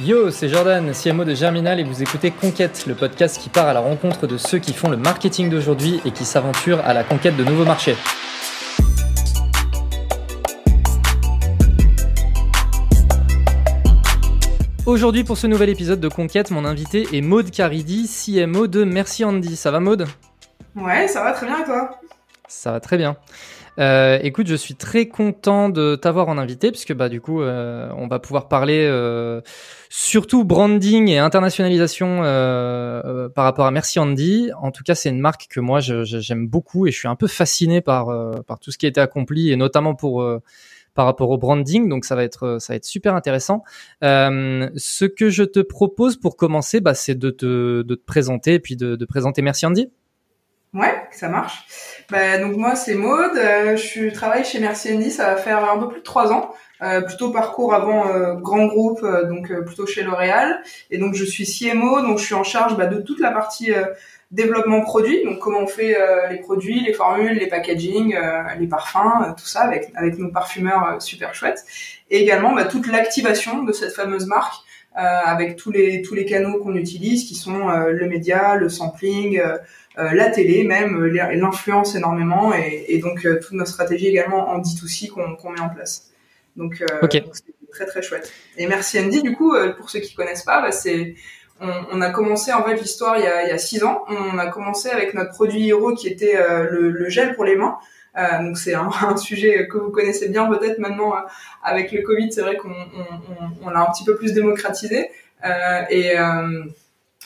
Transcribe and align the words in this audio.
Yo, 0.00 0.30
c'est 0.30 0.48
Jordan, 0.48 0.92
CMO 0.92 1.24
de 1.24 1.34
Germinal 1.34 1.80
et 1.80 1.82
vous 1.82 2.04
écoutez 2.04 2.30
Conquête, 2.30 2.84
le 2.86 2.94
podcast 2.94 3.36
qui 3.36 3.48
part 3.48 3.66
à 3.66 3.72
la 3.72 3.80
rencontre 3.80 4.28
de 4.28 4.36
ceux 4.36 4.60
qui 4.60 4.72
font 4.72 4.88
le 4.88 4.96
marketing 4.96 5.50
d'aujourd'hui 5.50 6.00
et 6.04 6.12
qui 6.12 6.24
s'aventurent 6.24 6.78
à 6.84 6.94
la 6.94 7.02
conquête 7.02 7.36
de 7.36 7.42
nouveaux 7.42 7.64
marchés. 7.64 7.96
Aujourd'hui 14.86 15.24
pour 15.24 15.36
ce 15.36 15.48
nouvel 15.48 15.68
épisode 15.68 15.98
de 15.98 16.08
Conquête, 16.08 16.52
mon 16.52 16.64
invité 16.64 17.08
est 17.12 17.20
Maude 17.20 17.50
Caridi, 17.50 18.08
CMO 18.08 18.68
de 18.68 18.84
Merci 18.84 19.24
Andy. 19.24 19.56
Ça 19.56 19.72
va 19.72 19.80
Maude? 19.80 20.06
Ouais, 20.76 21.08
ça 21.08 21.24
va 21.24 21.32
très 21.32 21.46
bien 21.46 21.60
et 21.60 21.64
toi? 21.64 21.98
Ça 22.46 22.70
va 22.70 22.78
très 22.78 22.98
bien. 22.98 23.16
Euh, 23.78 24.18
écoute, 24.22 24.48
je 24.48 24.56
suis 24.56 24.74
très 24.74 25.06
content 25.06 25.68
de 25.68 25.94
t'avoir 25.94 26.28
en 26.28 26.36
invité 26.36 26.70
puisque 26.70 26.92
bah 26.94 27.08
du 27.08 27.20
coup, 27.20 27.42
euh, 27.42 27.88
on 27.96 28.08
va 28.08 28.18
pouvoir 28.18 28.48
parler 28.48 28.84
euh, 28.88 29.40
surtout 29.88 30.44
branding 30.44 31.08
et 31.08 31.18
internationalisation 31.18 32.18
par 33.34 33.44
rapport 33.44 33.66
à 33.66 33.70
Merci 33.70 33.98
Andy. 33.98 34.50
En 34.60 34.72
tout 34.72 34.82
cas, 34.82 34.94
c'est 34.94 35.10
une 35.10 35.20
marque 35.20 35.46
que 35.48 35.60
moi 35.60 35.80
j'aime 35.80 36.48
beaucoup 36.48 36.86
et 36.86 36.90
je 36.90 36.98
suis 36.98 37.08
un 37.08 37.16
peu 37.16 37.28
fasciné 37.28 37.80
par 37.80 38.08
par 38.46 38.58
tout 38.58 38.72
ce 38.72 38.78
qui 38.78 38.86
a 38.86 38.88
été 38.88 39.00
accompli 39.00 39.50
et 39.50 39.56
notamment 39.56 39.94
pour 39.94 40.26
par 40.94 41.06
rapport 41.06 41.30
au 41.30 41.38
branding. 41.38 41.88
Donc 41.88 42.04
ça 42.04 42.16
va 42.16 42.24
être 42.24 42.58
ça 42.60 42.72
va 42.72 42.76
être 42.76 42.84
super 42.84 43.14
intéressant. 43.14 43.62
ce 44.02 45.04
que 45.04 45.30
je 45.30 45.44
te 45.44 45.60
propose 45.60 46.16
pour 46.16 46.36
commencer, 46.36 46.80
bah, 46.80 46.94
c'est 46.94 47.14
de 47.14 47.30
te 47.30 47.82
de 47.82 47.94
te 47.94 48.04
présenter 48.04 48.54
et 48.54 48.60
puis 48.60 48.76
de, 48.76 48.96
de 48.96 49.04
présenter 49.04 49.40
Merci 49.42 49.66
Andy. 49.66 49.88
Ouais, 50.74 51.08
ça 51.10 51.28
marche. 51.28 51.64
Bah, 52.10 52.38
donc 52.38 52.56
moi 52.56 52.76
c'est 52.76 52.94
Maude, 52.94 53.36
euh, 53.36 53.76
je 53.76 54.12
travaille 54.12 54.44
chez 54.44 54.60
Merci 54.60 54.92
Andy, 54.92 55.10
ça 55.10 55.34
va 55.34 55.36
faire 55.36 55.70
un 55.70 55.78
peu 55.78 55.88
plus 55.88 56.00
de 56.00 56.04
trois 56.04 56.32
ans. 56.32 56.54
Euh, 56.80 57.00
plutôt 57.00 57.32
parcours 57.32 57.74
avant 57.74 58.08
euh, 58.08 58.34
grand 58.34 58.66
groupe, 58.66 59.02
euh, 59.02 59.24
donc 59.24 59.52
plutôt 59.64 59.86
chez 59.86 60.02
L'Oréal. 60.02 60.62
Et 60.90 60.98
donc 60.98 61.14
je 61.14 61.24
suis 61.24 61.44
CMO, 61.44 62.02
donc 62.02 62.18
je 62.18 62.24
suis 62.24 62.34
en 62.34 62.44
charge 62.44 62.76
bah, 62.76 62.86
de 62.86 63.00
toute 63.00 63.20
la 63.20 63.32
partie 63.32 63.72
développement 64.30 64.82
produit, 64.82 65.24
donc 65.24 65.38
comment 65.38 65.60
on 65.60 65.66
fait 65.66 65.96
les 66.30 66.38
produits, 66.38 66.80
les 66.80 66.92
formules, 66.92 67.38
les 67.38 67.46
packaging, 67.46 68.14
les 68.58 68.66
parfums, 68.66 69.34
tout 69.36 69.46
ça 69.46 69.62
avec 69.62 69.90
avec 69.96 70.18
nos 70.18 70.30
parfumeurs 70.30 71.00
super 71.00 71.34
chouettes. 71.34 71.64
Et 72.10 72.20
également 72.20 72.54
bah, 72.54 72.64
toute 72.64 72.86
l'activation 72.86 73.62
de 73.62 73.72
cette 73.72 73.94
fameuse 73.94 74.26
marque. 74.26 74.54
avec 74.94 75.56
tous 75.56 75.70
les 75.70 76.02
tous 76.02 76.14
les 76.14 76.24
canaux 76.24 76.58
qu'on 76.62 76.74
utilise 76.74 77.24
qui 77.28 77.34
sont 77.34 77.68
le 77.68 78.06
média, 78.06 78.56
le 78.56 78.68
sampling, 78.68 79.38
euh, 79.38 79.56
la 79.98 80.30
télé 80.30 80.64
même, 80.64 80.96
euh, 80.96 81.34
l'influence 81.34 81.94
énormément 81.96 82.52
et, 82.54 82.98
donc 82.98 83.26
euh, 83.26 83.40
toute 83.40 83.52
notre 83.52 83.70
stratégie 83.70 84.06
également 84.06 84.48
en 84.48 84.60
D2C 84.60 85.08
qu'on 85.08 85.50
met 85.50 85.60
en 85.60 85.68
place. 85.68 86.10
Donc, 86.56 86.82
c'est 87.10 87.24
très 87.72 87.86
très 87.86 88.02
chouette. 88.02 88.32
Et 88.56 88.66
merci 88.66 88.98
Andy, 88.98 89.22
du 89.22 89.34
coup, 89.34 89.54
pour 89.76 89.90
ceux 89.90 90.00
qui 90.00 90.14
connaissent 90.14 90.44
pas, 90.44 90.60
bah, 90.60 90.72
c'est 90.72 91.14
on, 91.60 92.00
a 92.00 92.10
commencé 92.10 92.52
en 92.52 92.64
fait 92.64 92.76
l'histoire 92.76 93.16
il, 93.18 93.24
y 93.24 93.26
a 93.26 93.58
six 93.58 93.84
ans. 93.84 94.04
On 94.08 94.38
a 94.38 94.46
commencé 94.46 94.88
avec 94.88 95.14
notre 95.14 95.30
produit 95.30 95.68
héros 95.68 95.94
qui 95.94 96.08
était 96.08 96.36
le, 96.70 97.08
gel 97.08 97.34
pour 97.34 97.44
les 97.44 97.54
mains. 97.54 97.78
donc 98.40 98.58
c'est 98.58 98.74
un, 98.74 99.16
sujet 99.16 99.68
que 99.68 99.78
vous 99.78 99.90
connaissez 99.90 100.28
bien 100.28 100.48
peut-être 100.48 100.78
maintenant 100.78 101.14
avec 101.62 101.92
le 101.92 102.02
Covid. 102.02 102.32
C'est 102.32 102.42
vrai 102.42 102.56
qu'on 102.56 102.74
on, 103.62 103.70
l'a 103.70 103.80
un 103.80 103.92
petit 103.92 104.04
peu 104.04 104.16
plus 104.16 104.32
démocratisé. 104.32 105.10
et 105.90 106.16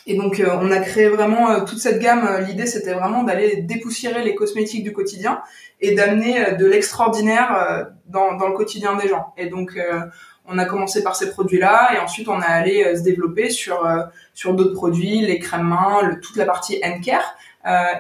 et 0.07 0.17
donc, 0.17 0.41
euh, 0.41 0.49
on 0.61 0.71
a 0.71 0.79
créé 0.79 1.09
vraiment 1.09 1.51
euh, 1.51 1.61
toute 1.61 1.79
cette 1.79 2.01
gamme. 2.01 2.27
Euh, 2.27 2.41
l'idée, 2.41 2.67
c'était 2.67 2.95
vraiment 2.95 3.23
d'aller 3.23 3.57
dépoussiérer 3.63 4.23
les 4.25 4.35
cosmétiques 4.35 4.83
du 4.83 4.93
quotidien 4.93 5.41
et 5.81 5.95
d'amener 5.95 6.57
de 6.59 6.67
l'extraordinaire 6.67 7.89
dans, 8.07 8.37
dans, 8.37 8.49
le 8.49 8.55
quotidien 8.55 8.95
des 8.95 9.09
gens. 9.09 9.35
Et 9.37 9.47
donc, 9.47 9.77
on 10.47 10.57
a 10.57 10.65
commencé 10.65 11.03
par 11.03 11.17
ces 11.17 11.31
produits-là 11.31 11.97
et 11.97 11.99
ensuite, 11.99 12.29
on 12.29 12.41
a 12.41 12.47
allé 12.47 12.97
se 12.97 13.03
développer 13.03 13.51
sur 13.51 13.85
sur 14.33 14.55
d'autres 14.55 14.75
produits, 14.75 15.23
les 15.23 15.41
crèmes 15.41 15.67
mains, 15.67 16.03
le, 16.03 16.21
toute 16.21 16.37
la 16.37 16.45
partie 16.45 16.81
hand 16.85 17.03
care. 17.05 17.37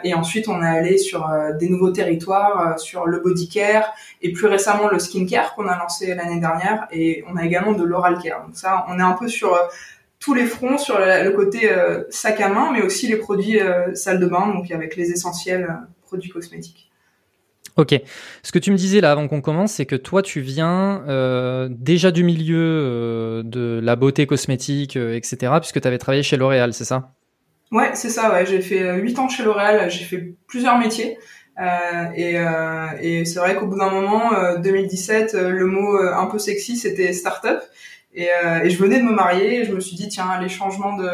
et 0.05 0.15
ensuite, 0.15 0.47
on 0.47 0.63
est 0.63 0.69
allé 0.79 0.97
sur 0.97 1.29
des 1.59 1.69
nouveaux 1.69 1.91
territoires, 1.91 2.79
sur 2.79 3.07
le 3.07 3.19
body 3.19 3.49
care 3.49 3.93
et 4.21 4.31
plus 4.31 4.47
récemment 4.47 4.87
le 4.87 5.01
skin 5.01 5.27
care 5.27 5.57
qu'on 5.57 5.67
a 5.67 5.77
lancé 5.77 6.15
l'année 6.15 6.39
dernière. 6.39 6.87
Et 6.93 7.25
on 7.29 7.37
a 7.37 7.45
également 7.45 7.73
de 7.73 7.83
l'oral 7.83 8.19
care. 8.23 8.47
Donc 8.47 8.55
ça, 8.55 8.87
on 8.89 8.97
est 9.01 9.03
un 9.03 9.15
peu 9.15 9.27
sur 9.27 9.59
tous 10.23 10.35
les 10.35 10.47
fronts 10.47 10.79
sur 10.79 10.99
le 10.99 11.31
côté 11.31 11.71
euh, 11.71 12.05
sac 12.09 12.41
à 12.41 12.49
main, 12.49 12.71
mais 12.73 12.81
aussi 12.81 13.09
les 13.09 13.17
produits 13.17 13.61
euh, 13.61 13.93
salle 13.95 14.21
de 14.21 14.27
bain, 14.27 14.55
donc 14.55 14.71
avec 14.71 14.95
les 14.97 15.11
essentiels 15.11 15.65
euh, 15.65 15.75
produits 16.03 16.31
cosmétiques. 16.31 16.91
Ok. 17.77 18.01
Ce 18.43 18.53
que 18.53 18.61
tu 18.61 18.71
me 18.71 18.77
disais 18.77 19.01
là 19.01 19.11
avant 19.11 19.27
qu'on 19.27 19.41
commence, 19.41 19.73
c'est 19.73 19.87
que 19.87 19.97
toi, 19.97 20.23
tu 20.23 20.41
viens 20.41 21.03
déjà 21.71 22.11
du 22.11 22.23
milieu 22.23 23.43
de 23.43 23.81
la 23.83 23.97
beauté 23.97 24.27
cosmétique, 24.27 24.97
etc., 24.97 25.55
puisque 25.59 25.81
tu 25.81 25.89
avais 25.89 25.97
travaillé 25.97 26.23
chez 26.23 26.37
L'Oréal, 26.37 26.75
c'est 26.75 26.85
ça? 26.85 27.15
Ouais, 27.71 27.93
c'est 27.95 28.11
ça. 28.11 28.31
Ouais. 28.31 28.45
J'ai 28.45 28.61
fait 28.61 28.95
8 29.01 29.19
ans 29.21 29.29
chez 29.31 29.43
L'Oréal, 29.43 29.91
j'ai 29.91 30.05
fait 30.05 30.35
plusieurs 30.47 30.79
métiers. 30.79 31.17
et, 32.15 32.37
et 33.01 33.25
c'est 33.25 33.39
vrai 33.39 33.57
qu'au 33.57 33.67
bout 33.67 33.79
d'un 33.79 33.91
moment, 33.91 34.59
2017, 34.63 35.33
le 35.33 35.65
mot 35.65 35.97
un 35.97 36.27
peu 36.27 36.39
sexy, 36.39 36.77
c'était 36.77 37.15
start-up. 37.15 37.63
Et, 38.15 38.29
euh, 38.31 38.63
et, 38.63 38.71
je 38.71 38.79
venais 38.79 38.99
de 38.99 39.05
me 39.05 39.13
marier 39.13 39.61
et 39.61 39.65
je 39.65 39.73
me 39.73 39.81
suis 39.81 39.97
dit 39.97 40.09
tiens 40.09 40.41
les 40.41 40.49
changements 40.49 40.97
de 40.97 41.09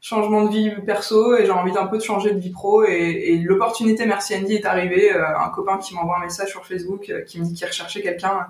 changement 0.00 0.44
de 0.44 0.50
vie 0.50 0.70
perso 0.86 1.36
et 1.36 1.44
j'ai 1.44 1.50
envie 1.50 1.72
d'un 1.72 1.86
peu 1.86 1.98
de 1.98 2.02
changer 2.02 2.32
de 2.32 2.38
vie 2.38 2.50
pro. 2.50 2.84
Et, 2.84 3.38
l'opportunité 3.44 4.06
Merci 4.06 4.34
Andy 4.36 4.54
est 4.54 4.66
arrivée 4.66 5.12
euh, 5.12 5.38
un 5.38 5.50
copain 5.50 5.78
qui 5.78 5.94
m'envoie 5.94 6.16
un 6.18 6.24
message 6.24 6.48
sur 6.48 6.66
Facebook 6.66 7.10
euh, 7.10 7.22
qui 7.22 7.40
me 7.40 7.44
dit 7.44 7.54
qu'il 7.54 7.66
recherchait 7.66 8.02
quelqu'un 8.02 8.46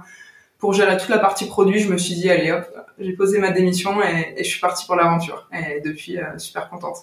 pour 0.59 0.73
gérer 0.73 0.97
toute 0.97 1.09
la 1.09 1.19
partie 1.19 1.47
produit. 1.47 1.81
Je 1.81 1.91
me 1.91 1.99
suis 1.99 2.15
dit 2.15 2.31
allez 2.31 2.53
hop 2.53 2.67
j'ai 2.99 3.13
posé 3.15 3.39
ma 3.39 3.51
démission 3.51 4.03
et 4.03 4.35
je 4.45 4.49
suis 4.49 4.61
partie 4.61 4.87
pour 4.87 4.95
l'aventure. 4.95 5.49
Et 5.53 5.81
depuis 5.81 6.19
super 6.37 6.69
contente. 6.69 6.99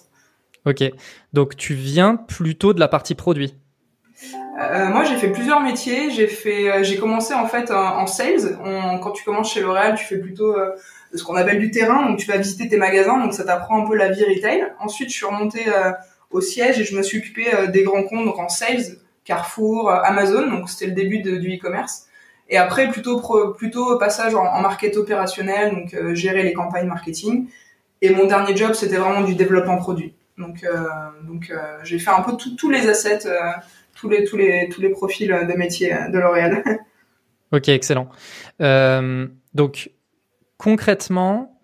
Ok. 0.64 0.84
Donc 1.32 1.56
tu 1.56 1.74
viens 1.74 2.14
plutôt 2.14 2.72
de 2.72 2.78
la 2.78 2.86
partie 2.86 3.16
produit? 3.16 3.56
Euh, 4.58 4.88
moi, 4.88 5.04
j'ai 5.04 5.16
fait 5.16 5.30
plusieurs 5.30 5.60
métiers. 5.60 6.10
J'ai 6.10 6.26
fait, 6.26 6.70
euh, 6.70 6.82
j'ai 6.82 6.96
commencé 6.96 7.32
en 7.32 7.46
fait 7.46 7.70
en, 7.70 8.06
sales. 8.06 8.58
quand 9.02 9.12
tu 9.12 9.22
commences 9.24 9.52
chez 9.52 9.60
L'Oréal, 9.60 9.94
tu 9.96 10.04
fais 10.04 10.18
plutôt 10.18 10.56
euh, 10.56 10.70
ce 11.14 11.22
qu'on 11.22 11.36
appelle 11.36 11.60
du 11.60 11.70
terrain. 11.70 12.06
Donc, 12.06 12.18
tu 12.18 12.26
vas 12.26 12.38
visiter 12.38 12.68
tes 12.68 12.76
magasins. 12.76 13.18
Donc, 13.18 13.34
ça 13.34 13.44
t'apprend 13.44 13.84
un 13.84 13.88
peu 13.88 13.94
la 13.94 14.10
vie 14.10 14.24
retail. 14.24 14.66
Ensuite, 14.80 15.10
je 15.10 15.14
suis 15.14 15.26
remontée 15.26 15.66
au 16.30 16.40
siège 16.40 16.80
et 16.80 16.84
je 16.84 16.96
me 16.96 17.02
suis 17.02 17.18
occupée 17.18 17.46
des 17.68 17.82
grands 17.82 18.02
comptes, 18.02 18.24
donc 18.24 18.38
en 18.38 18.48
sales, 18.48 18.98
Carrefour, 19.24 19.90
Amazon. 19.90 20.48
Donc, 20.50 20.68
c'était 20.68 20.86
le 20.86 20.92
début 20.92 21.20
du 21.20 21.56
e-commerce. 21.56 22.06
Et 22.50 22.56
après, 22.56 22.90
plutôt 22.90 23.98
passage 23.98 24.34
en, 24.34 24.44
en 24.44 24.60
market 24.60 24.96
opérationnel, 24.96 25.72
donc 25.72 26.14
gérer 26.14 26.42
les 26.42 26.52
campagnes 26.52 26.88
marketing. 26.88 27.46
Et 28.02 28.10
mon 28.10 28.26
dernier 28.26 28.56
job, 28.56 28.72
c'était 28.72 28.96
vraiment 28.96 29.22
du 29.22 29.34
développement 29.34 29.76
produit. 29.76 30.14
Donc 30.36 30.66
j'ai 31.84 31.98
fait 31.98 32.10
un 32.10 32.22
peu 32.22 32.32
tous 32.36 32.70
les 32.70 32.88
assets 32.88 33.26
tous 33.98 34.08
les 34.08 34.24
tous 34.24 34.36
les 34.36 34.68
tous 34.68 34.80
les 34.80 34.90
profils 34.90 35.28
de 35.28 35.56
métier 35.56 35.94
de 36.12 36.18
L'Oréal. 36.18 36.62
ok, 37.52 37.68
excellent. 37.68 38.08
Euh, 38.60 39.26
donc 39.54 39.90
concrètement, 40.56 41.60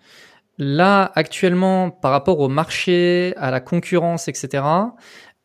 là 0.59 1.11
actuellement, 1.15 1.91
par 1.91 2.11
rapport 2.11 2.41
au 2.41 2.49
marché, 2.49 3.35
à 3.37 3.51
la 3.51 3.61
concurrence, 3.61 4.29
etc. 4.29 4.65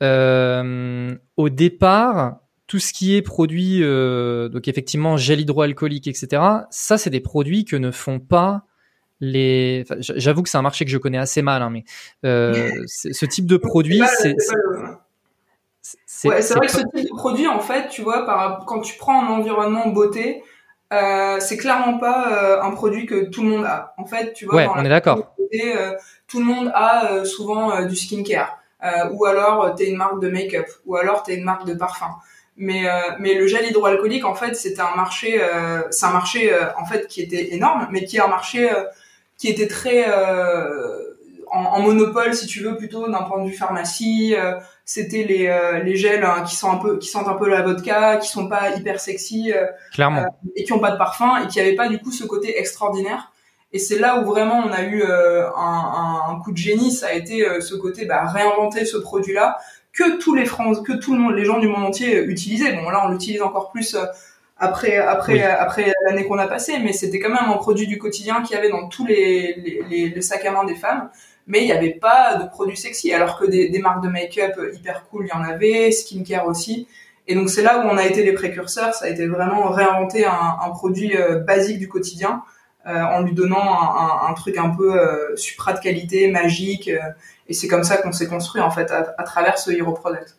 Euh, 0.01 1.16
au 1.38 1.50
départ, 1.50 2.39
tout 2.67 2.79
ce 2.79 2.94
qui 2.94 3.16
est 3.16 3.21
produit, 3.21 3.83
euh, 3.83 4.50
donc 4.50 4.67
effectivement 4.67 5.17
gel 5.17 5.41
hydroalcoolique, 5.41 6.07
etc. 6.07 6.41
Ça, 6.69 6.97
c'est 6.97 7.09
des 7.09 7.19
produits 7.19 7.66
que 7.66 7.75
ne 7.75 7.91
font 7.91 8.19
pas 8.19 8.66
les. 9.19 9.85
J'avoue 10.00 10.44
que 10.44 10.50
c'est 10.50 10.57
un 10.57 10.63
marché 10.63 10.85
que 10.85 10.91
je 10.91 10.97
connais 10.97 11.17
assez 11.17 11.41
mal, 11.41 11.61
hein, 11.61 11.69
mais 11.69 11.83
ce 12.88 13.25
type 13.25 13.45
de 13.45 13.57
produit, 13.57 14.01
c'est 14.19 14.35
c'est 16.22 16.53
vrai 16.53 16.68
que 16.68 16.72
ce 16.72 16.81
type 16.81 17.09
de 17.09 17.16
produit, 17.16 17.47
en 17.47 17.59
fait, 17.59 17.90
tu 17.90 18.02
vois, 18.02 18.25
par, 18.25 18.66
quand 18.66 18.81
tu 18.81 18.97
prends 18.97 19.24
un 19.24 19.28
environnement 19.28 19.88
beauté, 19.88 20.44
euh, 20.91 21.38
c'est 21.40 21.57
clairement 21.57 21.97
pas 22.00 22.31
euh, 22.31 22.62
un 22.62 22.72
produit 22.72 23.06
que 23.06 23.25
tout 23.25 23.44
le 23.44 23.50
monde 23.50 23.66
a. 23.66 23.94
En 23.98 24.06
fait, 24.06 24.33
tu 24.33 24.45
vois, 24.45 24.56
ouais, 24.56 24.68
on 24.75 24.83
est 24.83 24.89
d'accord. 24.89 25.36
Euh, 25.54 25.94
tout 26.27 26.39
le 26.39 26.45
monde 26.45 26.71
a 26.74 27.12
euh, 27.12 27.25
souvent 27.25 27.71
euh, 27.71 27.86
du 27.86 27.95
skincare, 27.95 28.60
ou 29.12 29.25
alors 29.25 29.75
t'es 29.75 29.89
une 29.89 29.98
marque 29.98 30.19
de 30.21 30.30
make-up, 30.30 30.68
ou 30.86 30.95
alors 30.95 31.24
t'es 31.24 31.36
une 31.36 31.44
marque 31.44 31.66
de 31.66 31.74
parfum. 31.74 32.16
Mais 32.57 32.83
mais 33.19 33.36
le 33.36 33.48
gel 33.48 33.66
hydroalcoolique, 33.66 34.25
en 34.25 34.36
fait, 34.36 34.54
c'était 34.54 34.81
un 34.81 34.95
marché, 34.95 35.42
c'est 35.92 36.06
un 36.06 36.12
marché 36.12 36.54
en 36.77 36.86
fait 36.86 37.07
qui 37.07 37.21
était 37.21 37.54
énorme, 37.54 37.88
mais 37.89 38.04
qui 38.04 38.18
est 38.18 38.21
un 38.21 38.27
marché 38.27 38.69
qui 39.38 39.48
était 39.48 39.68
très 39.68 40.06
en, 41.51 41.63
en, 41.63 41.81
monopole, 41.81 42.33
si 42.33 42.48
tu 42.48 42.62
veux, 42.62 42.75
plutôt 42.75 43.10
d'un 43.10 43.24
point 43.24 43.42
de 43.42 43.50
vue 43.50 43.56
pharmacie 43.56 44.36
c'était 44.89 45.24
les, 45.24 45.45
euh, 45.45 45.83
les 45.83 45.95
gels 45.95 46.24
hein, 46.24 46.41
qui 46.41 46.56
sont 46.56 46.71
un 46.71 46.77
peu 46.77 46.97
qui 46.97 47.09
sentent 47.09 47.27
un 47.27 47.36
peu 47.36 47.47
la 47.47 47.62
vodka, 47.62 48.18
qui 48.18 48.27
sont 48.27 48.50
pas 48.50 48.71
hyper 48.75 49.00
sexy, 49.00 49.53
euh, 49.53 49.68
clairement, 49.94 50.21
euh, 50.21 50.50
et 50.56 50.63
qui 50.63 50.74
ont 50.74 50.80
pas 50.80 50.89
de 50.89 50.97
parfum 50.97 51.44
et 51.44 51.47
qui 51.47 51.59
avaient 51.59 51.75
pas 51.75 51.88
du 51.88 52.00
coup 52.00 52.12
ce 52.12 52.24
côté 52.24 52.57
extraordinaire. 52.57 53.31
Et 53.71 53.77
c'est 53.77 54.00
là 54.00 54.19
où 54.19 54.25
vraiment 54.25 54.63
on 54.65 54.71
a 54.71 54.81
eu 54.81 55.03
un, 55.03 56.31
un, 56.31 56.39
coup 56.44 56.51
de 56.51 56.57
génie, 56.57 56.91
ça 56.91 57.09
a 57.09 57.13
été 57.13 57.62
ce 57.62 57.75
côté 57.75 58.06
bah, 58.06 58.25
réinventer 58.25 58.83
ce 58.83 58.97
produit-là 58.97 59.59
que 59.94 60.18
tous 60.18 60.33
les 60.33 60.45
Français, 60.45 60.81
que 60.83 60.94
tout 60.94 61.13
le 61.13 61.19
monde, 61.19 61.35
les 61.35 61.45
gens 61.45 61.59
du 61.59 61.68
monde 61.68 61.83
entier 61.83 62.24
utilisaient. 62.24 62.74
Bon 62.74 62.89
là 62.89 63.03
on 63.06 63.12
l'utilise 63.12 63.44
encore 63.44 63.69
plus 63.69 63.95
après 64.57 64.97
après 64.97 65.44
après 65.44 65.94
l'année 66.07 66.25
qu'on 66.25 66.39
a 66.39 66.47
passée, 66.47 66.80
mais 66.80 66.94
c'était 66.94 67.19
quand 67.19 67.30
même 67.30 67.47
un 67.47 67.57
produit 67.57 67.85
du 67.85 68.00
quotidien 68.00 68.42
qu'il 68.42 68.56
y 68.56 68.59
avait 68.59 68.71
dans 68.71 68.88
tous 68.88 69.06
les, 69.06 69.53
les, 69.88 70.09
les, 70.09 70.21
sacs 70.24 70.45
à 70.45 70.51
main 70.51 70.63
des 70.65 70.74
femmes. 70.74 71.12
Mais 71.50 71.62
il 71.62 71.66
n'y 71.66 71.72
avait 71.72 71.96
pas 71.96 72.36
de 72.36 72.48
produits 72.48 72.78
sexy, 72.78 73.12
alors 73.12 73.38
que 73.38 73.46
des, 73.46 73.78
marques 73.80 74.04
de 74.04 74.07
make-up 74.07 74.54
hyper 74.72 75.06
cool, 75.07 75.25
il 75.25 75.30
y 75.30 75.34
en 75.34 75.44
avait, 75.44 75.92
skincare 75.92 76.48
aussi. 76.48 76.88
Et 77.28 77.34
donc 77.34 77.50
c'est 77.50 77.63
là 77.63 77.80
où 77.80 77.90
on 77.90 77.98
a 77.98 78.06
été 78.06 78.24
les 78.24 78.34
précurseurs, 78.34 78.94
ça 78.94 79.06
a 79.06 79.10
été 79.10 79.25
vraiment 79.25 79.69
réinventer 79.69 80.25
un, 80.25 80.69
produit 80.69 81.18
euh, 81.18 81.40
basique 81.40 81.80
du 81.80 81.90
quotidien 81.90 82.44
euh, 82.86 83.01
en 83.01 83.22
lui 83.22 83.34
donnant 83.34 84.28
un, 84.28 84.34
truc 84.36 84.57
un 84.57 84.69
peu 84.69 85.00
euh, 85.00 85.36
supra 85.36 85.74
de 85.74 85.80
qualité, 85.80 86.30
magique. 86.30 86.90
Et 87.48 87.54
c'est 87.54 87.68
comme 87.68 87.84
ça 87.84 87.98
qu'on 87.98 88.12
s'est 88.12 88.28
construit 88.28 88.62
en 88.62 88.69
fait 88.69 88.92
à, 88.92 89.16
à, 89.18 89.24
travers 89.24 89.57
ce 89.57 89.72
Hero 89.72 89.92
Product. 89.94 90.38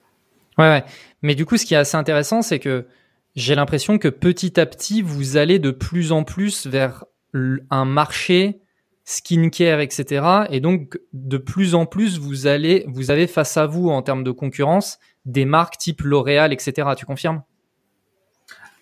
Ouais, 0.58 0.68
ouais. 0.68 0.84
Mais 1.22 1.34
du 1.34 1.44
coup, 1.44 1.56
ce 1.56 1.66
qui 1.66 1.74
est 1.74 1.78
assez 1.78 1.96
intéressant, 1.96 2.40
c'est 2.40 2.60
que 2.60 2.86
j'ai 3.34 3.56
l'impression 3.56 3.98
que 3.98 4.08
petit 4.08 4.60
à 4.60 4.66
petit, 4.66 5.02
vous 5.02 5.36
allez 5.36 5.58
de 5.58 5.72
plus 5.72 6.12
en 6.12 6.22
plus 6.22 6.66
vers 6.68 7.04
un 7.32 7.84
marché 7.84 8.60
skincare, 9.04 9.80
etc. 9.80 10.26
Et 10.50 10.60
donc, 10.60 10.98
de 11.12 11.38
plus 11.38 11.74
en 11.74 11.86
plus, 11.86 12.18
vous 12.18 12.46
allez, 12.46 12.84
vous 12.88 13.10
avez 13.10 13.26
face 13.26 13.56
à 13.56 13.66
vous 13.66 13.88
en 13.88 14.02
termes 14.02 14.24
de 14.24 14.30
concurrence 14.30 14.98
des 15.26 15.44
marques 15.44 15.76
type 15.78 16.02
L'Oréal, 16.02 16.52
etc. 16.52 16.88
Tu 16.96 17.06
confirmes? 17.06 17.42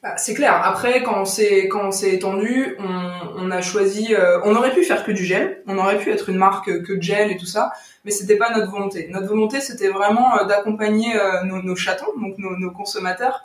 Bah, 0.03 0.17
c'est 0.17 0.35
clair. 0.35 0.61
Après, 0.65 1.03
quand 1.03 1.23
on 1.23 1.25
s'est 1.25 1.67
quand 1.67 1.91
étendu, 2.05 2.77
on, 2.79 3.51
a 3.51 3.61
choisi. 3.61 4.15
Euh, 4.15 4.39
on 4.45 4.55
aurait 4.55 4.73
pu 4.73 4.85
faire 4.85 5.05
que 5.05 5.11
du 5.11 5.25
gel. 5.25 5.63
On 5.67 5.77
aurait 5.77 5.99
pu 5.99 6.11
être 6.11 6.29
une 6.29 6.37
marque 6.37 6.67
que 6.85 6.93
de 6.93 7.03
gel 7.03 7.33
et 7.33 7.37
tout 7.37 7.47
ça, 7.47 7.73
mais 8.05 8.13
c'était 8.13 8.37
pas 8.37 8.57
notre 8.57 8.71
volonté. 8.71 9.09
Notre 9.11 9.27
volonté, 9.27 9.61
c'était 9.61 9.89
vraiment 9.89 10.39
euh, 10.39 10.45
d'accompagner 10.45 11.17
euh, 11.17 11.43
nos, 11.43 11.75
chatons, 11.75 12.17
donc 12.21 12.37
nos 12.39 12.71
consommateurs, 12.71 13.45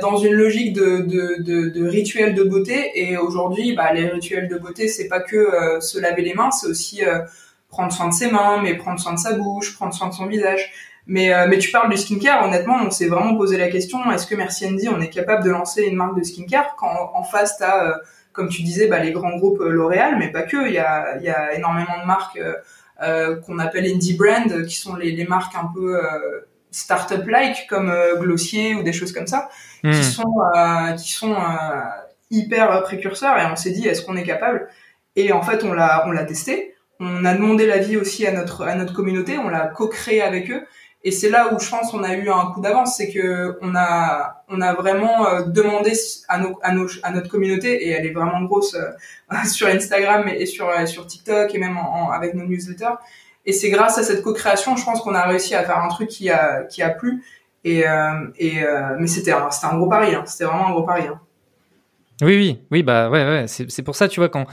dans 0.00 0.16
une 0.16 0.32
logique 0.32 0.72
de, 0.72 1.02
de, 1.02 1.42
de, 1.42 1.68
de 1.68 1.86
rituels 1.86 2.34
de 2.34 2.42
beauté. 2.42 2.90
Et 2.94 3.18
aujourd'hui, 3.18 3.74
bah, 3.74 3.92
les 3.92 4.06
rituels 4.08 4.48
de 4.48 4.56
beauté, 4.56 4.88
c'est 4.88 5.08
pas 5.08 5.20
que 5.20 5.78
se 5.80 5.98
laver 5.98 6.22
les 6.22 6.34
mains, 6.34 6.50
c'est 6.50 6.68
aussi 6.68 7.02
prendre 7.68 7.92
soin 7.92 8.08
de 8.08 8.14
ses 8.14 8.30
mains, 8.30 8.62
mais 8.62 8.74
prendre 8.76 8.98
soin 8.98 9.12
de 9.14 9.18
sa 9.18 9.34
bouche, 9.34 9.76
prendre 9.76 9.92
soin 9.92 10.08
de 10.08 10.14
son 10.14 10.26
visage. 10.26 10.72
Mais, 11.06 11.32
euh, 11.32 11.46
mais 11.48 11.58
tu 11.58 11.70
parles 11.70 11.90
du 11.90 11.96
skincare, 11.96 12.44
honnêtement, 12.44 12.76
on 12.84 12.90
s'est 12.90 13.08
vraiment 13.08 13.34
posé 13.34 13.56
la 13.56 13.68
question, 13.68 13.98
est-ce 14.12 14.26
que 14.26 14.34
Merci 14.34 14.66
Andy, 14.66 14.90
on 14.90 15.00
est 15.00 15.08
capable 15.08 15.42
de 15.42 15.50
lancer 15.50 15.84
une 15.84 15.96
marque 15.96 16.18
de 16.18 16.22
skincare 16.22 16.76
quand 16.76 17.12
en 17.14 17.22
face, 17.22 17.56
tu 17.56 17.64
as, 17.64 17.84
euh, 17.86 17.94
comme 18.32 18.50
tu 18.50 18.62
disais, 18.62 18.88
bah, 18.88 18.98
les 18.98 19.12
grands 19.12 19.34
groupes 19.38 19.62
euh, 19.62 19.70
L'Oréal, 19.70 20.16
mais 20.18 20.30
pas 20.30 20.42
que, 20.42 20.66
il 20.66 20.74
y 20.74 20.78
a, 20.78 21.18
y 21.18 21.30
a 21.30 21.54
énormément 21.54 21.98
de 22.02 22.06
marques 22.06 22.38
euh, 23.02 23.36
qu'on 23.40 23.58
appelle 23.58 23.86
indie 23.86 24.18
brand, 24.18 24.66
qui 24.66 24.76
sont 24.76 24.96
les, 24.96 25.12
les 25.12 25.24
marques 25.24 25.54
un 25.54 25.70
peu 25.74 25.98
start-up-like, 26.70 27.66
comme 27.68 27.92
Glossier 28.18 28.74
ou 28.74 28.82
des 28.82 28.92
choses 28.92 29.12
comme 29.12 29.26
ça, 29.26 29.48
qui 29.80 29.88
hmm. 29.88 30.02
sont, 30.02 30.34
qui 30.96 31.12
sont 31.12 31.36
hyper 32.30 32.82
précurseurs, 32.82 33.38
et 33.38 33.46
on 33.46 33.56
s'est 33.56 33.70
dit, 33.70 33.86
est-ce 33.86 34.02
qu'on 34.02 34.16
est 34.16 34.24
capable? 34.24 34.68
Et 35.16 35.32
en 35.32 35.42
fait, 35.42 35.64
on 35.64 35.72
l'a 35.72 36.04
on 36.06 36.10
l'a 36.10 36.24
testé, 36.24 36.74
on 37.00 37.24
a 37.24 37.34
demandé 37.34 37.66
l'avis 37.66 37.96
aussi 37.96 38.26
à 38.26 38.32
notre, 38.32 38.64
à 38.64 38.74
notre 38.74 38.94
communauté, 38.94 39.38
on 39.38 39.48
l'a 39.48 39.66
co-créé 39.66 40.22
avec 40.22 40.50
eux, 40.50 40.66
et 41.04 41.12
c'est 41.12 41.30
là 41.30 41.54
où 41.54 41.60
je 41.60 41.70
pense 41.70 41.92
qu'on 41.92 42.02
a 42.02 42.14
eu 42.14 42.28
un 42.28 42.46
coup 42.52 42.60
d'avance, 42.60 42.96
c'est 42.96 43.10
que 43.10 43.56
on 43.62 43.74
a 43.76 44.42
on 44.48 44.60
a 44.60 44.74
vraiment 44.74 45.28
euh, 45.28 45.42
demandé 45.42 45.92
à 46.28 46.38
nos, 46.38 46.58
à 46.62 46.72
nos 46.72 46.88
à 47.04 47.12
notre 47.12 47.30
communauté. 47.30 47.86
Et 47.86 47.90
elle 47.90 48.04
est 48.04 48.12
vraiment 48.12 48.42
grosse 48.42 48.74
euh, 48.74 49.44
sur 49.44 49.68
Instagram 49.68 50.28
et 50.28 50.46
sur 50.46 50.68
euh, 50.68 50.86
sur 50.86 51.06
TikTok 51.06 51.54
et 51.54 51.58
même 51.58 51.76
en, 51.76 52.10
avec 52.10 52.34
nos 52.34 52.44
newsletters. 52.44 52.96
Et 53.48 53.52
c'est 53.52 53.70
grâce 53.70 53.96
à 53.96 54.02
cette 54.02 54.20
co-création, 54.20 54.76
je 54.76 54.84
pense 54.84 55.00
qu'on 55.00 55.14
a 55.14 55.26
réussi 55.26 55.54
à 55.54 55.64
faire 55.64 55.78
un 55.78 55.88
truc 55.88 56.08
qui 56.08 56.28
a 56.28 56.64
qui 56.64 56.82
a 56.82 56.90
plu. 56.90 57.24
Et 57.64 57.84
et 58.38 58.62
mais 58.98 59.06
c'était 59.06 59.34
c'était 59.50 59.66
un 59.66 59.76
gros 59.76 59.88
pari, 59.88 60.14
hein. 60.14 60.22
c'était 60.26 60.44
vraiment 60.44 60.68
un 60.68 60.72
gros 60.72 60.84
pari. 60.84 61.06
Hein. 61.08 61.18
Oui 62.20 62.36
oui 62.36 62.60
oui 62.70 62.82
bah 62.82 63.08
ouais 63.10 63.24
ouais 63.24 63.44
c'est 63.46 63.82
pour 63.82 63.94
ça 63.94 64.08
tu 64.08 64.20
vois 64.20 64.28
quand 64.28 64.46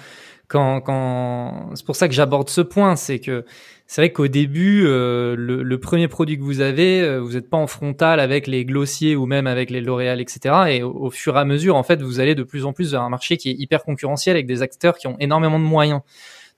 quand 0.48 0.82
quand 0.82 1.72
c'est 1.76 1.86
pour 1.86 1.96
ça 1.96 2.08
que 2.08 2.14
j'aborde 2.14 2.50
ce 2.50 2.62
point, 2.62 2.96
c'est 2.96 3.20
que 3.20 3.44
c'est 3.88 4.02
vrai 4.02 4.12
qu'au 4.12 4.28
début, 4.28 4.84
euh, 4.88 5.36
le, 5.38 5.80
premier 5.80 6.08
produit 6.08 6.38
que 6.38 6.44
vous 6.44 6.60
avez, 6.60 7.02
euh, 7.02 7.20
vous 7.20 7.34
n'êtes 7.34 7.50
pas 7.50 7.58
en 7.58 7.68
frontal 7.68 8.20
avec 8.20 8.48
les 8.48 8.66
Glossier 8.66 9.16
ou 9.16 9.28
même 9.28 9.46
avec 9.46 9.70
les 9.70 9.80
L'Oréal, 9.80 10.20
etc. 10.20 10.56
Et 10.70 10.84
au, 10.84 11.12
fur 11.12 11.38
et 11.38 11.40
à 11.40 11.46
mesure, 11.46 11.76
en 11.76 11.84
fait, 11.84 12.02
vous 12.02 12.20
allez 12.20 12.34
de 12.34 12.42
plus 12.42 12.66
en 12.66 12.74
plus 12.74 12.92
vers 12.92 13.04
un 13.04 13.10
marché 13.10 13.38
qui 13.38 13.52
est 13.52 13.54
hyper 13.54 13.84
concurrentiel 13.84 14.36
avec 14.36 14.48
des 14.48 14.64
acteurs 14.64 14.98
qui 14.98 15.06
ont 15.06 15.18
énormément 15.20 15.60
de 15.60 15.64
moyens. 15.64 16.02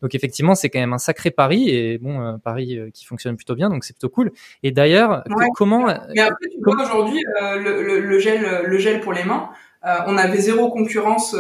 Donc 0.01 0.15
effectivement, 0.15 0.55
c'est 0.55 0.69
quand 0.69 0.79
même 0.79 0.93
un 0.93 0.99
sacré 0.99 1.31
pari 1.31 1.69
et 1.69 1.97
bon, 1.97 2.21
euh, 2.21 2.37
pari 2.37 2.79
qui 2.93 3.05
fonctionne 3.05 3.35
plutôt 3.35 3.55
bien, 3.55 3.69
donc 3.69 3.83
c'est 3.83 3.93
plutôt 3.93 4.09
cool. 4.09 4.31
Et 4.63 4.71
d'ailleurs, 4.71 5.23
comment 5.55 5.87
Mais 6.13 6.21
après, 6.21 6.47
tu 6.51 6.57
vois 6.63 6.83
aujourd'hui, 6.83 7.23
le, 7.39 7.83
le, 7.83 7.99
le, 7.99 8.19
gel, 8.19 8.63
le 8.65 8.77
gel 8.77 9.01
pour 9.01 9.13
les 9.13 9.23
mains, 9.23 9.49
on 9.83 10.17
avait 10.17 10.37
zéro 10.37 10.69
concurrence 10.69 11.35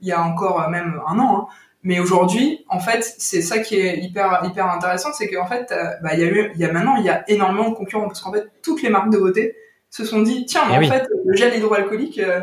il 0.00 0.08
y 0.08 0.12
a 0.12 0.22
encore 0.22 0.68
même 0.70 1.00
un 1.06 1.18
an. 1.18 1.48
Hein. 1.48 1.54
Mais 1.84 1.98
aujourd'hui, 1.98 2.64
en 2.68 2.78
fait, 2.78 3.02
c'est 3.18 3.42
ça 3.42 3.58
qui 3.58 3.76
est 3.76 3.98
hyper 3.98 4.42
hyper 4.44 4.70
intéressant, 4.70 5.12
c'est 5.12 5.28
qu'en 5.28 5.46
fait, 5.46 5.72
euh, 5.72 5.84
bah, 6.02 6.10
il 6.14 6.20
y 6.20 6.22
a 6.22 6.26
eu, 6.26 6.52
il 6.54 6.60
y 6.60 6.64
a 6.64 6.70
maintenant, 6.72 6.94
il 6.96 7.04
y 7.04 7.08
a 7.08 7.28
énormément 7.28 7.70
de 7.70 7.74
concurrents 7.74 8.06
parce 8.06 8.20
qu'en 8.20 8.32
fait, 8.32 8.46
toutes 8.62 8.82
les 8.82 8.88
marques 8.88 9.10
de 9.10 9.18
beauté 9.18 9.56
se 9.90 10.04
sont 10.04 10.22
dit, 10.22 10.46
tiens, 10.46 10.62
mais 10.68 10.78
eh 10.80 10.86
en 10.86 10.90
fait, 10.90 11.08
le 11.24 11.36
gel 11.36 11.54
hydroalcoolique, 11.56 12.20
euh, 12.20 12.40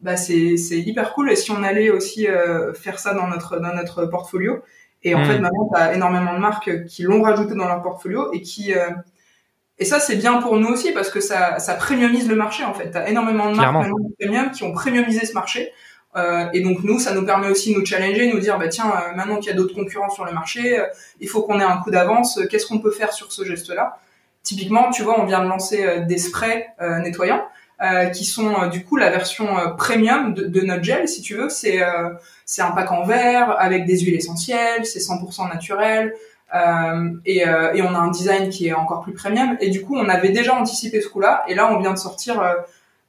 bah 0.00 0.16
c'est 0.16 0.58
c'est 0.58 0.78
hyper 0.78 1.14
cool. 1.14 1.30
Et 1.30 1.36
si 1.36 1.50
on 1.50 1.62
allait 1.62 1.88
aussi 1.88 2.28
euh, 2.28 2.74
faire 2.74 2.98
ça 2.98 3.14
dans 3.14 3.28
notre 3.28 3.58
dans 3.60 3.74
notre 3.74 4.04
portfolio, 4.04 4.62
et 5.08 5.14
en 5.14 5.20
hmm. 5.20 5.24
fait, 5.24 5.38
maintenant, 5.38 5.70
t'as 5.72 5.94
énormément 5.94 6.34
de 6.34 6.38
marques 6.38 6.84
qui 6.86 7.02
l'ont 7.02 7.22
rajouté 7.22 7.54
dans 7.54 7.66
leur 7.66 7.82
portfolio 7.82 8.32
et 8.32 8.42
qui 8.42 8.72
et 9.78 9.84
ça, 9.84 10.00
c'est 10.00 10.16
bien 10.16 10.40
pour 10.40 10.56
nous 10.56 10.68
aussi 10.68 10.92
parce 10.92 11.10
que 11.10 11.20
ça, 11.20 11.58
ça 11.58 11.74
premiumise 11.74 12.28
le 12.28 12.34
marché 12.34 12.64
en 12.64 12.72
fait. 12.72 12.90
T'as 12.90 13.08
énormément 13.08 13.50
de 13.50 13.56
marques 13.56 13.90
premium 14.18 14.50
qui 14.50 14.64
ont 14.64 14.72
premiumisé 14.72 15.26
ce 15.26 15.34
marché. 15.34 15.72
Euh, 16.16 16.46
et 16.54 16.60
donc 16.60 16.82
nous, 16.82 16.98
ça 16.98 17.12
nous 17.12 17.26
permet 17.26 17.48
aussi 17.48 17.74
de 17.74 17.78
nous 17.78 17.84
challenger, 17.84 18.32
nous 18.32 18.40
dire 18.40 18.58
bah 18.58 18.68
tiens, 18.68 18.90
euh, 18.90 19.14
maintenant 19.14 19.36
qu'il 19.36 19.48
y 19.48 19.52
a 19.52 19.56
d'autres 19.56 19.74
concurrents 19.74 20.08
sur 20.08 20.24
le 20.24 20.32
marché, 20.32 20.78
euh, 20.78 20.86
il 21.20 21.28
faut 21.28 21.42
qu'on 21.42 21.60
ait 21.60 21.64
un 21.64 21.76
coup 21.76 21.90
d'avance. 21.90 22.40
Qu'est-ce 22.50 22.66
qu'on 22.66 22.78
peut 22.78 22.90
faire 22.90 23.12
sur 23.12 23.32
ce 23.32 23.44
geste-là? 23.44 23.98
Typiquement, 24.42 24.90
tu 24.90 25.02
vois, 25.02 25.20
on 25.20 25.26
vient 25.26 25.42
de 25.42 25.48
lancer 25.48 26.02
des 26.06 26.18
sprays 26.18 26.68
nettoyants 27.02 27.44
qui 28.14 28.24
sont 28.24 28.68
du 28.68 28.84
coup 28.84 28.96
la 28.96 29.10
version 29.10 29.48
premium 29.76 30.32
de, 30.32 30.46
de, 30.46 30.60
notre 30.62 30.82
gel, 30.82 31.08
si 31.08 31.20
tu 31.20 31.34
veux. 31.34 31.50
C'est 31.50 31.80
c'est 32.44 32.62
un 32.62 32.70
pack 32.70 32.90
en 32.90 33.04
verre 33.04 33.54
avec 33.58 33.84
des 33.84 33.98
huiles 34.00 34.14
essentielles, 34.14 34.86
c'est 34.86 34.98
100% 34.98 35.52
naturel. 35.52 36.14
et, 37.26 37.40
et 37.40 37.82
on 37.82 37.94
a 37.94 37.98
un 37.98 38.10
design 38.10 38.48
qui 38.48 38.68
est 38.68 38.72
encore 38.72 39.02
plus 39.02 39.12
premium. 39.12 39.56
Et 39.60 39.68
du 39.68 39.82
coup, 39.82 39.96
on 39.96 40.08
avait 40.08 40.30
déjà 40.30 40.54
anticipé 40.54 41.00
ce 41.00 41.08
coup-là. 41.08 41.44
Et 41.48 41.54
là, 41.54 41.70
on 41.70 41.78
vient 41.78 41.92
de 41.92 41.98
sortir 41.98 42.40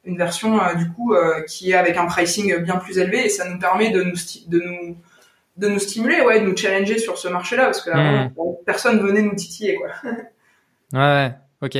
une 0.07 0.17
version 0.17 0.59
euh, 0.59 0.73
du 0.73 0.89
coup 0.89 1.13
euh, 1.13 1.41
qui 1.43 1.71
est 1.71 1.75
avec 1.75 1.97
un 1.97 2.05
pricing 2.05 2.57
bien 2.63 2.77
plus 2.77 2.97
élevé 2.97 3.25
et 3.25 3.29
ça 3.29 3.47
nous 3.47 3.59
permet 3.59 3.91
de 3.91 4.01
nous 4.01 4.15
de 4.47 4.59
nous 4.59 4.97
de 5.57 5.67
nous 5.69 5.79
stimuler, 5.79 6.21
ouais, 6.21 6.39
de 6.39 6.45
nous 6.45 6.55
challenger 6.55 6.99
sur 6.99 7.17
ce 7.17 7.27
marché-là 7.27 7.65
parce 7.65 7.81
que 7.81 7.89
mmh. 7.89 8.31
personne 8.65 8.99
venait 8.99 9.23
nous 9.23 9.35
titiller 9.35 9.75
quoi. 9.75 9.89
ouais, 10.93 11.33
ok. 11.61 11.77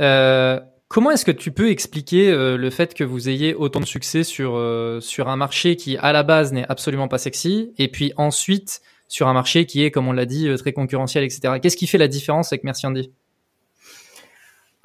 Euh, 0.00 0.60
comment 0.90 1.10
est-ce 1.10 1.24
que 1.24 1.30
tu 1.30 1.50
peux 1.50 1.70
expliquer 1.70 2.30
le 2.30 2.70
fait 2.70 2.92
que 2.92 3.04
vous 3.04 3.30
ayez 3.30 3.54
autant 3.54 3.80
de 3.80 3.86
succès 3.86 4.22
sur 4.22 4.60
sur 5.00 5.28
un 5.28 5.36
marché 5.36 5.76
qui 5.76 5.96
à 5.96 6.12
la 6.12 6.22
base 6.22 6.52
n'est 6.52 6.66
absolument 6.68 7.08
pas 7.08 7.18
sexy 7.18 7.72
et 7.78 7.88
puis 7.88 8.12
ensuite 8.18 8.82
sur 9.08 9.28
un 9.28 9.32
marché 9.32 9.64
qui 9.64 9.82
est 9.82 9.90
comme 9.90 10.08
on 10.08 10.12
l'a 10.12 10.26
dit 10.26 10.48
très 10.58 10.72
concurrentiel 10.72 11.24
etc. 11.24 11.54
Qu'est-ce 11.62 11.78
qui 11.78 11.86
fait 11.86 11.98
la 11.98 12.08
différence 12.08 12.52
avec 12.52 12.64
Merci 12.64 12.86
Andy? 12.86 13.10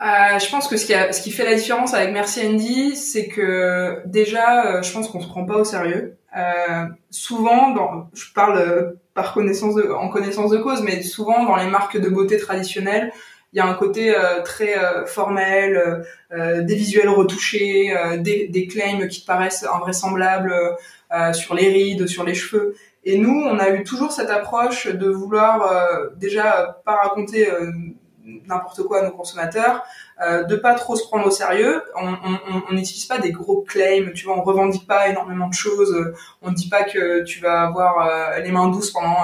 Euh, 0.02 0.40
je 0.40 0.50
pense 0.50 0.68
que 0.68 0.76
ce 0.76 0.86
qui, 0.86 0.94
ce 0.94 1.22
qui 1.22 1.32
fait 1.32 1.46
la 1.46 1.56
différence 1.56 1.94
avec 1.94 2.12
Merci 2.12 2.46
Andy, 2.46 2.96
c'est 2.98 3.28
que 3.28 4.02
déjà, 4.06 4.66
euh, 4.66 4.82
je 4.82 4.92
pense 4.92 5.08
qu'on 5.08 5.22
se 5.22 5.28
prend 5.28 5.46
pas 5.46 5.56
au 5.56 5.64
sérieux. 5.64 6.18
Euh, 6.38 6.86
souvent, 7.12 7.72
dans, 7.72 8.10
je 8.14 8.34
parle 8.34 8.58
euh, 8.58 8.92
par 9.14 9.34
connaissance 9.34 9.76
en 9.98 10.10
connaissance 10.10 10.52
de 10.52 10.58
cause, 10.58 10.82
mais 10.82 11.02
souvent 11.02 11.46
dans 11.46 11.56
les 11.56 11.68
marques 11.68 11.98
de 11.98 12.10
beauté 12.10 12.38
traditionnelles, 12.38 13.14
il 13.56 13.60
y 13.60 13.62
a 13.62 13.68
un 13.68 13.74
côté 13.74 14.14
très 14.44 14.76
formel, 15.06 16.06
des 16.30 16.76
visuels 16.76 17.08
retouchés, 17.08 17.96
des, 18.20 18.50
des, 18.50 18.68
claims 18.68 19.08
qui 19.08 19.22
paraissent 19.22 19.66
invraisemblables 19.66 20.54
sur 21.32 21.56
les 21.56 21.70
rides, 21.70 22.06
sur 22.06 22.26
les 22.26 22.34
cheveux. 22.34 22.76
Et 23.06 23.18
nous, 23.18 23.44
on 23.46 23.58
a 23.58 23.70
eu 23.70 23.86
toujours 23.86 24.12
cette 24.12 24.30
approche 24.30 24.88
de 24.88 25.10
vouloir 25.10 25.72
déjà 26.18 26.82
pas 26.84 26.96
raconter 26.96 27.48
n'importe 28.48 28.84
quoi 28.84 29.00
à 29.00 29.04
nos 29.04 29.12
consommateurs, 29.12 29.84
euh, 30.22 30.44
de 30.44 30.56
pas 30.56 30.74
trop 30.74 30.96
se 30.96 31.04
prendre 31.04 31.26
au 31.28 31.32
sérieux. 31.32 31.82
On 31.96 32.74
n'utilise 32.74 33.06
pas 33.06 33.20
des 33.20 33.32
gros 33.32 33.62
claims, 33.62 34.12
tu 34.14 34.26
vois, 34.26 34.38
on 34.38 34.44
revendique 34.44 34.88
pas 34.88 35.08
énormément 35.10 35.48
de 35.48 35.54
choses. 35.54 35.96
On 36.42 36.52
ne 36.52 36.56
dit 36.56 36.70
pas 36.70 36.84
que 36.84 37.24
tu 37.24 37.40
vas 37.40 37.62
avoir 37.62 38.08
euh, 38.08 38.40
les 38.40 38.52
mains 38.52 38.68
douces 38.70 38.92
pendant 38.92 39.24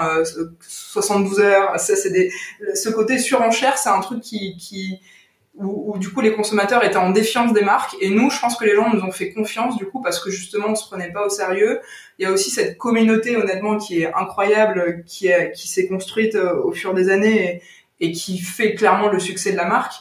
72 0.61 1.39
euh, 1.39 1.43
heures. 1.43 1.79
Ça, 1.79 1.95
c'est 1.95 2.29
ce 2.73 2.89
côté 2.89 3.17
surenchère, 3.17 3.77
c'est 3.77 3.89
un 3.89 4.01
truc 4.01 4.21
qui, 4.21 4.99
où, 5.55 5.97
du 5.97 6.11
coup 6.11 6.21
les 6.21 6.33
consommateurs 6.33 6.83
étaient 6.83 6.97
en 6.97 7.09
défiance 7.09 7.53
des 7.53 7.61
marques 7.61 7.95
et 7.99 8.09
nous 8.09 8.29
je 8.29 8.39
pense 8.39 8.55
que 8.55 8.63
les 8.63 8.73
gens 8.73 8.89
nous 8.93 9.01
ont 9.01 9.11
fait 9.11 9.33
confiance 9.33 9.75
du 9.77 9.85
coup 9.85 10.01
parce 10.01 10.23
que 10.23 10.31
justement 10.31 10.69
on 10.69 10.75
se 10.75 10.87
prenait 10.87 11.11
pas 11.11 11.25
au 11.25 11.29
sérieux 11.29 11.81
il 12.17 12.23
y 12.23 12.25
a 12.25 12.31
aussi 12.31 12.49
cette 12.49 12.77
communauté 12.77 13.35
honnêtement 13.35 13.77
qui 13.77 14.01
est 14.01 14.13
incroyable 14.13 15.03
qui 15.05 15.29
qui 15.53 15.67
s'est 15.67 15.89
construite 15.89 16.35
au 16.35 16.71
fur 16.71 16.93
des 16.93 17.09
années 17.09 17.61
et 18.01 18.11
qui 18.11 18.39
fait 18.39 18.73
clairement 18.73 19.07
le 19.07 19.19
succès 19.19 19.53
de 19.53 19.57
la 19.57 19.65
marque. 19.65 19.93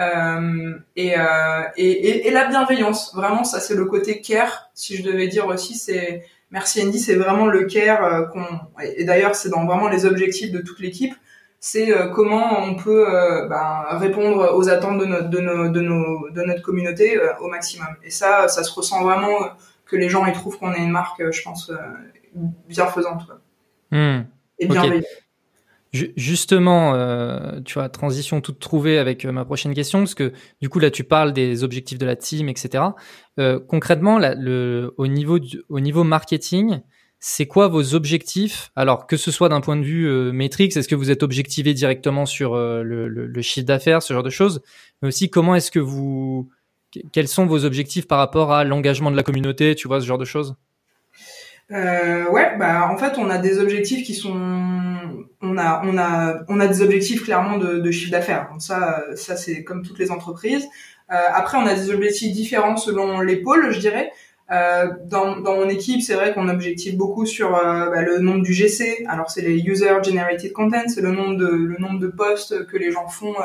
Euh, 0.00 0.74
et, 0.96 1.16
euh, 1.16 1.62
et, 1.76 1.86
et, 1.86 2.26
et, 2.26 2.30
la 2.32 2.46
bienveillance. 2.46 3.14
Vraiment, 3.14 3.44
ça 3.44 3.60
c'est 3.60 3.76
le 3.76 3.84
côté 3.86 4.20
care. 4.20 4.70
Si 4.74 4.96
je 4.96 5.04
devais 5.04 5.28
dire 5.28 5.46
aussi, 5.46 5.74
c'est 5.76 6.24
merci 6.50 6.82
Andy, 6.84 6.98
c'est 6.98 7.14
vraiment 7.14 7.46
le 7.46 7.64
care 7.64 8.04
euh, 8.04 8.22
qu'on. 8.26 8.44
Et 8.82 9.04
d'ailleurs, 9.04 9.36
c'est 9.36 9.50
dans 9.50 9.64
vraiment 9.64 9.88
les 9.88 10.04
objectifs 10.04 10.50
de 10.50 10.58
toute 10.58 10.80
l'équipe. 10.80 11.14
C'est 11.60 11.96
euh, 11.96 12.08
comment 12.08 12.60
on 12.64 12.74
peut 12.74 13.06
ben, 13.48 13.84
répondre 13.92 14.52
aux 14.56 14.68
attentes 14.68 14.98
de 14.98 15.06
notre 15.06 15.30
de 15.30 15.38
nos 15.38 15.68
de 15.68 15.80
nos 15.80 16.28
de 16.28 16.42
notre 16.42 16.62
communauté 16.62 17.18
au 17.40 17.46
maximum. 17.46 17.88
Et 18.02 18.10
ça, 18.10 18.48
ça 18.48 18.64
se 18.64 18.72
ressent 18.72 19.00
vraiment 19.04 19.50
que 19.86 19.94
les 19.94 20.08
gens 20.08 20.26
ils 20.26 20.32
trouvent 20.32 20.58
qu'on 20.58 20.72
est 20.72 20.82
une 20.82 20.90
marque, 20.90 21.22
je 21.30 21.42
pense, 21.42 21.70
bienfaisante. 22.68 23.26
Quoi. 23.26 23.38
Hmm. 23.92 24.24
Et 24.58 24.66
bienveillante. 24.66 25.04
Justement, 25.94 26.94
euh, 26.96 27.60
tu 27.64 27.74
vois, 27.74 27.88
transition 27.88 28.40
toute 28.40 28.58
trouvée 28.58 28.98
avec 28.98 29.24
euh, 29.24 29.30
ma 29.30 29.44
prochaine 29.44 29.72
question, 29.74 30.00
parce 30.00 30.16
que 30.16 30.32
du 30.60 30.68
coup 30.68 30.80
là 30.80 30.90
tu 30.90 31.04
parles 31.04 31.32
des 31.32 31.62
objectifs 31.62 31.98
de 31.98 32.06
la 32.06 32.16
team, 32.16 32.48
etc. 32.48 32.82
Euh, 33.38 33.60
concrètement, 33.60 34.18
au 34.96 35.06
niveau 35.06 36.04
marketing, 36.04 36.80
c'est 37.20 37.46
quoi 37.46 37.68
vos 37.68 37.94
objectifs? 37.94 38.72
Alors 38.74 39.06
que 39.06 39.16
ce 39.16 39.30
soit 39.30 39.48
d'un 39.48 39.60
point 39.60 39.76
de 39.76 39.84
vue 39.84 40.08
euh, 40.08 40.32
métrique, 40.32 40.76
est-ce 40.76 40.88
que 40.88 40.96
vous 40.96 41.12
êtes 41.12 41.22
objectivé 41.22 41.74
directement 41.74 42.26
sur 42.26 42.56
le, 42.56 43.42
chiffre 43.42 43.66
d'affaires, 43.66 44.02
ce 44.02 44.12
genre 44.12 44.24
de 44.24 44.30
choses, 44.30 44.62
mais 45.00 45.08
aussi 45.08 45.30
comment 45.30 45.54
est-ce 45.54 45.70
que 45.70 45.78
vous, 45.78 46.50
quels 47.12 47.28
sont 47.28 47.46
vos 47.46 47.64
objectifs 47.64 48.08
par 48.08 48.18
rapport 48.18 48.50
à 48.50 48.64
l'engagement 48.64 49.12
de 49.12 49.16
la 49.16 49.22
communauté, 49.22 49.76
tu 49.76 49.86
vois, 49.86 50.00
ce 50.00 50.06
genre 50.06 50.18
de 50.18 50.24
choses? 50.24 50.56
Euh, 51.72 52.28
ouais, 52.30 52.56
bah 52.58 52.88
en 52.90 52.96
fait 52.96 53.18
on 53.18 53.30
a 53.30 53.38
des 53.38 53.58
objectifs 53.58 54.04
qui 54.04 54.14
sont, 54.14 54.34
on 55.40 55.58
a 55.58 55.82
on 55.84 55.96
a 55.98 56.40
on 56.48 56.60
a 56.60 56.66
des 56.66 56.82
objectifs 56.82 57.24
clairement 57.24 57.58
de, 57.58 57.78
de 57.78 57.90
chiffre 57.90 58.12
d'affaires. 58.12 58.48
Ça 58.58 59.02
ça 59.16 59.36
c'est 59.36 59.64
comme 59.64 59.82
toutes 59.82 59.98
les 59.98 60.10
entreprises. 60.10 60.66
Euh, 61.12 61.16
après 61.34 61.58
on 61.58 61.66
a 61.66 61.74
des 61.74 61.90
objectifs 61.90 62.32
différents 62.32 62.76
selon 62.76 63.20
les 63.20 63.36
pôles, 63.36 63.70
je 63.70 63.80
dirais. 63.80 64.12
Euh, 64.50 64.88
dans, 65.06 65.40
dans 65.40 65.56
mon 65.56 65.68
équipe, 65.70 66.02
c'est 66.02 66.14
vrai 66.14 66.34
qu'on 66.34 66.48
objective 66.48 66.96
beaucoup 66.98 67.24
sur 67.24 67.56
euh, 67.56 67.90
bah, 67.90 68.02
le 68.02 68.18
nombre 68.18 68.42
du 68.42 68.52
GC. 68.52 69.06
Alors 69.08 69.30
c'est 69.30 69.40
les 69.40 69.58
user 69.60 69.90
generated 70.02 70.52
content, 70.52 70.86
c'est 70.88 71.00
le 71.00 71.12
nombre 71.12 71.36
de 71.36 71.46
le 71.46 71.78
nombre 71.78 71.98
de 71.98 72.08
posts 72.08 72.66
que 72.66 72.76
les 72.76 72.92
gens 72.92 73.08
font 73.08 73.34
euh, 73.40 73.44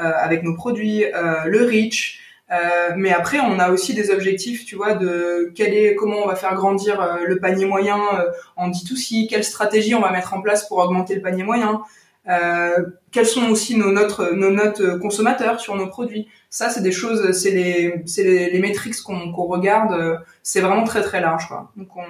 euh, 0.00 0.12
avec 0.20 0.42
nos 0.42 0.54
produits, 0.54 1.04
le 1.46 1.64
reach. 1.64 2.20
Euh, 2.54 2.92
mais 2.96 3.12
après, 3.12 3.40
on 3.40 3.58
a 3.58 3.70
aussi 3.70 3.94
des 3.94 4.10
objectifs, 4.10 4.64
tu 4.64 4.76
vois, 4.76 4.94
de 4.94 5.52
quel 5.54 5.74
est, 5.74 5.94
comment 5.94 6.18
on 6.24 6.26
va 6.26 6.36
faire 6.36 6.54
grandir 6.54 7.00
euh, 7.00 7.24
le 7.26 7.38
panier 7.38 7.64
moyen 7.64 7.98
euh, 8.14 8.30
en 8.56 8.70
D2C, 8.70 9.28
quelle 9.28 9.44
stratégie 9.44 9.94
on 9.94 10.00
va 10.00 10.10
mettre 10.10 10.34
en 10.34 10.42
place 10.42 10.68
pour 10.68 10.78
augmenter 10.78 11.14
le 11.14 11.22
panier 11.22 11.42
moyen, 11.42 11.80
euh, 12.28 12.84
quelles 13.12 13.26
sont 13.26 13.48
aussi 13.48 13.76
nos 13.76 13.92
notes, 13.92 14.18
nos 14.34 14.50
notes 14.50 14.98
consommateurs 14.98 15.60
sur 15.60 15.74
nos 15.74 15.88
produits. 15.88 16.28
Ça, 16.50 16.70
c'est 16.70 16.82
des 16.82 16.92
choses, 16.92 17.32
c'est 17.32 17.50
les, 17.50 18.02
c'est 18.06 18.24
les, 18.24 18.50
les 18.50 18.58
métriques 18.60 19.00
qu'on 19.02 19.30
regarde. 19.46 20.20
C'est 20.42 20.60
vraiment 20.60 20.84
très 20.84 21.02
très 21.02 21.20
large, 21.20 21.48
quoi. 21.48 21.72
Donc, 21.76 21.88
on, 21.96 22.02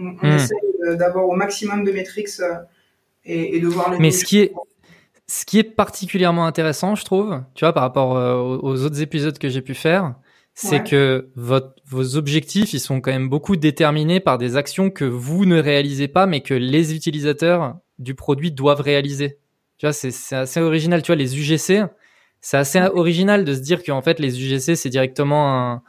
on, 0.00 0.16
on 0.22 0.28
hmm. 0.28 0.36
essaie 0.36 0.96
d'avoir 0.96 1.26
au 1.28 1.34
maximum 1.34 1.84
de 1.84 1.92
métriques 1.92 2.28
et, 3.24 3.56
et 3.56 3.60
de 3.60 3.66
voir 3.66 3.90
les. 3.90 3.98
Mais 3.98 4.10
ce 4.10 4.24
qui 4.24 4.40
est 4.40 4.52
ce 5.28 5.44
qui 5.44 5.58
est 5.58 5.64
particulièrement 5.64 6.46
intéressant, 6.46 6.94
je 6.94 7.04
trouve, 7.04 7.42
tu 7.54 7.64
vois, 7.64 7.72
par 7.72 7.82
rapport 7.82 8.16
euh, 8.16 8.58
aux 8.62 8.84
autres 8.84 9.00
épisodes 9.00 9.38
que 9.38 9.48
j'ai 9.48 9.62
pu 9.62 9.74
faire, 9.74 10.14
c'est 10.54 10.82
que 10.82 11.28
votre, 11.36 11.74
vos 11.84 12.16
objectifs, 12.16 12.72
ils 12.72 12.80
sont 12.80 13.02
quand 13.02 13.10
même 13.10 13.28
beaucoup 13.28 13.56
déterminés 13.56 14.20
par 14.20 14.38
des 14.38 14.56
actions 14.56 14.88
que 14.88 15.04
vous 15.04 15.44
ne 15.44 15.60
réalisez 15.60 16.08
pas, 16.08 16.26
mais 16.26 16.40
que 16.40 16.54
les 16.54 16.94
utilisateurs 16.94 17.76
du 17.98 18.14
produit 18.14 18.52
doivent 18.52 18.80
réaliser. 18.80 19.38
Tu 19.76 19.84
vois, 19.84 19.92
c'est 19.92 20.34
assez 20.34 20.60
original. 20.60 21.02
Tu 21.02 21.08
vois, 21.08 21.16
les 21.16 21.38
UGC, 21.38 21.84
c'est 22.40 22.56
assez 22.56 22.80
original 22.80 23.44
de 23.44 23.54
se 23.54 23.60
dire 23.60 23.82
qu'en 23.82 24.00
fait, 24.00 24.18
les 24.18 24.42
UGC, 24.42 24.76
c'est 24.76 24.88
directement 24.88 25.52
un, 25.52 25.82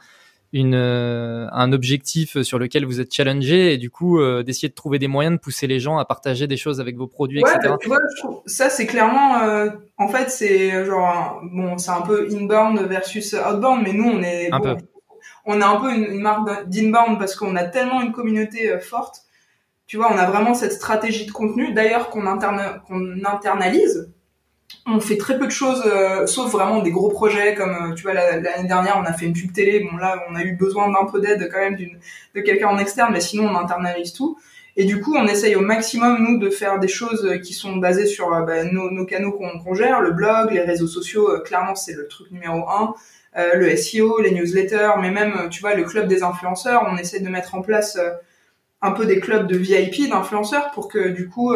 une, 0.52 0.74
euh, 0.74 1.46
un 1.52 1.72
objectif 1.72 2.40
sur 2.42 2.58
lequel 2.58 2.86
vous 2.86 3.00
êtes 3.00 3.12
challengé 3.12 3.72
et 3.74 3.76
du 3.76 3.90
coup 3.90 4.18
euh, 4.18 4.42
d'essayer 4.42 4.68
de 4.68 4.74
trouver 4.74 4.98
des 4.98 5.08
moyens 5.08 5.36
de 5.36 5.40
pousser 5.40 5.66
les 5.66 5.78
gens 5.78 5.98
à 5.98 6.04
partager 6.04 6.46
des 6.46 6.56
choses 6.56 6.80
avec 6.80 6.96
vos 6.96 7.06
produits, 7.06 7.42
ouais, 7.42 7.50
etc. 7.54 7.74
Tu 7.80 7.88
vois, 7.88 7.98
je 8.16 8.22
trouve, 8.22 8.42
ça 8.46 8.70
c'est 8.70 8.86
clairement, 8.86 9.42
euh, 9.42 9.68
en 9.98 10.08
fait 10.08 10.30
c'est 10.30 10.84
genre 10.86 11.42
bon, 11.52 11.76
c'est 11.76 11.90
un 11.90 12.00
peu 12.00 12.28
inbound 12.32 12.80
versus 12.88 13.34
outbound, 13.34 13.82
mais 13.82 13.92
nous 13.92 14.08
on 14.08 14.22
est, 14.22 14.48
un 14.50 14.60
peu. 14.60 14.76
on 15.44 15.60
a 15.60 15.66
un 15.66 15.80
peu 15.80 15.92
une, 15.92 16.04
une 16.04 16.20
marque 16.20 16.66
d'inbound 16.68 17.18
parce 17.18 17.36
qu'on 17.36 17.54
a 17.56 17.64
tellement 17.64 18.00
une 18.00 18.12
communauté 18.12 18.78
forte. 18.80 19.24
Tu 19.86 19.96
vois, 19.96 20.12
on 20.12 20.18
a 20.18 20.26
vraiment 20.26 20.52
cette 20.52 20.72
stratégie 20.72 21.24
de 21.24 21.30
contenu, 21.30 21.72
d'ailleurs 21.72 22.10
qu'on 22.10 22.26
interne, 22.26 22.82
qu'on 22.86 23.24
internalise 23.24 24.12
on 24.86 25.00
fait 25.00 25.16
très 25.16 25.38
peu 25.38 25.46
de 25.46 25.52
choses, 25.52 25.82
euh, 25.86 26.26
sauf 26.26 26.50
vraiment 26.50 26.80
des 26.80 26.90
gros 26.90 27.08
projets 27.08 27.54
comme 27.54 27.90
euh, 27.90 27.94
tu 27.94 28.02
vois 28.02 28.14
l'année 28.14 28.68
dernière 28.68 28.98
on 28.98 29.04
a 29.04 29.12
fait 29.12 29.26
une 29.26 29.32
pub 29.32 29.52
télé. 29.52 29.80
Bon 29.80 29.96
là 29.96 30.24
on 30.30 30.34
a 30.34 30.42
eu 30.42 30.52
besoin 30.52 30.90
d'un 30.90 31.04
peu 31.04 31.20
d'aide 31.20 31.48
quand 31.52 31.58
même 31.58 31.76
d'une 31.76 31.98
de 32.34 32.40
quelqu'un 32.40 32.68
en 32.68 32.78
externe, 32.78 33.12
mais 33.12 33.20
sinon 33.20 33.48
on 33.48 33.56
internalise 33.56 34.12
tout. 34.12 34.38
Et 34.76 34.84
du 34.84 35.00
coup 35.00 35.14
on 35.16 35.26
essaye 35.26 35.56
au 35.56 35.60
maximum 35.60 36.22
nous 36.22 36.38
de 36.38 36.50
faire 36.50 36.78
des 36.78 36.88
choses 36.88 37.38
qui 37.42 37.52
sont 37.52 37.76
basées 37.76 38.06
sur 38.06 38.32
euh, 38.32 38.42
bah, 38.42 38.64
nos, 38.64 38.90
nos, 38.90 39.04
canaux 39.04 39.32
qu'on 39.32 39.74
gère, 39.74 40.00
le 40.00 40.12
blog, 40.12 40.52
les 40.52 40.60
réseaux 40.60 40.86
sociaux. 40.86 41.40
clairement 41.44 41.74
c'est 41.74 41.94
le 41.94 42.08
truc 42.08 42.30
numéro 42.30 42.68
un. 42.68 42.94
le 43.34 43.76
SEO, 43.76 44.20
les 44.20 44.30
newsletters, 44.30 44.92
mais 45.00 45.10
même 45.10 45.48
tu 45.50 45.60
vois 45.60 45.74
le 45.74 45.84
club 45.84 46.08
des 46.08 46.22
influenceurs. 46.22 46.86
On 46.90 46.96
essaie 46.96 47.20
de 47.20 47.28
mettre 47.28 47.54
en 47.54 47.62
place 47.62 47.98
un 48.80 48.92
peu 48.92 49.06
des 49.06 49.20
clubs 49.20 49.46
de 49.46 49.56
VIP 49.56 50.08
d'influenceurs 50.08 50.70
pour 50.70 50.88
que 50.88 51.08
du 51.08 51.28
coup 51.28 51.54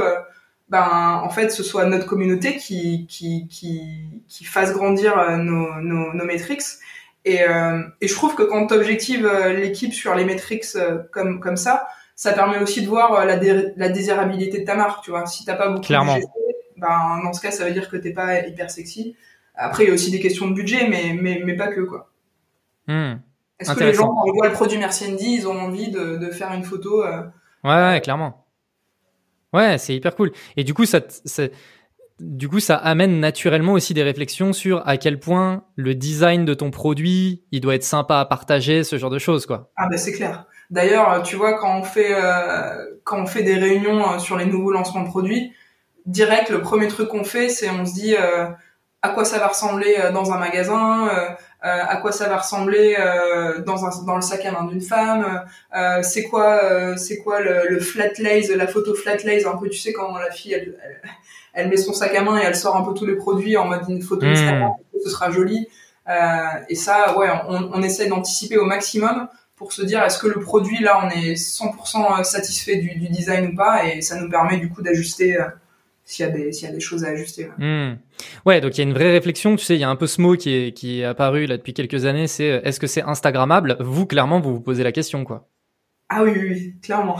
ben 0.72 1.20
en 1.22 1.28
fait 1.28 1.50
ce 1.50 1.62
soit 1.62 1.84
notre 1.84 2.06
communauté 2.06 2.56
qui 2.56 3.06
qui 3.06 3.46
qui, 3.48 4.06
qui 4.26 4.44
fasse 4.44 4.72
grandir 4.72 5.18
euh, 5.18 5.36
nos 5.36 5.74
nos, 5.82 6.14
nos 6.14 6.24
métriques. 6.24 6.62
Et 7.26 7.42
euh, 7.42 7.82
et 8.00 8.08
je 8.08 8.14
trouve 8.14 8.34
que 8.34 8.42
quand 8.42 8.66
tu 8.68 8.74
objectives 8.74 9.26
euh, 9.26 9.52
l'équipe 9.52 9.92
sur 9.92 10.14
les 10.14 10.24
métriques 10.24 10.64
comme 11.12 11.40
comme 11.40 11.58
ça 11.58 11.86
ça 12.16 12.32
permet 12.32 12.58
aussi 12.58 12.80
de 12.80 12.88
voir 12.88 13.26
la 13.26 13.36
la 13.76 13.88
désirabilité 13.90 14.60
de 14.60 14.64
ta 14.64 14.74
marque 14.74 15.04
tu 15.04 15.10
vois. 15.10 15.26
Si 15.26 15.44
t'as 15.44 15.56
pas 15.56 15.68
beaucoup 15.68 15.82
Clairement. 15.82 16.16
de 16.16 16.22
ben 16.78 17.20
dans 17.22 17.34
ce 17.34 17.42
cas 17.42 17.50
ça 17.50 17.66
veut 17.66 17.72
dire 17.72 17.90
que 17.90 17.98
t'es 17.98 18.12
pas 18.14 18.40
hyper 18.40 18.70
sexy. 18.70 19.14
Après 19.54 19.84
il 19.84 19.88
y 19.88 19.90
a 19.90 19.94
aussi 19.94 20.10
des 20.10 20.20
questions 20.20 20.48
de 20.48 20.54
budget 20.54 20.88
mais 20.88 21.14
mais 21.20 21.42
mais 21.44 21.54
pas 21.54 21.68
que 21.68 21.82
quoi. 21.82 22.08
Hmm. 22.88 23.16
est-ce 23.60 23.74
que 23.74 23.84
les 23.84 23.92
gens 23.92 24.08
quand 24.08 24.24
ils 24.24 24.32
voient 24.32 24.48
le 24.48 24.54
produit 24.54 24.78
Merci 24.78 25.04
Andy 25.06 25.34
ils 25.34 25.46
ont 25.46 25.60
envie 25.60 25.90
de 25.90 26.16
de 26.16 26.30
faire 26.30 26.52
une 26.54 26.64
photo 26.64 27.04
ouais, 27.04 27.20
ouais 27.62 28.00
clairement 28.02 28.41
Ouais, 29.52 29.78
c'est 29.78 29.94
hyper 29.94 30.14
cool. 30.14 30.32
Et 30.56 30.64
du 30.64 30.74
coup, 30.74 30.86
ça, 30.86 31.00
du 32.20 32.48
coup, 32.48 32.60
ça 32.60 32.76
amène 32.76 33.20
naturellement 33.20 33.72
aussi 33.72 33.94
des 33.94 34.02
réflexions 34.02 34.52
sur 34.52 34.86
à 34.86 34.96
quel 34.96 35.18
point 35.18 35.64
le 35.76 35.94
design 35.94 36.44
de 36.44 36.54
ton 36.54 36.70
produit, 36.70 37.42
il 37.50 37.60
doit 37.60 37.74
être 37.74 37.84
sympa 37.84 38.18
à 38.20 38.24
partager, 38.24 38.84
ce 38.84 38.96
genre 38.96 39.10
de 39.10 39.18
choses, 39.18 39.46
quoi. 39.46 39.70
Ah 39.76 39.88
ben 39.90 39.98
c'est 39.98 40.12
clair. 40.12 40.46
D'ailleurs, 40.70 41.22
tu 41.22 41.36
vois, 41.36 41.58
quand 41.58 41.80
on 41.80 41.82
fait 41.82 42.14
euh, 42.14 43.42
des 43.42 43.54
réunions 43.56 44.12
euh, 44.12 44.18
sur 44.18 44.38
les 44.38 44.46
nouveaux 44.46 44.70
lancements 44.70 45.02
de 45.02 45.08
produits, 45.08 45.52
direct, 46.06 46.48
le 46.48 46.62
premier 46.62 46.88
truc 46.88 47.08
qu'on 47.08 47.24
fait, 47.24 47.48
c'est 47.48 47.68
on 47.68 47.84
se 47.84 47.92
dit 47.92 48.14
euh, 48.16 48.46
à 49.02 49.08
quoi 49.08 49.24
ça 49.24 49.38
va 49.38 49.48
ressembler 49.48 49.96
euh, 49.98 50.12
dans 50.12 50.32
un 50.32 50.38
magasin, 50.38 51.08
euh, 51.08 51.28
euh, 51.64 51.82
à 51.88 51.96
quoi 51.96 52.12
ça 52.12 52.28
va 52.28 52.38
ressembler 52.38 52.96
dans, 53.66 53.84
un, 53.84 54.04
dans 54.04 54.16
le 54.16 54.22
sac 54.22 54.44
à 54.46 54.52
main 54.52 54.64
d'une 54.64 54.80
femme, 54.80 55.44
c'est 56.02 56.24
quoi 56.24 56.96
c'est 56.96 57.18
quoi 57.18 57.40
le, 57.40 57.68
le, 57.68 57.78
flat 57.78 58.10
lace, 58.18 58.48
la 58.48 58.66
photo 58.66 58.94
flat 58.94 59.18
lace, 59.24 59.46
un 59.46 59.56
peu 59.56 59.68
tu 59.68 59.78
sais 59.78 59.92
quand 59.92 60.16
la 60.16 60.30
fille 60.32 60.54
elle, 60.54 60.76
elle, 61.52 61.68
met 61.68 61.76
son 61.76 61.92
sac 61.92 62.14
à 62.16 62.22
main 62.22 62.40
et 62.40 62.42
elle 62.42 62.56
sort 62.56 62.76
un 62.76 62.82
peu 62.82 62.94
tous 62.94 63.06
les 63.06 63.14
produits 63.14 63.56
en 63.56 63.66
mode 63.66 63.82
une 63.88 64.02
photo 64.02 64.26
mmh. 64.26 64.30
Instagram, 64.30 64.72
ce 65.04 65.08
sera 65.08 65.30
joli. 65.30 65.68
et 66.68 66.74
ça, 66.74 67.16
ouais, 67.16 67.28
on, 67.48 67.70
on 67.74 67.82
essaie 67.82 68.06
d'anticiper 68.06 68.58
au 68.58 68.64
maximum 68.64 69.28
pour 69.54 69.72
se 69.72 69.82
dire 69.82 70.02
est-ce 70.02 70.18
que 70.18 70.26
le 70.26 70.40
produit 70.40 70.80
là 70.80 71.00
on 71.04 71.10
est 71.10 71.34
100% 71.34 72.24
satisfait 72.24 72.76
du, 72.76 72.96
du, 72.96 73.08
design 73.08 73.52
ou 73.52 73.54
pas? 73.54 73.86
Et 73.86 74.00
ça 74.00 74.16
nous 74.16 74.28
permet 74.28 74.56
du 74.56 74.68
coup 74.68 74.82
d'ajuster 74.82 75.38
s'il 76.12 76.26
y, 76.26 76.28
a 76.28 76.32
des, 76.32 76.52
s'il 76.52 76.68
y 76.68 76.70
a 76.70 76.74
des 76.74 76.80
choses 76.80 77.04
à 77.04 77.08
ajuster. 77.08 77.46
Ouais. 77.46 77.64
Mmh. 77.64 77.98
ouais, 78.46 78.60
donc 78.60 78.76
il 78.76 78.78
y 78.78 78.80
a 78.80 78.84
une 78.84 78.94
vraie 78.94 79.10
réflexion. 79.10 79.56
Tu 79.56 79.64
sais, 79.64 79.74
il 79.74 79.80
y 79.80 79.84
a 79.84 79.88
un 79.88 79.96
peu 79.96 80.06
ce 80.06 80.20
mot 80.20 80.36
qui 80.36 80.54
est, 80.54 80.72
qui 80.72 81.00
est 81.00 81.04
apparu 81.04 81.46
là 81.46 81.56
depuis 81.56 81.74
quelques 81.74 82.04
années. 82.04 82.26
C'est 82.26 82.50
euh, 82.50 82.60
est-ce 82.64 82.80
que 82.80 82.86
c'est 82.86 83.02
Instagrammable? 83.02 83.76
Vous, 83.80 84.06
clairement, 84.06 84.40
vous 84.40 84.54
vous 84.54 84.60
posez 84.60 84.82
la 84.82 84.92
question, 84.92 85.24
quoi. 85.24 85.48
Ah 86.08 86.22
oui, 86.22 86.32
oui, 86.34 86.48
oui 86.50 86.74
clairement. 86.82 87.16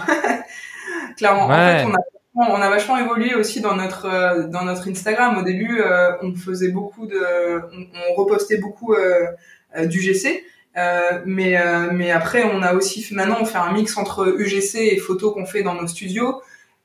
clairement. 1.16 1.49
Ouais. 1.49 1.54
En 1.54 1.78
fait, 1.78 1.84
on 1.87 1.94
a 1.94 1.99
on 2.34 2.61
a 2.61 2.70
vachement 2.70 2.99
évolué 2.99 3.34
aussi 3.34 3.61
dans 3.61 3.76
notre 3.76 4.06
euh, 4.06 4.46
dans 4.46 4.64
notre 4.64 4.88
Instagram. 4.88 5.37
Au 5.38 5.42
début, 5.42 5.80
euh, 5.80 6.12
on 6.22 6.34
faisait 6.34 6.70
beaucoup 6.70 7.06
de, 7.06 7.18
on, 7.72 7.87
on 8.11 8.14
repostait 8.14 8.58
beaucoup 8.58 8.94
euh, 8.94 9.26
du 9.87 10.00
GC, 10.00 10.44
mais 11.26 11.56
mais 11.92 12.11
après, 12.11 12.44
on 12.44 12.62
a 12.62 12.75
aussi 12.75 13.06
maintenant 13.12 13.38
on 13.40 13.44
fait 13.44 13.58
un 13.58 13.72
mix 13.72 13.96
entre 13.96 14.34
UGC 14.38 14.76
et 14.76 14.99
photos 14.99 15.34
qu'on 15.34 15.46
fait 15.46 15.62
dans 15.62 15.75
nos 15.75 15.87
studios. 15.87 16.40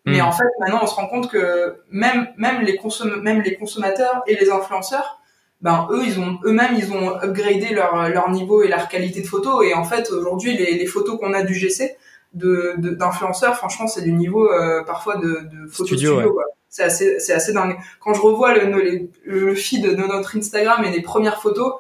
Mais 0.08 0.20
mm. 0.20 0.26
en 0.26 0.32
fait, 0.32 0.46
maintenant, 0.60 0.80
on 0.84 0.88
se 0.88 0.96
rend 0.96 1.08
compte 1.08 1.30
que 1.30 1.76
même 1.92 2.28
même 2.38 2.62
les 2.62 2.78
consom 2.78 3.22
même 3.22 3.42
les 3.42 3.56
consommateurs 3.56 4.24
et 4.26 4.36
les 4.36 4.50
influenceurs, 4.50 5.20
ben 5.62 5.88
eux, 5.92 6.04
ils 6.06 6.20
ont 6.20 6.40
eux-mêmes, 6.46 6.76
ils 6.78 6.94
ont 6.94 7.16
upgradé 7.22 7.74
leur 7.74 8.10
leur 8.10 8.30
niveau 8.32 8.64
et 8.64 8.68
leur 8.68 8.88
qualité 8.88 9.22
de 9.22 9.28
photo. 9.28 9.62
Et 9.62 9.74
en 9.74 9.84
fait, 9.84 10.10
aujourd'hui, 10.12 10.56
les, 10.56 10.78
les 10.78 10.86
photos 10.86 11.20
qu'on 11.20 11.34
a 11.34 11.44
du 11.44 11.54
GC 11.54 11.98
de 12.34 12.76
d'influenceurs, 12.78 13.56
franchement, 13.58 13.88
c'est 13.88 14.04
du 14.04 14.14
niveau 14.14 14.50
euh, 14.52 14.84
parfois 14.84 15.18
de, 15.18 15.28
de 15.28 15.68
photo 15.68 15.88
studio. 15.88 16.14
studio 16.20 16.40
c'est 16.70 16.84
assez 16.84 17.20
c'est 17.20 17.34
assez 17.34 17.54
dingue. 17.54 17.78
Quand 18.00 18.14
je 18.14 18.22
revois 18.22 18.54
le, 18.54 18.72
le, 18.72 19.10
le 19.26 19.56
feed 19.56 19.84
de 19.84 19.96
notre 19.96 20.38
Instagram 20.38 20.84
et 20.84 20.92
les 20.92 21.02
premières 21.02 21.42
photos 21.42 21.74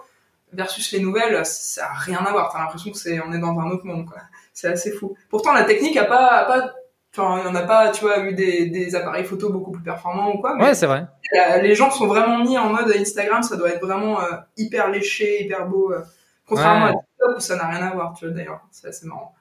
versus 0.53 0.91
les 0.91 0.99
nouvelles, 0.99 1.45
ça 1.45 1.85
a 1.85 1.93
rien 1.93 2.19
à 2.19 2.31
voir. 2.31 2.51
T'as 2.51 2.59
l'impression 2.59 2.91
que 2.91 2.97
c'est 2.97 3.19
on 3.21 3.31
est 3.31 3.39
dans 3.39 3.57
un 3.59 3.69
autre 3.69 3.85
monde 3.85 4.05
quoi. 4.05 4.17
C'est 4.53 4.67
assez 4.67 4.91
fou. 4.91 5.15
Pourtant 5.29 5.53
la 5.53 5.63
technique 5.63 5.97
a 5.97 6.05
pas 6.05 6.27
a 6.27 6.45
pas 6.45 6.73
Enfin, 7.17 7.39
il 7.39 7.49
n'y 7.49 7.49
en 7.49 7.55
a 7.55 7.63
pas, 7.63 7.89
tu 7.89 8.01
vois, 8.01 8.19
eu 8.19 8.33
des, 8.33 8.67
des 8.67 8.95
appareils 8.95 9.25
photo 9.25 9.49
beaucoup 9.49 9.71
plus 9.71 9.83
performants 9.83 10.35
ou 10.35 10.39
quoi. 10.39 10.55
ouais, 10.57 10.75
c'est 10.75 10.85
vrai. 10.85 11.07
Les 11.61 11.73
gens 11.73 11.89
sont 11.89 12.07
vraiment 12.07 12.39
mis 12.39 12.57
en 12.57 12.69
mode 12.69 12.91
Instagram, 12.95 13.41
ça 13.41 13.57
doit 13.57 13.69
être 13.69 13.81
vraiment 13.81 14.21
euh, 14.21 14.33
hyper 14.55 14.91
léché, 14.91 15.43
hyper 15.43 15.67
beau. 15.67 15.91
Euh, 15.91 16.01
contrairement 16.45 16.85
à 16.85 16.89
TikTok 16.91 17.37
où 17.37 17.39
ça 17.39 17.55
n'a 17.55 17.67
rien 17.67 17.87
à 17.87 17.93
voir, 17.93 18.13
tu 18.13 18.25
vois, 18.25 18.35
d'ailleurs. 18.35 18.61
C'est 18.71 18.87
assez 18.87 19.07
marrant. 19.07 19.33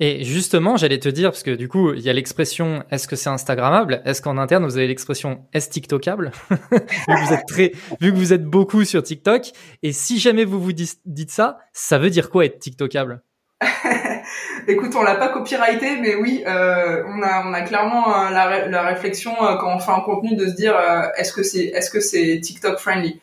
Et 0.00 0.24
justement, 0.24 0.76
j'allais 0.76 0.98
te 0.98 1.08
dire, 1.08 1.30
parce 1.30 1.44
que 1.44 1.52
du 1.52 1.68
coup, 1.68 1.92
il 1.92 2.00
y 2.00 2.10
a 2.10 2.12
l'expression 2.12 2.82
est-ce 2.90 3.06
que 3.06 3.14
c'est 3.14 3.30
Instagrammable? 3.30 4.02
Est-ce 4.04 4.20
qu'en 4.20 4.36
interne, 4.36 4.64
vous 4.64 4.76
avez 4.76 4.88
l'expression 4.88 5.46
est-ce 5.52 5.70
TikTokable? 5.70 6.32
Vu, 6.50 6.56
que 6.58 7.26
vous 7.26 7.32
êtes 7.32 7.46
très, 7.46 7.72
vu 8.00 8.12
que 8.12 8.16
vous 8.16 8.32
êtes 8.32 8.44
beaucoup 8.44 8.84
sur 8.84 9.02
TikTok. 9.02 9.52
Et 9.84 9.92
si 9.92 10.18
jamais 10.18 10.44
vous 10.44 10.60
vous 10.60 10.72
dites 10.72 11.30
ça, 11.30 11.58
ça 11.72 11.98
veut 11.98 12.10
dire 12.10 12.30
quoi 12.30 12.46
être 12.46 12.58
TikTokable? 12.58 13.22
Écoute, 14.68 14.94
on 14.96 15.02
l'a 15.02 15.16
pas 15.16 15.28
copyrighté, 15.28 15.96
mais 16.00 16.14
oui, 16.14 16.44
euh, 16.46 17.02
on 17.06 17.22
a 17.22 17.60
clairement 17.62 18.26
euh, 18.26 18.30
la, 18.30 18.82
réflexion 18.82 19.32
euh, 19.42 19.56
quand 19.56 19.74
on 19.74 19.78
fait 19.78 19.90
un 19.90 20.00
contenu 20.00 20.36
de 20.36 20.46
se 20.46 20.52
dire 20.52 20.76
est-ce 21.16 21.32
que 21.32 21.42
c'est 21.42 21.64
est-ce 21.66 21.90
que 21.90 22.00
c'est 22.00 22.40
TikTok 22.40 22.78
friendly? 22.78 23.20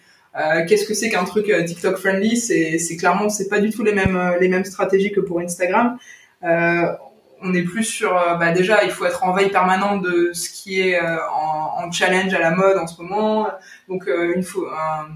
Qu'est-ce 0.68 0.86
que 0.86 0.94
c'est 0.94 1.10
qu'un 1.10 1.26
truc 1.26 1.52
TikTok 1.66 1.98
friendly? 1.98 2.38
C'est 2.38 2.78
c'est 2.78 2.98
clairement 2.98 3.30
c'est 3.30 3.50
pas 3.50 3.60
du 3.60 3.72
tout 3.72 3.84
les 3.84 3.94
mêmes 3.94 4.36
les 4.40 4.48
mêmes 4.48 4.66
stratégies 4.66 5.12
que 5.12 5.20
pour 5.20 5.40
Instagram. 5.40 5.98
on 6.42 7.54
est 7.54 7.64
plus 7.64 7.84
sur 7.84 8.14
bah 8.40 8.52
déjà 8.52 8.84
il 8.84 8.92
faut 8.92 9.06
être 9.06 9.24
en 9.24 9.34
veille 9.34 9.50
permanente 9.50 10.02
de 10.04 10.32
ce 10.34 10.50
qui 10.50 10.82
est 10.82 11.00
en, 11.00 11.86
en, 11.86 11.92
challenge 11.92 12.34
à 12.34 12.40
la 12.40 12.52
mode 12.52 12.78
en 12.78 12.88
ce 12.88 13.02
moment. 13.02 13.48
Donc 13.88 14.08
une 14.08 14.44
fois 14.44 15.08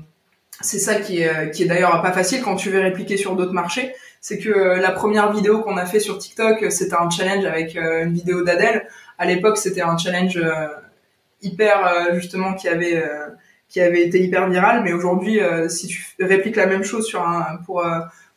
c'est 0.62 0.80
ça 0.80 0.96
qui 0.96 1.22
est 1.22 1.52
qui 1.52 1.64
est 1.64 1.68
d'ailleurs 1.68 2.02
pas 2.02 2.12
facile 2.12 2.42
quand 2.42 2.56
tu 2.56 2.70
veux 2.70 2.80
répliquer 2.80 3.18
sur 3.18 3.36
d'autres 3.36 3.54
marchés 3.54 3.94
c'est 4.24 4.40
que 4.40 4.50
euh, 4.50 4.76
la 4.78 4.92
première 4.92 5.34
vidéo 5.34 5.60
qu'on 5.60 5.76
a 5.76 5.86
fait 5.86 6.00
sur 6.00 6.18
TikTok, 6.18 6.64
euh, 6.64 6.70
c'était 6.70 6.96
un 6.96 7.10
challenge 7.10 7.44
avec 7.44 7.76
euh, 7.76 8.06
une 8.06 8.14
vidéo 8.14 8.42
d'Adèle. 8.42 8.88
À 9.18 9.26
l'époque, 9.26 9.58
c'était 9.58 9.82
un 9.82 9.98
challenge 9.98 10.42
hyper 11.42 12.14
justement 12.14 12.54
qui 12.54 12.68
avait 12.70 13.04
qui 13.68 13.82
avait 13.82 14.02
été 14.02 14.24
hyper 14.24 14.50
viral. 14.50 14.82
Mais 14.84 14.92
aujourd'hui, 14.92 15.40
si 15.70 15.88
tu 15.88 16.16
répliques 16.20 16.56
la 16.56 16.66
même 16.66 16.84
chose 16.84 17.06
sur 17.06 17.22
un 17.22 17.58
pour 17.66 17.86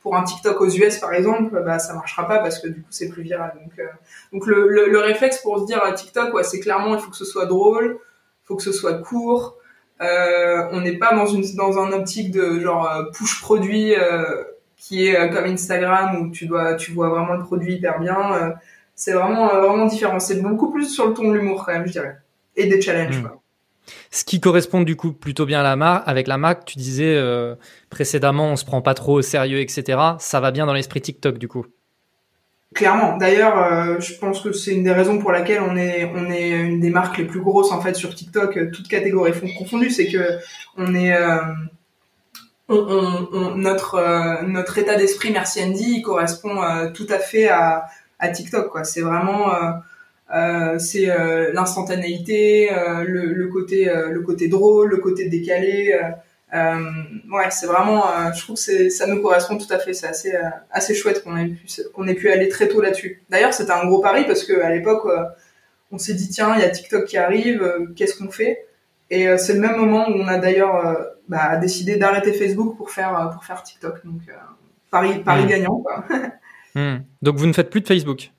pour 0.02 0.16
un 0.16 0.22
TikTok 0.22 0.60
aux 0.60 0.68
US 0.68 0.98
par 0.98 1.14
exemple, 1.14 1.62
bah 1.64 1.78
ça 1.78 1.94
marchera 1.94 2.28
pas 2.28 2.40
parce 2.40 2.58
que 2.58 2.68
du 2.68 2.82
coup 2.82 2.90
c'est 2.90 3.08
plus 3.08 3.22
viral. 3.22 3.52
Donc 3.54 3.88
donc 4.32 4.46
le, 4.46 4.68
le, 4.68 4.98
réflexe 4.98 5.38
pour 5.38 5.60
se 5.60 5.66
dire 5.66 5.82
TikTok, 5.94 6.34
ouais, 6.34 6.44
c'est 6.44 6.60
clairement 6.60 6.94
il 6.94 7.00
faut 7.00 7.10
que 7.10 7.16
ce 7.16 7.24
soit 7.24 7.46
drôle, 7.46 7.98
il 8.44 8.46
faut 8.46 8.56
que 8.56 8.62
ce 8.62 8.72
soit 8.72 8.98
court. 8.98 9.56
on 10.00 10.80
n'est 10.82 10.98
pas 10.98 11.14
dans 11.14 11.26
une 11.26 11.42
dans 11.56 11.78
un 11.78 11.92
optique 11.92 12.32
de 12.32 12.60
genre 12.60 13.08
push 13.14 13.40
produit 13.40 13.94
qui 14.76 15.06
est 15.06 15.18
euh, 15.18 15.28
comme 15.28 15.45
Instagram 15.45 16.21
où 16.21 16.30
tu 16.30 16.47
dois, 16.47 16.75
tu 16.75 16.92
vois 16.92 17.09
vraiment 17.09 17.35
le 17.35 17.42
produit 17.42 17.75
hyper 17.75 17.99
bien. 17.99 18.35
Euh, 18.35 18.50
c'est 18.95 19.12
vraiment, 19.12 19.52
euh, 19.52 19.61
vraiment 19.61 19.87
différent. 19.87 20.21
C'est 20.21 20.40
beaucoup 20.40 20.71
plus 20.71 20.88
sur 20.88 21.09
le 21.09 21.14
ton 21.14 21.30
de 21.30 21.37
l'humour 21.37 21.64
quand 21.64 21.73
même, 21.73 21.87
je 21.87 21.92
dirais, 21.92 22.16
et 22.56 22.66
des 22.66 22.80
challenges. 22.80 23.23
Hmm. 23.23 23.30
Ce 24.11 24.25
qui 24.25 24.40
correspond 24.40 24.83
du 24.83 24.97
coup 24.97 25.12
plutôt 25.12 25.47
bien 25.47 25.61
à 25.61 25.62
la 25.62 25.76
marque, 25.76 26.04
avec 26.06 26.26
la 26.26 26.38
marque, 26.38 26.64
tu 26.64 26.76
disais 26.76 27.23
précédemment, 27.88 28.50
on 28.50 28.56
se 28.56 28.64
prend 28.64 28.83
pas 28.83 28.95
trop 28.95 29.14
au 29.18 29.23
sérieux, 29.23 29.61
etc. 29.61 29.99
Ça 30.18 30.40
va 30.40 30.50
bien 30.50 30.66
dans 30.66 30.73
l'esprit 30.73 31.00
TikTok 31.00 31.38
du 31.38 31.47
coup. 31.47 31.66
Clairement. 32.75 33.16
D'ailleurs, 33.16 34.00
je 34.00 34.12
pense 34.14 34.40
que 34.40 34.50
c'est 34.50 34.73
une 34.73 34.83
des 34.83 34.90
raisons 34.90 35.18
pour 35.18 35.30
laquelle 35.30 35.61
on 35.61 35.76
est 35.76 36.11
on 36.16 36.28
est 36.33 36.50
une 36.50 36.80
des 36.80 36.90
marques 36.90 37.16
les 37.18 37.26
plus 37.26 37.40
grosses 37.40 37.71
en 37.71 37.80
fait 37.80 37.95
sur 37.95 38.12
TikTok, 38.12 38.73
toutes 38.73 38.88
catégories 38.88 39.33
confondues, 39.56 39.90
c'est 39.90 40.09
que 40.09 40.37
on 40.76 40.92
est 40.97 41.14
on, 42.68 43.28
on, 43.32 43.54
notre 43.56 43.94
euh, 43.94 44.42
notre 44.42 44.78
état 44.78 44.96
d'esprit, 44.96 45.30
merci 45.30 45.62
Andy, 45.62 45.96
il 45.99 46.02
correspond 46.02 46.62
euh, 46.62 46.90
tout 46.90 47.06
à 47.11 47.18
fait 47.18 47.49
à, 47.49 47.87
à 48.18 48.28
TikTok. 48.28 48.70
Quoi. 48.70 48.85
C'est 48.85 49.02
vraiment 49.02 49.52
euh, 50.35 50.78
c'est 50.78 51.06
l'instantanéité, 51.52 52.70
le, 53.06 53.32
le, 53.32 53.49
côté 53.49 53.85
le 53.85 54.20
côté 54.20 54.49
drôle, 54.49 54.90
le 54.90 54.96
côté 54.96 55.28
décalé. 55.28 55.97
ouais, 56.52 57.50
c'est 57.50 57.67
vraiment. 57.67 58.32
je 58.34 58.43
trouve 58.43 58.56
que 58.56 58.90
ça 58.90 59.06
nous 59.06 59.23
correspond 59.23 59.56
tout 59.56 59.73
à 59.73 59.78
fait. 59.78 59.95
C'est 59.95 60.08
assez 60.08 60.32
assez 60.73 60.95
chouette 60.95 61.23
qu'on 61.23 61.36
ait 61.36 61.47
pu 61.47 61.67
qu'on 61.95 62.08
ait 62.08 62.14
pu 62.14 62.28
aller 62.30 62.49
très 62.49 62.67
tôt 62.69 62.80
là-dessus. 62.80 63.23
D'ailleurs, 63.30 63.54
c'était 63.54 63.71
un 63.71 63.86
gros 63.86 64.00
pari 64.00 64.25
parce 64.26 64.43
que 64.43 64.60
à 64.60 64.71
l'époque, 64.71 65.06
on 65.93 65.99
s'est 65.99 66.14
dit 66.14 66.28
tiens, 66.28 66.54
il 66.56 66.62
y 66.62 66.64
a 66.64 66.71
TikTok 66.71 67.04
qui 67.04 67.19
arrive, 67.19 67.86
qu'est-ce 67.95 68.19
qu'on 68.19 68.30
fait? 68.30 68.67
Et 69.10 69.28
c'est 69.38 69.52
le 69.52 69.60
même 69.60 69.76
moment 69.76 70.08
où 70.08 70.14
on 70.14 70.26
a 70.26 70.38
d'ailleurs 70.38 71.15
bah, 71.28 71.43
a 71.50 71.56
décidé 71.56 71.97
d'arrêter 71.97 72.32
Facebook 72.32 72.76
pour 72.76 72.91
faire 72.91 73.19
euh, 73.19 73.26
pour 73.26 73.45
faire 73.45 73.62
TikTok. 73.62 74.04
Donc 74.04 74.23
euh, 74.28 74.32
Paris 74.91 75.21
Paris 75.25 75.45
hmm. 75.45 75.49
gagnant. 75.49 75.76
Quoi. 75.76 76.04
Hmm. 76.75 76.99
Donc 77.23 77.36
vous 77.36 77.47
ne 77.47 77.54
faites 77.54 77.71
plus 77.71 77.80
de 77.80 77.86
Facebook? 77.86 78.32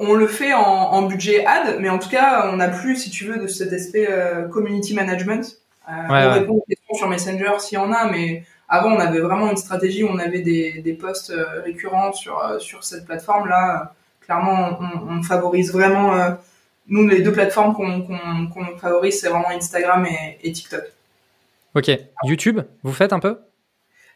On 0.00 0.14
le 0.14 0.26
fait 0.26 0.52
en, 0.52 0.58
en, 0.58 1.02
budget 1.02 1.46
ad, 1.46 1.76
mais 1.78 1.88
en 1.88 2.00
tout 2.00 2.08
cas, 2.08 2.50
on 2.52 2.56
n'a 2.56 2.66
plus, 2.66 2.96
si 2.96 3.08
tu 3.08 3.24
veux, 3.24 3.40
de 3.40 3.46
cet 3.46 3.72
aspect 3.72 4.08
euh, 4.10 4.48
community 4.48 4.94
management. 4.94 5.60
Euh, 5.88 5.92
on 6.08 6.32
répond 6.32 6.54
aux 6.54 6.64
questions 6.68 6.94
sur 6.96 7.08
Messenger 7.08 7.52
s'il 7.60 7.78
y 7.78 7.80
en 7.80 7.92
a, 7.92 8.10
mais 8.10 8.42
avant, 8.68 8.90
on 8.90 8.98
avait 8.98 9.20
vraiment 9.20 9.48
une 9.48 9.56
stratégie 9.56 10.02
où 10.02 10.08
on 10.08 10.18
avait 10.18 10.40
des, 10.40 10.82
des 10.82 10.94
posts 10.94 11.32
récurrents 11.64 12.12
sur 12.12 12.42
sur 12.58 12.82
cette 12.82 13.04
plateforme. 13.04 13.48
Là, 13.48 13.94
clairement, 14.22 14.80
on, 14.80 15.18
on 15.18 15.22
favorise 15.22 15.72
vraiment. 15.72 16.16
nous, 16.88 17.06
les 17.06 17.22
deux 17.22 17.30
plateformes 17.30 17.74
qu'on 17.74 18.02
qu'on 18.48 18.76
favorise, 18.76 19.20
c'est 19.20 19.28
vraiment 19.28 19.50
Instagram 19.50 20.04
et, 20.04 20.38
et 20.42 20.50
TikTok. 20.50 20.82
Ok. 21.76 21.90
YouTube, 22.24 22.60
vous 22.84 22.92
faites 22.94 23.12
un 23.12 23.18
peu? 23.18 23.36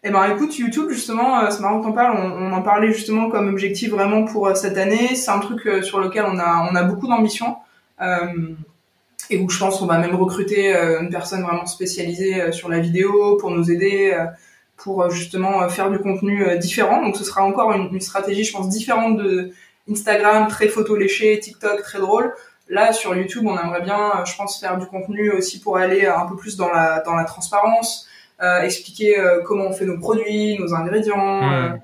Eh 0.02 0.08
ben 0.08 0.24
écoute, 0.34 0.56
YouTube 0.56 0.88
justement, 0.88 1.40
euh, 1.40 1.50
c'est 1.50 1.60
marrant 1.60 1.80
que 1.80 1.84
t'en 1.84 1.92
parles. 1.92 2.16
On, 2.16 2.50
en 2.54 2.62
parlait 2.62 2.90
justement 2.90 3.28
comme 3.28 3.48
objectif 3.48 3.90
vraiment 3.90 4.24
pour 4.24 4.46
euh, 4.46 4.54
cette 4.54 4.78
année. 4.78 5.14
C'est 5.14 5.30
un 5.30 5.40
truc 5.40 5.66
euh, 5.66 5.82
sur 5.82 6.00
lequel 6.00 6.24
on 6.26 6.38
a 6.38 6.66
on 6.72 6.74
a 6.74 6.82
beaucoup 6.84 7.06
d'ambition 7.06 7.56
et 9.28 9.36
où 9.38 9.50
je 9.50 9.58
pense 9.58 9.78
qu'on 9.78 9.84
va 9.84 9.98
même 9.98 10.14
recruter 10.14 10.74
une 10.74 11.10
personne 11.10 11.42
vraiment 11.42 11.66
spécialisée 11.66 12.50
sur 12.50 12.70
la 12.70 12.78
vidéo 12.78 13.36
pour 13.36 13.50
nous 13.50 13.70
aider 13.70 14.16
pour 14.78 15.10
justement 15.10 15.68
faire 15.68 15.90
du 15.90 15.98
contenu 15.98 16.58
différent. 16.58 17.02
Donc 17.02 17.18
ce 17.18 17.24
sera 17.24 17.42
encore 17.42 17.72
une, 17.72 17.92
une, 17.92 18.00
stratégie, 18.00 18.42
je 18.42 18.52
pense, 18.52 18.70
différente 18.70 19.18
de 19.18 19.52
Instagram 19.88 20.48
très 20.48 20.68
photo 20.68 20.96
léché, 20.96 21.38
TikTok 21.38 21.82
très 21.82 21.98
drôle. 21.98 22.32
Là, 22.70 22.92
sur 22.92 23.16
YouTube, 23.16 23.42
on 23.46 23.58
aimerait 23.58 23.82
bien, 23.82 23.98
euh, 23.98 24.24
je 24.24 24.36
pense, 24.36 24.60
faire 24.60 24.78
du 24.78 24.86
contenu 24.86 25.32
aussi 25.32 25.60
pour 25.60 25.76
aller 25.76 26.06
un 26.06 26.24
peu 26.26 26.36
plus 26.36 26.56
dans 26.56 26.68
la 26.68 27.00
dans 27.00 27.16
la 27.16 27.24
transparence, 27.24 28.08
euh, 28.40 28.62
expliquer 28.62 29.18
euh, 29.18 29.42
comment 29.44 29.66
on 29.66 29.72
fait 29.72 29.84
nos 29.84 29.98
produits, 29.98 30.56
nos 30.58 30.72
ingrédients, 30.72 31.74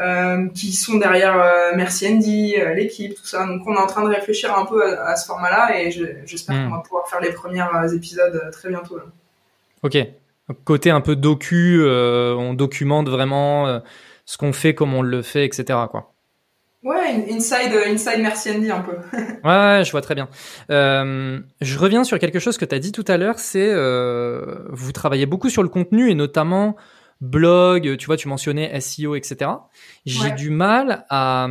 euh, 0.00 0.48
qui 0.54 0.72
sont 0.72 0.98
derrière 0.98 1.72
Merci 1.76 2.06
Andy, 2.06 2.56
l'équipe, 2.76 3.14
tout 3.14 3.24
ça. 3.24 3.46
Donc, 3.46 3.66
on 3.66 3.74
est 3.74 3.78
en 3.78 3.86
train 3.86 4.04
de 4.04 4.14
réfléchir 4.14 4.56
un 4.56 4.66
peu 4.66 4.98
à, 4.98 5.16
ce 5.16 5.26
format-là 5.26 5.80
et 5.80 5.90
j'espère 6.26 6.56
hmm. 6.56 6.68
qu'on 6.68 6.76
va 6.76 6.82
pouvoir 6.82 7.08
faire 7.08 7.20
les 7.20 7.32
premiers 7.32 7.64
épisodes 7.94 8.50
très 8.52 8.68
bientôt. 8.68 8.98
Ok. 9.82 9.96
Côté 10.64 10.90
un 10.90 11.00
peu 11.00 11.16
docu, 11.16 11.82
on 11.82 12.52
documente 12.52 13.08
vraiment 13.08 13.80
ce 14.26 14.36
qu'on 14.36 14.52
fait, 14.52 14.74
comment 14.74 14.98
on 14.98 15.02
le 15.02 15.22
fait, 15.22 15.46
etc. 15.46 15.78
Quoi. 15.90 16.13
Ouais, 16.84 17.26
inside, 17.30 17.72
inside 17.86 18.20
Merci 18.20 18.50
Andy 18.50 18.70
un 18.70 18.80
peu. 18.82 18.92
ouais, 19.16 19.82
je 19.84 19.90
vois 19.90 20.02
très 20.02 20.14
bien. 20.14 20.28
Euh, 20.70 21.40
je 21.62 21.78
reviens 21.78 22.04
sur 22.04 22.18
quelque 22.18 22.38
chose 22.38 22.58
que 22.58 22.66
tu 22.66 22.74
as 22.74 22.78
dit 22.78 22.92
tout 22.92 23.06
à 23.08 23.16
l'heure, 23.16 23.38
c'est 23.38 23.70
euh, 23.72 24.58
vous 24.68 24.92
travaillez 24.92 25.24
beaucoup 25.24 25.48
sur 25.48 25.62
le 25.62 25.70
contenu 25.70 26.10
et 26.10 26.14
notamment 26.14 26.76
blog, 27.22 27.96
tu 27.96 28.04
vois, 28.04 28.18
tu 28.18 28.28
mentionnais 28.28 28.78
SEO, 28.80 29.14
etc. 29.14 29.50
J'ai 30.04 30.30
du 30.32 30.50
mal 30.50 31.06
à... 31.08 31.48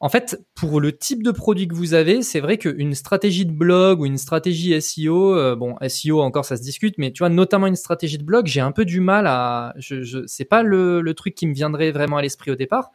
En 0.00 0.08
fait, 0.08 0.40
pour 0.54 0.80
le 0.80 0.96
type 0.96 1.24
de 1.24 1.32
produit 1.32 1.66
que 1.66 1.74
vous 1.74 1.94
avez, 1.94 2.22
c'est 2.22 2.38
vrai 2.38 2.56
qu'une 2.56 2.94
stratégie 2.94 3.46
de 3.46 3.52
blog 3.52 4.00
ou 4.00 4.06
une 4.06 4.18
stratégie 4.18 4.80
SEO, 4.80 5.36
euh, 5.36 5.54
bon, 5.56 5.76
SEO 5.88 6.20
encore 6.20 6.44
ça 6.44 6.56
se 6.56 6.62
discute, 6.62 6.98
mais 6.98 7.12
tu 7.12 7.20
vois, 7.20 7.28
notamment 7.28 7.66
une 7.68 7.76
stratégie 7.76 8.18
de 8.18 8.24
blog, 8.24 8.46
j'ai 8.46 8.60
un 8.60 8.72
peu 8.72 8.84
du 8.84 9.00
mal 9.00 9.28
à... 9.28 9.74
Je, 9.76 10.02
je, 10.02 10.26
c'est 10.26 10.44
pas 10.44 10.64
le, 10.64 11.02
le 11.02 11.14
truc 11.14 11.36
qui 11.36 11.46
me 11.46 11.54
viendrait 11.54 11.92
vraiment 11.92 12.16
à 12.16 12.22
l'esprit 12.22 12.50
au 12.50 12.56
départ. 12.56 12.90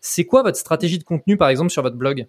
C'est 0.00 0.24
quoi 0.24 0.42
votre 0.42 0.58
stratégie 0.58 0.98
de 0.98 1.04
contenu, 1.04 1.36
par 1.36 1.48
exemple, 1.48 1.70
sur 1.70 1.82
votre 1.82 1.96
blog? 1.96 2.26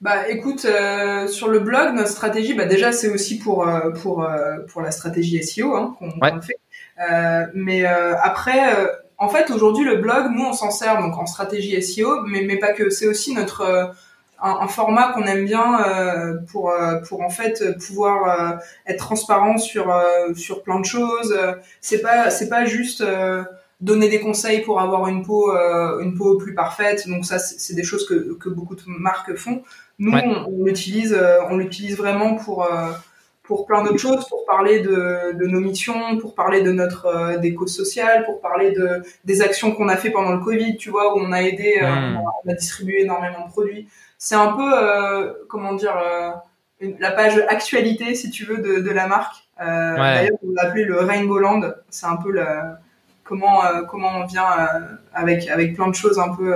Bah 0.00 0.30
écoute, 0.30 0.64
euh, 0.64 1.26
sur 1.26 1.48
le 1.48 1.58
blog, 1.58 1.92
notre 1.94 2.08
stratégie, 2.08 2.54
bah 2.54 2.64
déjà 2.64 2.90
c'est 2.90 3.10
aussi 3.10 3.38
pour 3.38 3.68
euh, 3.68 3.90
pour 3.90 4.22
euh, 4.24 4.56
pour 4.72 4.80
la 4.80 4.92
stratégie 4.92 5.42
SEO 5.42 5.74
hein, 5.74 5.94
qu'on 5.98 6.10
fait. 6.40 6.56
mais 7.54 7.84
après, 7.84 8.60
en 9.18 9.28
fait 9.28 9.50
aujourd'hui 9.50 9.84
le 9.84 9.96
blog, 9.96 10.30
nous 10.34 10.44
on 10.44 10.52
s'en 10.54 10.70
sert 10.70 11.00
donc 11.02 11.18
en 11.18 11.26
stratégie 11.26 11.80
SEO, 11.82 12.22
mais 12.26 12.44
mais 12.46 12.56
pas 12.56 12.72
que. 12.72 12.88
C'est 12.88 13.06
aussi 13.06 13.34
notre 13.34 13.92
un, 14.42 14.68
format 14.68 15.12
qu'on 15.12 15.24
aime 15.24 15.44
bien 15.44 15.84
pour 16.50 16.72
pour 17.06 17.20
en 17.20 17.30
fait 17.30 17.76
pouvoir 17.76 18.58
être 18.86 18.98
transparent 18.98 19.58
sur 19.58 19.94
sur 20.34 20.62
plein 20.62 20.80
de 20.80 20.86
choses. 20.86 21.38
C'est 21.82 22.00
pas 22.00 22.30
c'est 22.30 22.48
pas 22.48 22.64
juste 22.64 23.04
donner 23.80 24.08
des 24.08 24.20
conseils 24.20 24.60
pour 24.60 24.80
avoir 24.80 25.08
une 25.08 25.24
peau 25.24 25.52
euh, 25.52 26.00
une 26.00 26.14
peau 26.14 26.36
plus 26.36 26.54
parfaite 26.54 27.08
donc 27.08 27.24
ça 27.24 27.38
c'est 27.38 27.74
des 27.74 27.84
choses 27.84 28.06
que, 28.06 28.34
que 28.34 28.48
beaucoup 28.48 28.76
de 28.76 28.82
marques 28.86 29.34
font 29.36 29.62
Nous, 29.98 30.12
on, 30.12 30.64
l'utilise, 30.64 31.18
on 31.50 31.56
l'utilise 31.56 31.96
vraiment 31.96 32.36
pour 32.36 32.66
pour 33.50 33.66
plein 33.66 33.82
d'autres 33.82 33.98
choses, 33.98 34.28
pour 34.28 34.46
parler 34.46 34.78
de, 34.78 35.32
de, 35.32 35.46
nos 35.48 35.58
missions, 35.58 36.16
pour 36.18 36.36
parler 36.36 36.62
de 36.62 36.70
notre 36.70 37.06
euh, 37.06 37.36
des 37.38 37.52
causes 37.52 37.74
sociales, 37.74 38.24
pour 38.24 38.40
parler 38.40 38.70
de 38.70 39.02
des 39.24 39.42
actions 39.42 39.72
qu'on 39.72 39.88
a 39.88 39.96
fait 39.96 40.10
pendant 40.10 40.30
le 40.30 40.38
Covid, 40.38 40.76
tu 40.76 40.88
vois, 40.88 41.12
où 41.12 41.18
on 41.18 41.32
a 41.32 41.42
aidé, 41.42 41.80
euh, 41.82 41.88
hmm. 41.88 42.20
on, 42.46 42.50
a, 42.50 42.54
distribué 42.54 43.02
énormément 43.02 43.44
de 43.44 43.50
produits. 43.50 43.88
C'est 44.18 44.36
un 44.36 44.52
peu, 44.52 44.70
euh, 44.72 45.32
comment 45.48 45.72
dire, 45.72 45.96
euh, 45.96 46.30
la 47.00 47.10
page 47.10 47.42
actualité, 47.48 48.14
si 48.14 48.30
tu 48.30 48.44
veux, 48.44 48.58
de, 48.58 48.80
de 48.82 48.90
la 48.92 49.08
marque. 49.08 49.34
D'ailleurs, 49.58 50.38
on 50.46 50.52
l'a 50.52 50.68
appelé 50.68 50.84
le 50.84 51.00
Rainbow 51.00 51.40
Land. 51.40 51.62
C'est 51.90 52.06
un 52.06 52.18
peu 52.18 52.30
le, 52.30 52.44
comment 53.30 53.62
comment 53.88 54.10
on 54.18 54.26
vient 54.26 54.46
avec 55.14 55.48
avec 55.48 55.74
plein 55.74 55.88
de 55.88 55.94
choses 55.94 56.18
un 56.18 56.34
peu 56.34 56.52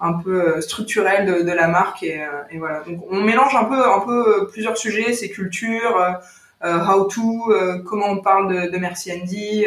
un 0.00 0.14
peu 0.14 0.56
euh, 0.56 0.60
structurel 0.60 1.26
de, 1.26 1.42
de 1.42 1.52
la 1.52 1.68
marque 1.68 2.02
et, 2.02 2.20
euh, 2.22 2.26
et, 2.50 2.58
voilà. 2.58 2.82
Donc 2.86 3.04
on 3.10 3.20
mélange 3.20 3.54
un 3.54 3.64
peu 3.64 3.82
un 3.84 4.00
peu 4.00 4.42
euh, 4.42 4.44
plusieurs 4.44 4.76
sujets, 4.76 5.12
c'est 5.12 5.28
culture, 5.28 6.18
how 6.62 7.04
to, 7.04 7.52
comment 7.84 8.06
on 8.08 8.18
parle 8.18 8.52
de, 8.52 8.70
de 8.70 8.78
Merci 8.78 9.12
Andy. 9.12 9.66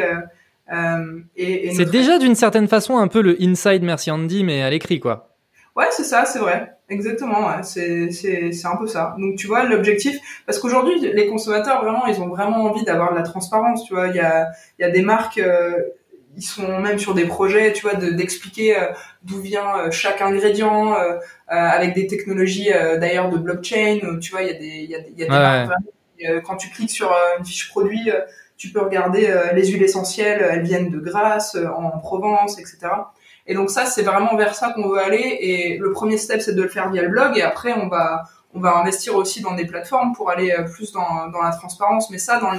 et, 1.36 1.68
et 1.68 1.74
c'est 1.74 1.90
déjà 1.90 2.18
d'une 2.18 2.36
certaine 2.36 2.68
façon 2.68 2.98
un 2.98 3.08
peu 3.08 3.22
le 3.22 3.42
inside 3.42 3.84
Merci 3.84 4.12
Andy 4.12 4.44
mais 4.44 4.62
à 4.62 4.70
l'écrit 4.70 5.00
quoi. 5.00 5.28
Ouais, 5.74 5.86
c'est 5.92 6.04
ça, 6.04 6.26
c'est 6.26 6.40
vrai. 6.40 6.76
Exactement, 6.90 7.48
ouais. 7.48 7.64
c'est 7.64 8.12
c'est 8.12 8.52
c'est 8.52 8.68
un 8.68 8.76
peu 8.76 8.88
ça. 8.88 9.16
Donc 9.18 9.38
tu 9.38 9.48
vois 9.48 9.64
l'objectif 9.64 10.20
parce 10.46 10.60
qu'aujourd'hui 10.60 11.00
les 11.00 11.28
consommateurs 11.28 11.82
vraiment 11.82 12.06
ils 12.08 12.20
ont 12.22 12.28
vraiment 12.28 12.66
envie 12.66 12.84
d'avoir 12.84 13.12
de 13.12 13.18
la 13.18 13.24
transparence, 13.24 13.86
tu 13.86 13.94
vois, 13.94 14.08
il 14.08 14.16
y 14.16 14.20
a 14.20 14.50
il 14.78 14.82
y 14.82 14.86
a 14.86 14.90
des 14.90 15.02
marques 15.02 15.42
ils 16.38 16.44
sont 16.44 16.80
même 16.80 17.00
sur 17.00 17.14
des 17.14 17.26
projets, 17.26 17.74
tu 17.74 17.82
vois, 17.82 17.96
d'expliquer 17.96 18.78
euh, 18.78 18.88
d'où 19.24 19.40
vient 19.40 19.78
euh, 19.78 19.92
chaque 19.92 20.22
ingrédient 20.22 20.96
euh, 20.96 21.18
avec 21.48 21.94
des 21.94 22.08
technologies 22.08 22.70
d'ailleurs 23.00 23.30
de 23.30 23.38
blockchain. 23.38 24.00
Tu 24.22 24.32
vois, 24.32 24.42
il 24.44 24.48
y 24.48 24.52
a 24.52 24.60
des, 24.60 24.68
il 24.68 24.90
y 24.90 24.96
a, 24.96 25.00
y 25.18 25.30
a 25.30 25.68
des 25.68 26.42
quand 26.44 26.56
tu 26.56 26.70
cliques 26.70 26.92
sur 26.92 27.12
une 27.40 27.46
fiche 27.46 27.70
produit, 27.70 28.12
tu 28.56 28.70
peux 28.70 28.80
regarder 28.80 29.28
les 29.56 29.68
huiles 29.68 29.82
essentielles, 29.82 30.48
elles 30.52 30.62
viennent 30.62 30.92
de 30.92 31.00
Grasse, 31.00 31.58
en 31.76 31.98
Provence, 31.98 32.60
etc. 32.60 32.78
Et 33.48 33.56
donc 33.56 33.72
ça, 33.72 33.88
c'est 33.88 34.04
vraiment 34.04 34.36
vers 34.38 34.54
ça 34.54 34.72
qu'on 34.72 34.88
veut 34.88 35.00
aller. 35.00 35.38
Et 35.42 35.78
le 35.80 35.92
premier 35.92 36.18
step, 36.18 36.42
c'est 36.42 36.54
de 36.54 36.62
le 36.62 36.70
faire 36.70 36.92
via 36.92 37.02
le 37.02 37.10
blog. 37.10 37.36
Et 37.38 37.42
après, 37.42 37.74
on 37.74 37.88
va 37.88 38.24
on 38.54 38.60
va 38.60 38.78
investir 38.78 39.16
aussi 39.16 39.42
dans 39.42 39.56
des 39.56 39.66
plateformes 39.66 40.14
pour 40.14 40.30
aller 40.30 40.54
plus 40.76 40.92
dans, 40.92 41.28
dans 41.30 41.42
la 41.42 41.52
transparence. 41.52 42.12
Mais 42.12 42.20
ça, 42.20 42.40
dans 42.40 42.52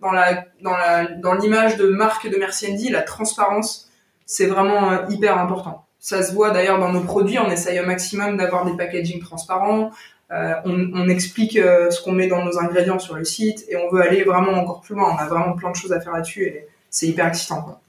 dans 0.00 0.12
la 0.12 0.44
dans 0.60 0.76
la 0.76 1.06
dans 1.06 1.34
l'image 1.34 1.76
de 1.76 1.88
marque 1.88 2.28
de 2.28 2.38
Andy, 2.68 2.88
la 2.90 3.02
transparence, 3.02 3.90
c'est 4.26 4.46
vraiment 4.46 4.92
euh, 4.92 4.98
hyper 5.08 5.38
important. 5.38 5.86
Ça 5.98 6.22
se 6.22 6.32
voit 6.32 6.50
d'ailleurs 6.50 6.78
dans 6.78 6.92
nos 6.92 7.02
produits, 7.02 7.38
on 7.38 7.50
essaye 7.50 7.78
au 7.80 7.84
maximum 7.86 8.36
d'avoir 8.36 8.64
des 8.64 8.76
packaging 8.76 9.20
transparents. 9.20 9.90
Euh, 10.32 10.54
on, 10.64 10.90
on, 10.94 11.08
explique 11.08 11.56
euh, 11.56 11.90
ce 11.90 12.00
qu'on 12.00 12.12
met 12.12 12.28
dans 12.28 12.44
nos 12.44 12.56
ingrédients 12.58 13.00
sur 13.00 13.16
le 13.16 13.24
site 13.24 13.64
et 13.68 13.76
on 13.76 13.90
veut 13.90 14.00
aller 14.00 14.22
vraiment 14.22 14.52
encore 14.52 14.80
plus 14.80 14.94
loin. 14.94 15.12
On 15.12 15.18
a 15.18 15.26
vraiment 15.26 15.54
plein 15.54 15.72
de 15.72 15.76
choses 15.76 15.92
à 15.92 16.00
faire 16.00 16.12
là-dessus 16.12 16.44
et 16.44 16.68
c'est 16.88 17.08
hyper 17.08 17.26
excitant. 17.26 17.62
Quoi. 17.62 17.80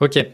Ok. 0.00 0.24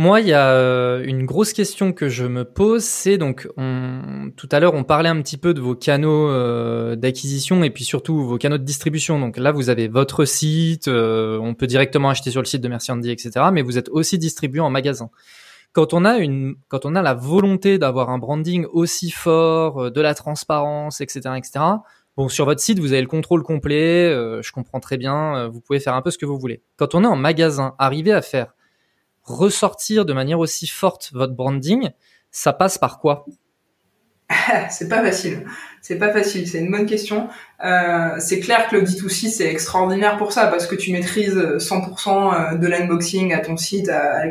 Moi, 0.00 0.22
il 0.22 0.28
y 0.28 0.32
a 0.32 0.52
euh, 0.52 1.04
une 1.04 1.26
grosse 1.26 1.52
question 1.52 1.92
que 1.92 2.08
je 2.08 2.24
me 2.24 2.46
pose, 2.46 2.82
c'est 2.82 3.18
donc, 3.18 3.46
on, 3.58 4.30
tout 4.34 4.48
à 4.50 4.58
l'heure, 4.58 4.72
on 4.72 4.82
parlait 4.82 5.10
un 5.10 5.20
petit 5.20 5.36
peu 5.36 5.52
de 5.52 5.60
vos 5.60 5.74
canaux 5.74 6.30
euh, 6.30 6.96
d'acquisition 6.96 7.62
et 7.64 7.68
puis 7.68 7.84
surtout 7.84 8.24
vos 8.24 8.38
canaux 8.38 8.56
de 8.56 8.64
distribution. 8.64 9.20
Donc 9.20 9.36
là, 9.36 9.52
vous 9.52 9.68
avez 9.68 9.88
votre 9.88 10.24
site, 10.24 10.88
euh, 10.88 11.38
on 11.42 11.52
peut 11.52 11.66
directement 11.66 12.08
acheter 12.08 12.30
sur 12.30 12.40
le 12.40 12.46
site 12.46 12.62
de 12.62 12.68
Merci 12.68 12.90
Andy, 12.92 13.10
etc. 13.10 13.48
Mais 13.52 13.60
vous 13.60 13.76
êtes 13.76 13.90
aussi 13.90 14.16
distribué 14.16 14.60
en 14.60 14.70
magasin. 14.70 15.10
Quand 15.74 15.92
on 15.92 16.06
a 16.06 16.16
une, 16.16 16.54
quand 16.68 16.86
on 16.86 16.94
a 16.94 17.02
la 17.02 17.12
volonté 17.12 17.76
d'avoir 17.76 18.08
un 18.08 18.16
branding 18.16 18.64
aussi 18.72 19.10
fort, 19.10 19.90
de 19.90 20.00
la 20.00 20.14
transparence, 20.14 21.02
etc., 21.02 21.34
etc. 21.36 21.62
Bon, 22.16 22.30
sur 22.30 22.46
votre 22.46 22.62
site, 22.62 22.78
vous 22.78 22.94
avez 22.94 23.02
le 23.02 23.06
contrôle 23.06 23.42
complet. 23.42 24.08
je 24.40 24.50
comprends 24.50 24.80
très 24.80 24.96
bien. 24.96 25.48
vous 25.48 25.60
pouvez 25.60 25.78
faire 25.78 25.94
un 25.94 26.00
peu 26.00 26.10
ce 26.10 26.16
que 26.16 26.24
vous 26.24 26.38
voulez. 26.38 26.62
Quand 26.78 26.94
on 26.94 27.04
est 27.04 27.06
en 27.06 27.16
magasin, 27.16 27.74
arriver 27.78 28.12
à 28.12 28.22
faire 28.22 28.54
ressortir 29.30 30.04
de 30.04 30.12
manière 30.12 30.38
aussi 30.38 30.66
forte 30.66 31.10
votre 31.12 31.34
branding, 31.34 31.90
ça 32.30 32.52
passe 32.52 32.78
par 32.78 32.98
quoi? 32.98 33.26
C'est 34.70 34.88
pas 34.88 35.02
facile. 35.02 35.44
C'est 35.82 35.98
pas 35.98 36.12
facile. 36.12 36.46
C'est 36.46 36.58
une 36.58 36.70
bonne 36.70 36.86
question. 36.86 37.28
Euh, 37.64 38.16
c'est 38.18 38.40
clair 38.40 38.68
que 38.68 38.76
le 38.76 38.82
D2C 38.82 39.28
c'est 39.28 39.46
extraordinaire 39.46 40.18
pour 40.18 40.32
ça 40.32 40.46
parce 40.46 40.66
que 40.66 40.74
tu 40.74 40.92
maîtrises 40.92 41.36
100% 41.36 42.54
euh, 42.54 42.56
de 42.56 42.66
l'unboxing 42.66 43.32
à 43.32 43.38
ton 43.38 43.56
site, 43.56 43.88
à, 43.88 44.22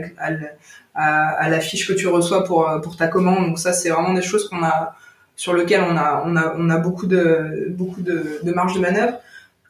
à, 0.95 1.49
la 1.49 1.59
fiche 1.59 1.87
que 1.87 1.93
tu 1.93 2.07
reçois 2.07 2.43
pour 2.43 2.69
pour 2.83 2.97
ta 2.97 3.07
commande. 3.07 3.47
Donc 3.47 3.59
ça 3.59 3.73
c'est 3.73 3.89
vraiment 3.89 4.13
des 4.13 4.21
choses 4.21 4.47
qu'on 4.47 4.63
a 4.63 4.95
sur 5.35 5.53
lesquelles 5.53 5.83
on 5.83 5.97
a 5.97 6.23
on 6.25 6.35
a 6.35 6.53
on 6.55 6.69
a 6.69 6.77
beaucoup 6.77 7.07
de 7.07 7.67
beaucoup 7.71 8.01
de, 8.01 8.39
de 8.43 8.51
marge 8.51 8.75
de 8.75 8.79
manœuvre. 8.79 9.17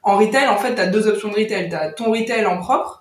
En 0.04 0.18
retail 0.18 0.48
en 0.48 0.58
fait 0.58 0.76
tu 0.76 0.82
as 0.82 0.88
deux 0.88 1.08
options 1.08 1.30
de 1.30 1.36
retail. 1.36 1.70
Tu 1.70 1.76
as 1.76 1.92
ton 1.94 2.12
retail 2.12 2.46
en 2.46 2.58
propre 2.58 2.99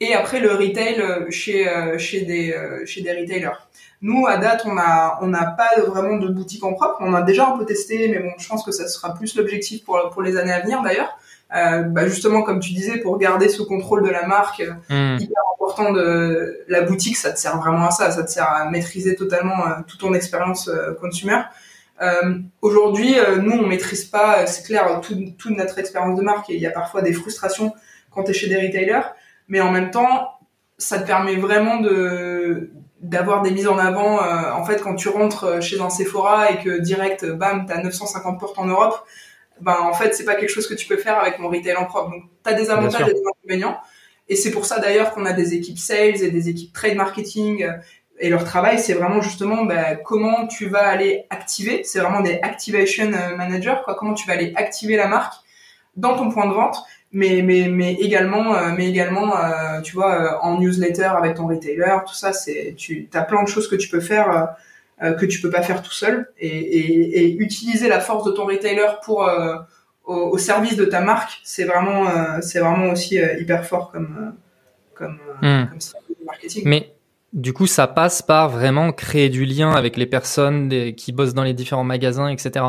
et 0.00 0.14
après 0.14 0.40
le 0.40 0.52
retail 0.52 1.00
euh, 1.00 1.30
chez 1.30 1.68
euh, 1.68 1.98
chez 1.98 2.22
des 2.22 2.52
euh, 2.52 2.84
chez 2.86 3.02
des 3.02 3.12
retailers. 3.12 3.58
Nous 4.02 4.26
à 4.26 4.36
date 4.36 4.64
on 4.66 4.76
a 4.76 5.18
on 5.22 5.28
n'a 5.28 5.46
pas 5.46 5.80
vraiment 5.86 6.16
de 6.18 6.28
boutique 6.28 6.64
en 6.64 6.74
propre. 6.74 6.96
On 7.00 7.14
a 7.14 7.22
déjà 7.22 7.48
un 7.48 7.56
peu 7.58 7.64
testé, 7.64 8.08
mais 8.08 8.18
bon 8.18 8.32
je 8.38 8.48
pense 8.48 8.64
que 8.64 8.72
ça 8.72 8.88
sera 8.88 9.14
plus 9.14 9.36
l'objectif 9.36 9.84
pour 9.84 10.10
pour 10.12 10.22
les 10.22 10.36
années 10.36 10.52
à 10.52 10.60
venir 10.60 10.82
d'ailleurs. 10.82 11.16
Euh, 11.54 11.82
bah 11.82 12.08
justement 12.08 12.42
comme 12.42 12.58
tu 12.58 12.72
disais 12.72 12.98
pour 12.98 13.16
garder 13.18 13.48
ce 13.48 13.62
contrôle 13.62 14.02
de 14.02 14.08
la 14.08 14.26
marque 14.26 14.62
hmm. 14.88 15.18
hyper 15.20 15.42
important 15.54 15.92
de 15.92 16.64
la 16.68 16.80
boutique 16.80 17.16
ça 17.16 17.32
te 17.32 17.38
sert 17.38 17.58
vraiment 17.58 17.86
à 17.86 17.90
ça 17.90 18.10
ça 18.10 18.24
te 18.24 18.30
sert 18.30 18.48
à 18.50 18.68
maîtriser 18.70 19.14
totalement 19.14 19.62
toute 19.86 20.00
ton 20.00 20.14
expérience 20.14 20.70
consumer 21.00 21.38
euh, 22.00 22.38
aujourd'hui 22.62 23.14
nous 23.40 23.52
on 23.52 23.66
maîtrise 23.66 24.06
pas 24.06 24.46
c'est 24.46 24.64
clair 24.64 25.00
toute 25.02 25.56
notre 25.56 25.78
expérience 25.78 26.18
de 26.18 26.24
marque 26.24 26.48
et 26.48 26.54
il 26.54 26.60
y 26.60 26.66
a 26.66 26.70
parfois 26.70 27.02
des 27.02 27.12
frustrations 27.12 27.72
quand 28.10 28.24
tu 28.24 28.30
es 28.30 28.34
chez 28.34 28.48
des 28.48 28.56
retailers 28.56 29.02
mais 29.48 29.60
en 29.60 29.70
même 29.70 29.90
temps, 29.90 30.38
ça 30.78 30.98
te 30.98 31.06
permet 31.06 31.36
vraiment 31.36 31.78
de 31.80 32.70
d'avoir 33.00 33.42
des 33.42 33.50
mises 33.50 33.68
en 33.68 33.76
avant. 33.76 34.22
Euh, 34.22 34.50
en 34.52 34.64
fait, 34.64 34.80
quand 34.80 34.94
tu 34.94 35.10
rentres 35.10 35.62
chez 35.62 35.78
un 35.80 35.90
Sephora 35.90 36.50
et 36.50 36.62
que 36.62 36.80
direct, 36.80 37.26
bam, 37.26 37.66
t'as 37.66 37.82
950 37.82 38.40
portes 38.40 38.58
en 38.58 38.64
Europe, 38.64 39.04
ben 39.60 39.76
en 39.82 39.92
fait, 39.92 40.14
c'est 40.14 40.24
pas 40.24 40.34
quelque 40.36 40.50
chose 40.50 40.66
que 40.66 40.74
tu 40.74 40.86
peux 40.86 40.96
faire 40.96 41.18
avec 41.18 41.38
mon 41.38 41.48
retail 41.48 41.76
en 41.76 41.84
propre. 41.84 42.10
Donc, 42.10 42.22
t'as 42.42 42.54
des 42.54 42.70
avantages 42.70 43.08
et 43.08 43.12
des 43.12 43.22
inconvénients. 43.26 43.78
Et 44.28 44.36
c'est 44.36 44.50
pour 44.50 44.64
ça 44.64 44.80
d'ailleurs 44.80 45.12
qu'on 45.12 45.26
a 45.26 45.34
des 45.34 45.52
équipes 45.52 45.78
sales 45.78 46.22
et 46.22 46.30
des 46.30 46.48
équipes 46.48 46.72
trade 46.72 46.96
marketing. 46.96 47.66
Et 48.18 48.30
leur 48.30 48.44
travail, 48.44 48.78
c'est 48.78 48.94
vraiment 48.94 49.20
justement 49.20 49.64
ben, 49.64 49.98
comment 50.02 50.46
tu 50.46 50.68
vas 50.68 50.86
aller 50.86 51.26
activer. 51.28 51.82
C'est 51.84 52.00
vraiment 52.00 52.22
des 52.22 52.38
activation 52.42 53.10
managers, 53.36 53.76
quoi. 53.84 53.96
Comment 53.96 54.14
tu 54.14 54.26
vas 54.26 54.32
aller 54.32 54.54
activer 54.56 54.96
la 54.96 55.08
marque 55.08 55.34
dans 55.96 56.16
ton 56.16 56.30
point 56.30 56.48
de 56.48 56.54
vente 56.54 56.78
mais 57.14 57.42
mais 57.42 57.68
mais 57.68 57.94
également 57.94 58.54
euh, 58.54 58.72
mais 58.76 58.88
également 58.88 59.34
euh, 59.36 59.80
tu 59.80 59.94
vois 59.94 60.14
euh, 60.20 60.38
en 60.42 60.58
newsletter 60.58 61.04
avec 61.16 61.36
ton 61.36 61.46
retailer 61.46 61.96
tout 62.06 62.14
ça 62.14 62.32
c'est 62.32 62.74
tu 62.76 63.08
as 63.14 63.22
plein 63.22 63.42
de 63.42 63.48
choses 63.48 63.68
que 63.68 63.76
tu 63.76 63.88
peux 63.88 64.00
faire 64.00 64.54
que 65.00 65.26
tu 65.26 65.40
peux 65.40 65.50
pas 65.50 65.62
faire 65.62 65.82
tout 65.82 65.92
seul 65.92 66.30
et, 66.38 66.48
et, 66.48 67.20
et 67.20 67.36
utiliser 67.36 67.88
la 67.88 68.00
force 68.00 68.24
de 68.24 68.32
ton 68.32 68.46
retailer 68.46 68.86
pour 69.04 69.28
au, 70.04 70.38
service 70.38 70.76
de 70.76 70.84
ta 70.84 71.00
marque 71.00 71.40
c'est 71.44 71.64
vraiment 71.64 72.06
c'est 72.40 72.60
vraiment 72.60 72.90
aussi 72.90 73.16
hyper 73.38 73.64
fort 73.64 73.90
comme 73.90 74.34
comme, 74.94 75.18
hmm. 75.42 75.66
comme 75.68 76.26
marketing 76.26 76.62
mais 76.66 76.90
du 77.32 77.52
coup, 77.52 77.66
ça 77.66 77.88
passe 77.88 78.22
par 78.22 78.48
vraiment 78.48 78.92
créer 78.92 79.28
du 79.28 79.44
lien 79.44 79.72
avec 79.72 79.96
les 79.96 80.06
personnes 80.06 80.94
qui 80.94 81.10
bossent 81.10 81.34
dans 81.34 81.42
les 81.42 81.52
différents 81.52 81.82
magasins, 81.82 82.28
etc. 82.28 82.66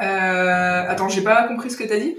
Euh, 0.00 0.82
attends, 0.88 1.08
j'ai 1.08 1.22
pas 1.22 1.48
compris 1.48 1.70
ce 1.70 1.76
que 1.76 1.84
tu 1.84 1.92
as 1.92 2.00
dit. 2.00 2.16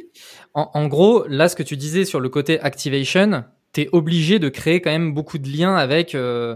En, 0.60 0.88
gros, 0.88 1.24
là, 1.28 1.50
ce 1.50 1.56
que 1.56 1.62
tu 1.62 1.78
disais 1.78 2.04
sur 2.04 2.20
le 2.20 2.30
côté 2.30 2.60
activation, 2.60 3.43
tu 3.74 3.82
es 3.82 3.89
obligé 3.91 4.39
de 4.39 4.50
créer 4.50 4.82
quand 4.82 4.89
même 4.89 5.13
beaucoup 5.13 5.38
de 5.38 5.48
liens 5.48 5.76
avec 5.76 6.15
euh, 6.15 6.56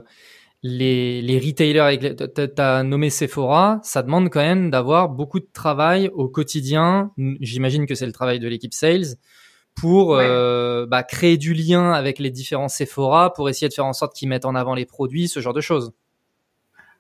les, 0.64 1.22
les 1.22 1.38
retailers. 1.38 2.00
Tu 2.00 2.62
as 2.62 2.82
nommé 2.82 3.12
Sephora, 3.12 3.80
ça 3.84 4.02
demande 4.02 4.32
quand 4.32 4.42
même 4.42 4.72
d'avoir 4.72 5.08
beaucoup 5.08 5.40
de 5.40 5.48
travail 5.54 6.10
au 6.16 6.28
quotidien. 6.28 7.12
J'imagine 7.42 7.86
que 7.86 7.94
c'est 7.94 8.08
le 8.08 8.12
travail 8.12 8.40
de 8.40 8.48
l'équipe 8.48 8.74
sales 8.74 9.18
pour 9.76 10.16
euh, 10.16 10.88
bah, 10.88 11.04
créer 11.04 11.38
du 11.38 11.54
lien 11.54 11.92
avec 11.92 12.18
les 12.18 12.32
différents 12.32 12.70
Sephora, 12.70 13.32
pour 13.32 13.50
essayer 13.50 13.70
de 13.70 13.74
faire 13.74 13.86
en 13.86 13.94
sorte 13.94 14.16
qu'ils 14.16 14.30
mettent 14.30 14.46
en 14.46 14.56
avant 14.56 14.74
les 14.74 14.88
produits, 14.88 15.28
ce 15.28 15.42
genre 15.42 15.54
de 15.54 15.62
choses. 15.62 15.94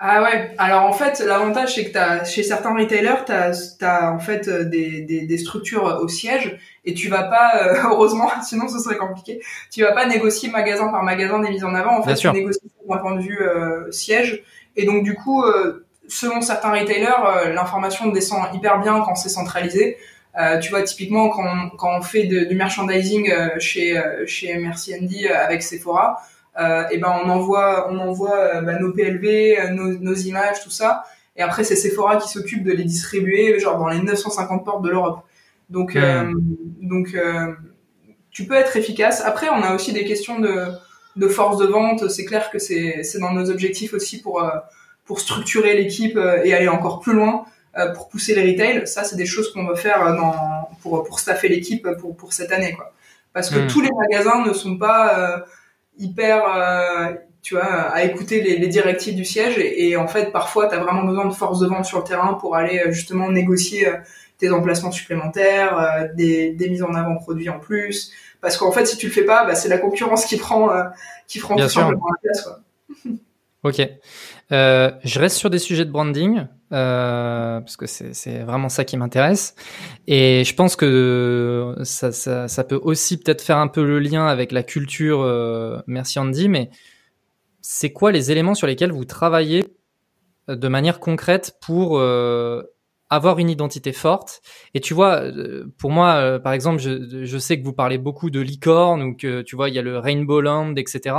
Ah 0.03 0.23
ouais. 0.23 0.55
Alors 0.57 0.85
en 0.85 0.93
fait, 0.93 1.19
l'avantage 1.19 1.75
c'est 1.75 1.91
que 1.91 1.95
as, 1.95 2.23
chez 2.25 2.41
certains 2.41 2.73
retailers, 2.75 3.23
tu 3.23 3.85
as, 3.85 4.11
en 4.11 4.17
fait 4.17 4.47
euh, 4.47 4.63
des, 4.63 5.01
des, 5.01 5.27
des, 5.27 5.37
structures 5.37 5.83
au 6.01 6.07
siège 6.07 6.57
et 6.85 6.95
tu 6.95 7.07
vas 7.07 7.21
pas, 7.21 7.51
euh, 7.61 7.75
heureusement, 7.91 8.31
sinon 8.41 8.67
ce 8.67 8.79
serait 8.79 8.97
compliqué. 8.97 9.43
Tu 9.69 9.83
vas 9.83 9.91
pas 9.91 10.07
négocier 10.07 10.49
magasin 10.49 10.87
par 10.87 11.03
magasin 11.03 11.37
des 11.37 11.49
mises 11.49 11.63
en 11.63 11.75
avant. 11.75 11.99
En 11.99 12.01
fait, 12.01 12.15
tu 12.15 12.27
négocies 12.31 12.61
d'un 12.89 12.97
point 12.97 13.15
de 13.15 13.21
vue 13.21 13.43
euh, 13.43 13.91
siège. 13.91 14.43
Et 14.75 14.87
donc 14.87 15.03
du 15.03 15.13
coup, 15.13 15.43
selon 16.07 16.41
certains 16.41 16.71
retailers, 16.71 17.53
l'information 17.53 18.07
descend 18.07 18.41
hyper 18.55 18.79
bien 18.79 19.01
quand 19.01 19.13
c'est 19.13 19.29
centralisé. 19.29 19.97
tu 20.63 20.69
vois, 20.71 20.81
typiquement 20.81 21.29
quand 21.29 21.43
on, 21.45 21.69
quand 21.77 21.99
on 21.99 22.01
fait 22.01 22.23
du 22.23 22.55
merchandising 22.55 23.31
chez 23.59 24.01
chez 24.25 24.57
Merci 24.57 24.95
Andy 24.95 25.27
avec 25.27 25.61
Sephora 25.61 26.17
euh, 26.17 26.40
et 26.57 26.97
ben 26.97 27.13
on 27.23 27.29
envoie 27.29 27.91
on 27.91 27.97
envoie 27.99 28.37
euh, 28.37 28.61
bah, 28.61 28.77
nos 28.79 28.91
PLV, 28.91 29.57
euh, 29.57 29.69
nos, 29.69 29.97
nos, 29.99 30.15
images, 30.15 30.61
tout 30.63 30.69
ça. 30.69 31.03
Et 31.35 31.41
après, 31.41 31.63
c'est 31.63 31.75
Sephora 31.75 32.17
qui 32.17 32.29
s'occupe 32.29 32.63
de 32.63 32.71
les 32.71 32.83
distribuer, 32.83 33.59
genre 33.59 33.79
dans 33.79 33.87
les 33.87 34.01
950 34.01 34.65
portes 34.65 34.83
de 34.83 34.89
l'Europe. 34.89 35.23
Donc, 35.69 35.95
euh, 35.95 36.33
donc, 36.81 37.15
euh, 37.15 37.53
tu 38.29 38.45
peux 38.45 38.55
être 38.55 38.75
efficace. 38.75 39.21
Après, 39.25 39.47
on 39.49 39.63
a 39.63 39.73
aussi 39.73 39.93
des 39.93 40.03
questions 40.03 40.39
de, 40.39 40.65
de 41.15 41.27
force 41.27 41.57
de 41.57 41.65
vente. 41.65 42.09
C'est 42.09 42.25
clair 42.25 42.49
que 42.51 42.59
c'est, 42.59 43.03
c'est 43.03 43.19
dans 43.19 43.31
nos 43.31 43.49
objectifs 43.49 43.93
aussi 43.93 44.21
pour, 44.21 44.43
euh, 44.43 44.49
pour 45.05 45.19
structurer 45.19 45.75
l'équipe 45.75 46.19
et 46.43 46.53
aller 46.53 46.67
encore 46.67 46.99
plus 46.99 47.13
loin 47.13 47.45
pour 47.95 48.09
pousser 48.09 48.35
les 48.35 48.51
retails. 48.51 48.85
Ça, 48.85 49.05
c'est 49.05 49.15
des 49.15 49.25
choses 49.25 49.53
qu'on 49.53 49.63
va 49.65 49.75
faire 49.75 50.13
dans, 50.17 50.67
pour, 50.81 51.05
pour 51.05 51.21
staffer 51.21 51.47
l'équipe 51.47 51.87
pour, 51.99 52.17
pour 52.17 52.33
cette 52.33 52.51
année, 52.51 52.73
quoi. 52.73 52.93
Parce 53.33 53.49
que 53.49 53.59
hmm. 53.59 53.67
tous 53.67 53.79
les 53.79 53.89
magasins 53.97 54.45
ne 54.45 54.51
sont 54.51 54.77
pas 54.77 55.45
hyper 56.01 56.43
tu 57.41 57.55
vois, 57.55 57.63
à 57.63 58.03
écouter 58.03 58.41
les, 58.41 58.57
les 58.57 58.67
directives 58.67 59.15
du 59.15 59.25
siège. 59.25 59.57
Et, 59.57 59.89
et 59.89 59.97
en 59.97 60.07
fait, 60.07 60.31
parfois, 60.31 60.67
tu 60.67 60.75
as 60.75 60.79
vraiment 60.79 61.03
besoin 61.03 61.25
de 61.25 61.33
force 61.33 61.59
de 61.59 61.67
vente 61.67 61.85
sur 61.85 61.99
le 61.99 62.03
terrain 62.03 62.35
pour 62.35 62.55
aller 62.55 62.79
euh, 62.79 62.91
justement 62.91 63.29
négocier 63.29 63.87
euh, 63.87 63.97
tes 64.37 64.51
emplacements 64.51 64.91
supplémentaires, 64.91 65.77
euh, 65.77 66.07
des, 66.13 66.51
des, 66.51 66.69
mises 66.69 66.83
en 66.83 66.93
avant 66.93 67.15
produits 67.17 67.49
en 67.49 67.59
plus. 67.59 68.11
Parce 68.41 68.57
qu'en 68.57 68.71
fait, 68.71 68.85
si 68.85 68.97
tu 68.97 69.07
le 69.07 69.11
fais 69.11 69.23
pas, 69.23 69.45
bah, 69.45 69.55
c'est 69.55 69.69
la 69.69 69.77
concurrence 69.77 70.25
qui 70.25 70.37
prend, 70.37 70.69
qui 71.27 71.39
prend 71.39 71.55
tout 71.55 71.69
simplement 71.69 72.07
la 72.09 72.29
place. 72.29 72.43
Quoi. 72.43 73.11
ok. 73.63 73.89
Euh, 74.51 74.91
je 75.03 75.19
reste 75.19 75.37
sur 75.37 75.49
des 75.49 75.59
sujets 75.59 75.85
de 75.85 75.91
branding 75.91 76.45
euh, 76.73 77.61
parce 77.61 77.77
que 77.77 77.85
c'est 77.85 78.39
vraiment 78.39 78.67
ça 78.69 78.83
qui 78.83 78.97
m'intéresse 78.97 79.55
et 80.07 80.43
je 80.45 80.53
pense 80.55 80.75
que 80.75 81.75
ça, 81.83 82.11
ça, 82.11 82.47
ça 82.47 82.63
peut 82.63 82.79
aussi 82.81 83.17
peut-être 83.17 83.41
faire 83.41 83.57
un 83.57 83.67
peu 83.67 83.83
le 83.83 83.99
lien 83.99 84.25
avec 84.27 84.51
la 84.51 84.63
culture. 84.63 85.21
Euh, 85.21 85.79
merci 85.87 86.19
Andy, 86.19 86.49
mais 86.49 86.69
c'est 87.61 87.91
quoi 87.93 88.11
les 88.11 88.31
éléments 88.31 88.55
sur 88.55 88.67
lesquels 88.67 88.91
vous 88.91 89.05
travaillez 89.05 89.63
euh, 90.49 90.55
de 90.55 90.67
manière 90.67 90.99
concrète 90.99 91.57
pour 91.61 91.97
euh, 91.97 92.63
avoir 93.09 93.39
une 93.39 93.49
identité 93.49 93.93
forte? 93.93 94.41
Et 94.73 94.81
tu 94.81 94.93
vois, 94.93 95.23
pour 95.77 95.91
moi, 95.91 96.39
par 96.39 96.53
exemple, 96.53 96.81
je, 96.81 97.37
sais 97.37 97.59
que 97.59 97.63
vous 97.63 97.73
parlez 97.73 97.97
beaucoup 97.97 98.29
de 98.29 98.39
licorne 98.39 99.01
ou 99.03 99.15
que 99.15 99.41
tu 99.41 99.55
vois, 99.55 99.69
il 99.69 99.75
y 99.75 99.79
a 99.79 99.81
le 99.81 99.97
Rainbow 99.97 100.41
Land, 100.41 100.75
etc. 100.75 101.15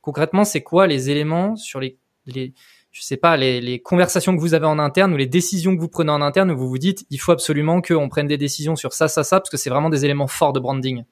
Concrètement, 0.00 0.44
c'est 0.44 0.62
quoi 0.62 0.86
les 0.86 1.10
éléments 1.10 1.56
sur 1.56 1.80
les, 1.80 1.98
les 2.26 2.54
je 2.94 3.02
sais 3.02 3.16
pas, 3.16 3.36
les, 3.36 3.80
conversations 3.80 4.36
que 4.36 4.40
vous 4.40 4.54
avez 4.54 4.66
en 4.66 4.78
interne 4.78 5.12
ou 5.12 5.16
les 5.16 5.26
décisions 5.26 5.74
que 5.74 5.80
vous 5.80 5.88
prenez 5.88 6.12
en 6.12 6.22
interne 6.22 6.52
où 6.52 6.56
vous 6.56 6.68
vous 6.68 6.78
dites, 6.78 7.04
il 7.10 7.18
faut 7.18 7.32
absolument 7.32 7.82
qu'on 7.82 8.08
prenne 8.08 8.28
des 8.28 8.38
décisions 8.38 8.76
sur 8.76 8.92
ça, 8.92 9.08
ça, 9.08 9.24
ça, 9.24 9.40
parce 9.40 9.50
que 9.50 9.56
c'est 9.56 9.68
vraiment 9.68 9.90
des 9.90 10.04
éléments 10.04 10.28
forts 10.28 10.52
de 10.52 10.60
branding. 10.60 11.02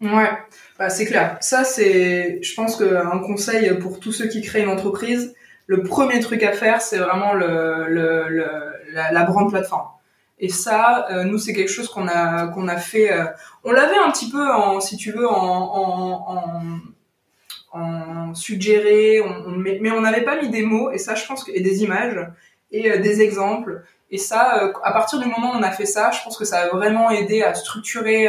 Ouais, 0.00 0.30
bah, 0.78 0.90
c'est 0.90 1.06
clair. 1.06 1.36
Ça, 1.40 1.64
c'est, 1.64 2.40
je 2.40 2.54
pense 2.54 2.76
qu'un 2.76 3.18
conseil 3.18 3.76
pour 3.80 3.98
tous 3.98 4.12
ceux 4.12 4.28
qui 4.28 4.42
créent 4.42 4.62
une 4.62 4.68
entreprise, 4.68 5.34
le 5.66 5.82
premier 5.82 6.20
truc 6.20 6.44
à 6.44 6.52
faire, 6.52 6.80
c'est 6.80 6.98
vraiment 6.98 7.34
le, 7.34 7.88
la, 8.92 9.24
brand 9.24 9.50
plateforme. 9.50 9.88
Et 10.38 10.48
ça, 10.48 11.08
euh, 11.10 11.24
nous, 11.24 11.38
c'est 11.38 11.52
quelque 11.52 11.72
chose 11.72 11.88
qu'on 11.88 12.06
a 12.06 12.76
fait. 12.76 13.12
Euh, 13.12 13.24
on 13.64 13.72
l'avait 13.72 13.98
un 13.98 14.12
petit 14.12 14.30
peu, 14.30 14.48
en, 14.48 14.78
si 14.78 14.96
tu 14.96 15.10
veux, 15.10 15.28
en, 15.28 16.62
en 17.72 18.34
suggéré, 18.34 19.20
on, 19.20 19.50
mais, 19.50 19.78
mais, 19.80 19.90
on 19.90 20.00
n'avait 20.00 20.24
pas 20.24 20.40
mis 20.40 20.48
des 20.48 20.62
mots. 20.62 20.90
Et 20.90 20.98
ça, 20.98 21.14
je 21.14 21.26
pense 21.26 21.44
que 21.44 21.52
et 21.52 21.60
des 21.60 21.82
images 21.82 22.18
et 22.70 22.90
euh, 22.90 22.98
des 22.98 23.20
exemples. 23.20 23.82
Et 24.10 24.18
ça, 24.18 24.72
à 24.82 24.92
partir 24.92 25.18
du 25.18 25.26
moment 25.26 25.52
où 25.52 25.56
on 25.58 25.62
a 25.62 25.70
fait 25.70 25.86
ça, 25.86 26.10
je 26.10 26.22
pense 26.22 26.38
que 26.38 26.44
ça 26.44 26.60
a 26.60 26.68
vraiment 26.68 27.10
aidé 27.10 27.42
à 27.42 27.54
structurer 27.54 28.28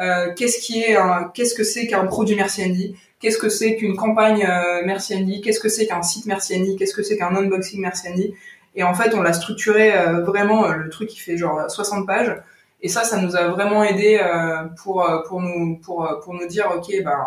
euh, 0.00 0.32
qu'est-ce 0.34 0.60
qui 0.60 0.80
est 0.80 0.96
qu'est-ce 1.34 1.54
que 1.54 1.64
c'est 1.64 1.86
qu'un 1.86 2.06
produit 2.06 2.36
Merci 2.36 2.64
Andy, 2.64 2.96
qu'est-ce 3.20 3.38
que 3.38 3.48
c'est 3.48 3.76
qu'une 3.76 3.96
campagne 3.96 4.44
euh, 4.44 4.82
Merci 4.84 5.16
Andy, 5.16 5.40
qu'est-ce 5.40 5.60
que 5.60 5.68
c'est 5.68 5.86
qu'un 5.86 6.02
site 6.02 6.26
Merci 6.26 6.56
Andy, 6.56 6.76
qu'est-ce 6.76 6.94
que 6.94 7.02
c'est 7.02 7.16
qu'un 7.16 7.34
unboxing 7.34 7.80
Merci 7.80 8.08
Andy. 8.08 8.34
Et 8.76 8.84
en 8.84 8.94
fait, 8.94 9.14
on 9.14 9.22
l'a 9.22 9.32
structuré 9.32 9.96
euh, 9.96 10.20
vraiment 10.22 10.68
le 10.68 10.88
truc 10.88 11.08
qui 11.08 11.18
fait 11.18 11.36
genre 11.36 11.68
60 11.68 12.06
pages. 12.06 12.36
Et 12.80 12.88
ça, 12.88 13.02
ça 13.02 13.20
nous 13.20 13.34
a 13.34 13.48
vraiment 13.48 13.82
aidé 13.82 14.20
pour 14.80 15.04
pour 15.26 15.40
nous 15.40 15.78
pour 15.78 16.08
pour 16.22 16.34
nous 16.34 16.46
dire 16.46 16.70
ok 16.76 16.86
ben 17.02 17.18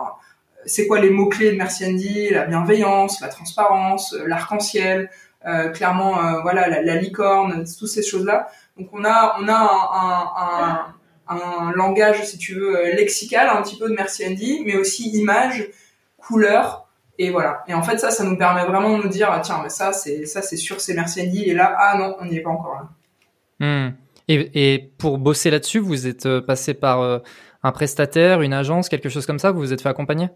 c'est 0.65 0.87
quoi 0.87 0.99
les 0.99 1.09
mots 1.09 1.29
clés 1.29 1.51
de 1.51 1.57
Merci 1.57 1.85
Andy, 1.85 2.29
la 2.29 2.45
bienveillance, 2.45 3.21
la 3.21 3.27
transparence, 3.27 4.15
l'arc-en-ciel, 4.25 5.09
clairement 5.73 6.41
voilà 6.41 6.67
la, 6.81 6.95
licorne, 6.95 7.65
toutes 7.79 7.87
ces 7.87 8.03
choses 8.03 8.25
là. 8.25 8.47
Donc 8.77 8.89
on 8.93 9.03
a 9.03 9.37
on 9.39 9.47
a 9.49 10.93
un, 11.31 11.71
langage, 11.71 12.23
si 12.25 12.37
tu 12.37 12.55
veux, 12.55 12.77
euh, 12.77 12.95
lexical, 12.95 13.49
un 13.49 13.61
petit 13.61 13.77
peu 13.77 13.89
de 13.89 13.95
Merci 13.95 14.25
Andy, 14.25 14.63
mais 14.65 14.75
aussi 14.75 15.09
image, 15.17 15.69
couleur, 16.17 16.87
et 17.17 17.29
voilà. 17.29 17.63
Et 17.67 17.73
en 17.73 17.83
fait, 17.83 17.97
ça, 17.97 18.11
ça 18.11 18.23
nous 18.23 18.37
permet 18.37 18.65
vraiment 18.65 18.97
de 18.97 19.03
nous 19.03 19.09
dire, 19.09 19.29
ah, 19.31 19.39
tiens, 19.39 19.59
mais 19.63 19.69
ça, 19.69 19.93
c'est 19.93 20.25
ça, 20.25 20.41
c'est 20.41 20.57
sûr, 20.57 20.81
c'est 20.81 20.93
Merci 20.93 21.21
Andy, 21.21 21.43
et 21.43 21.53
là, 21.53 21.75
ah 21.77 21.97
non, 21.97 22.15
on 22.19 22.25
n'y 22.25 22.37
est 22.37 22.41
pas 22.41 22.49
encore 22.49 22.75
là. 22.75 22.89
Hmm. 23.65 23.93
Et, 24.27 24.91
pour 24.97 25.17
bosser 25.17 25.49
là-dessus, 25.49 25.79
vous 25.79 26.07
êtes 26.07 26.25
euh, 26.25 26.41
passé 26.41 26.73
par 26.73 27.01
euh, 27.01 27.19
un 27.63 27.71
prestataire, 27.73 28.41
une 28.41 28.53
agence, 28.53 28.87
quelque 28.87 29.09
chose 29.09 29.25
comme 29.25 29.39
ça 29.39 29.51
Vous 29.51 29.59
vous 29.59 29.73
êtes 29.73 29.81
fait 29.81 29.89
accompagner? 29.89 30.29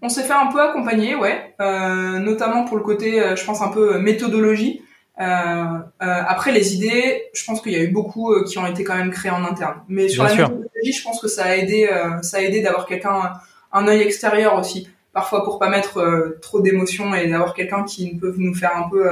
On 0.00 0.08
s'est 0.08 0.22
fait 0.22 0.32
un 0.32 0.46
peu 0.46 0.60
accompagner, 0.60 1.16
ouais, 1.16 1.54
euh, 1.60 2.18
notamment 2.18 2.64
pour 2.64 2.76
le 2.76 2.82
côté, 2.82 3.20
je 3.36 3.44
pense, 3.44 3.60
un 3.62 3.68
peu 3.68 3.98
méthodologie. 3.98 4.82
Euh, 5.20 5.24
euh, 5.24 5.80
après 6.00 6.52
les 6.52 6.76
idées, 6.76 7.24
je 7.34 7.44
pense 7.44 7.60
qu'il 7.60 7.72
y 7.72 7.76
a 7.76 7.82
eu 7.82 7.88
beaucoup 7.88 8.32
euh, 8.32 8.44
qui 8.44 8.56
ont 8.58 8.66
été 8.66 8.84
quand 8.84 8.96
même 8.96 9.10
créées 9.10 9.32
en 9.32 9.44
interne. 9.44 9.82
Mais 9.88 10.08
sur 10.08 10.24
la 10.24 10.30
méthodologie, 10.30 10.92
je 10.92 11.02
pense 11.02 11.20
que 11.20 11.28
ça 11.28 11.44
a 11.44 11.56
aidé, 11.56 11.88
ça 12.22 12.38
a 12.38 12.40
aidé 12.40 12.62
d'avoir 12.62 12.86
quelqu'un, 12.86 13.32
un 13.72 13.88
œil 13.88 14.00
extérieur 14.02 14.58
aussi, 14.58 14.88
parfois 15.12 15.44
pour 15.44 15.58
pas 15.58 15.68
mettre 15.68 16.36
trop 16.40 16.60
d'émotions 16.60 17.14
et 17.14 17.28
d'avoir 17.28 17.54
quelqu'un 17.54 17.82
qui 17.84 18.16
peut 18.16 18.34
nous 18.38 18.54
faire 18.54 18.76
un 18.76 18.88
peu 18.88 19.10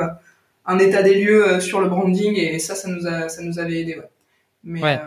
un 0.65 0.79
état 0.79 1.03
des 1.03 1.15
lieux 1.15 1.61
sur 1.61 1.81
le 1.81 1.89
branding 1.89 2.37
et 2.37 2.59
ça, 2.59 2.75
ça 2.75 2.89
nous 2.89 3.07
a, 3.07 3.29
ça 3.29 3.43
nous 3.43 3.59
avait 3.59 3.81
aidé. 3.81 3.97
Ouais. 3.97 4.09
Mais, 4.63 4.83
ouais. 4.83 5.01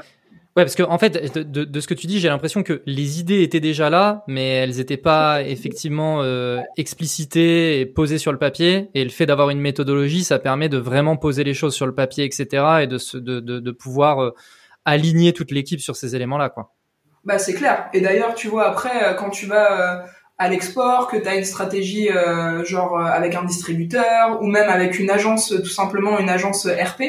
Ouais, 0.56 0.64
parce 0.64 0.76
que 0.76 0.84
en 0.84 0.98
fait, 0.98 1.36
de, 1.36 1.64
de, 1.64 1.80
ce 1.80 1.88
que 1.88 1.94
tu 1.94 2.08
dis, 2.08 2.20
j'ai 2.20 2.28
l'impression 2.28 2.64
que 2.64 2.82
les 2.88 3.20
idées 3.20 3.44
étaient 3.44 3.60
déjà 3.60 3.92
là, 3.92 4.24
mais 4.28 4.50
elles 4.50 4.78
n'étaient 4.78 4.98
pas 4.98 5.44
effectivement 5.44 6.24
euh, 6.24 6.60
explicitées 6.76 7.80
et 7.80 7.86
posées 7.86 8.18
sur 8.18 8.32
le 8.32 8.40
papier. 8.40 8.90
Et 8.96 9.04
le 9.04 9.12
fait 9.12 9.28
d'avoir 9.28 9.52
une 9.52 9.62
méthodologie, 9.62 10.24
ça 10.24 10.40
permet 10.40 10.68
de 10.68 10.78
vraiment 10.78 11.18
poser 11.18 11.44
les 11.44 11.54
choses 11.54 11.76
sur 11.76 11.86
le 11.86 11.94
papier, 11.94 12.26
etc., 12.26 12.82
et 12.82 12.88
de 12.88 12.98
se, 12.98 13.18
de, 13.18 13.40
de, 13.40 13.60
de 13.60 13.72
pouvoir 13.72 14.24
euh, 14.24 14.34
aligner 14.86 15.34
toute 15.34 15.52
l'équipe 15.52 15.80
sur 15.80 15.96
ces 15.96 16.16
éléments-là, 16.16 16.50
quoi. 16.50 16.74
Bah 17.26 17.38
c'est 17.38 17.54
clair. 17.54 17.88
Et 17.94 18.02
d'ailleurs, 18.02 18.34
tu 18.34 18.48
vois, 18.48 18.68
après, 18.68 19.04
euh, 19.04 19.14
quand 19.14 19.30
tu 19.30 19.46
vas 19.46 20.00
euh, 20.00 20.08
à 20.40 20.50
l'export, 20.50 21.08
que 21.08 21.18
tu 21.18 21.28
as 21.28 21.36
une 21.36 21.46
stratégie 21.46 22.10
genre 22.64 22.98
avec 22.98 23.36
un 23.36 23.44
distributeur 23.44 24.42
ou 24.42 24.48
même 24.48 24.70
avec 24.70 24.98
une 24.98 25.12
agence, 25.12 25.50
tout 25.50 25.66
simplement 25.66 26.18
une 26.18 26.30
agence 26.30 26.66
RP. 26.66 27.04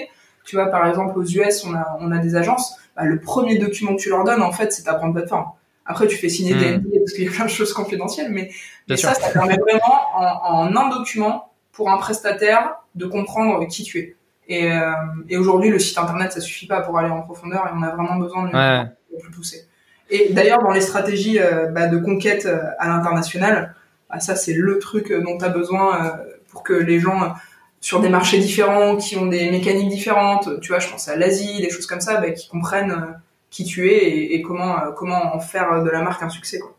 Tu 0.45 0.57
vois, 0.57 0.67
par 0.67 0.87
exemple, 0.87 1.17
aux 1.17 1.25
US, 1.25 1.65
on 1.65 1.75
a, 1.75 1.97
on 2.01 2.11
a 2.11 2.19
des 2.19 2.35
agences 2.35 2.77
le 3.05 3.21
premier 3.21 3.59
document 3.59 3.97
que 3.97 4.01
tu 4.01 4.09
leur 4.09 4.25
donnes, 4.25 4.43
en 4.43 4.53
fait, 4.53 4.73
c'est 4.73 4.85
ta 4.85 4.95
brand 4.95 5.13
plateforme. 5.13 5.47
Après, 5.87 6.07
tu 6.07 6.17
fais 6.17 6.29
signer 6.29 6.55
des 6.55 6.77
hmm. 6.77 6.81
NDA 6.81 6.99
parce 7.01 7.13
qu'il 7.13 7.25
y 7.25 7.29
a 7.29 7.31
plein 7.31 7.45
de 7.45 7.51
choses 7.51 7.73
confidentielles, 7.73 8.31
mais, 8.31 8.51
ça, 8.97 9.15
ça 9.15 9.31
permet 9.31 9.57
vraiment 9.57 10.41
en, 10.45 10.75
un 10.75 10.89
document 10.91 11.53
pour 11.73 11.91
un 11.91 11.99
prestataire 11.99 12.77
de 12.95 13.07
comprendre 13.07 13.67
qui 13.67 13.83
tu 13.85 13.99
es. 13.99 14.17
Et, 14.49 14.73
euh, 14.73 14.93
et 15.29 15.37
aujourd'hui, 15.37 15.71
le 15.71 15.79
site 15.79 15.97
internet, 15.99 16.33
ça 16.33 16.41
suffit 16.41 16.67
pas 16.67 16.81
pour 16.81 16.99
aller 16.99 17.11
en 17.11 17.23
profondeur 17.23 17.67
et 17.69 17.71
on 17.73 17.83
a 17.83 17.95
vraiment 17.95 18.17
besoin 18.17 18.49
de, 18.49 18.89
le 19.13 19.19
plus 19.19 19.31
pousser. 19.31 19.69
Et 20.11 20.33
d'ailleurs, 20.33 20.61
dans 20.61 20.73
les 20.73 20.81
stratégies 20.81 21.39
euh, 21.39 21.67
bah, 21.67 21.87
de 21.87 21.99
conquête 21.99 22.47
euh, 22.47 22.61
à 22.81 22.89
l'international, 22.89 23.77
bah, 24.09 24.19
ça, 24.19 24.35
c'est 24.35 24.53
le 24.53 24.81
truc 24.81 25.13
dont 25.13 25.39
tu 25.39 25.45
as 25.45 25.51
besoin 25.51 26.19
pour 26.49 26.65
que 26.65 26.73
les 26.73 26.99
gens 26.99 27.33
sur 27.81 28.01
des 28.01 28.11
marchés 28.11 28.39
différents, 28.39 28.97
qui 28.97 29.17
ont 29.17 29.27
des 29.27 29.51
mécaniques 29.51 29.89
différentes. 29.89 30.61
Tu 30.61 30.69
vois, 30.69 30.79
je 30.79 30.89
pense 30.89 31.09
à 31.09 31.17
l'Asie, 31.17 31.61
des 31.61 31.71
choses 31.71 31.87
comme 31.87 32.01
ça, 32.01 32.21
bah, 32.21 32.31
qui 32.31 32.49
comprennent 32.49 32.93
euh, 32.93 33.13
qui 33.51 33.65
tu 33.65 33.91
es 33.91 34.33
et, 34.33 34.43
comment 34.43 34.79
euh, 34.79 34.91
comment 34.93 35.35
en 35.35 35.41
faire 35.41 35.83
de 35.83 35.91
la 35.91 36.03
marque 36.03 36.23
un 36.23 36.29
succès. 36.29 36.61
Quoi. 36.61 36.75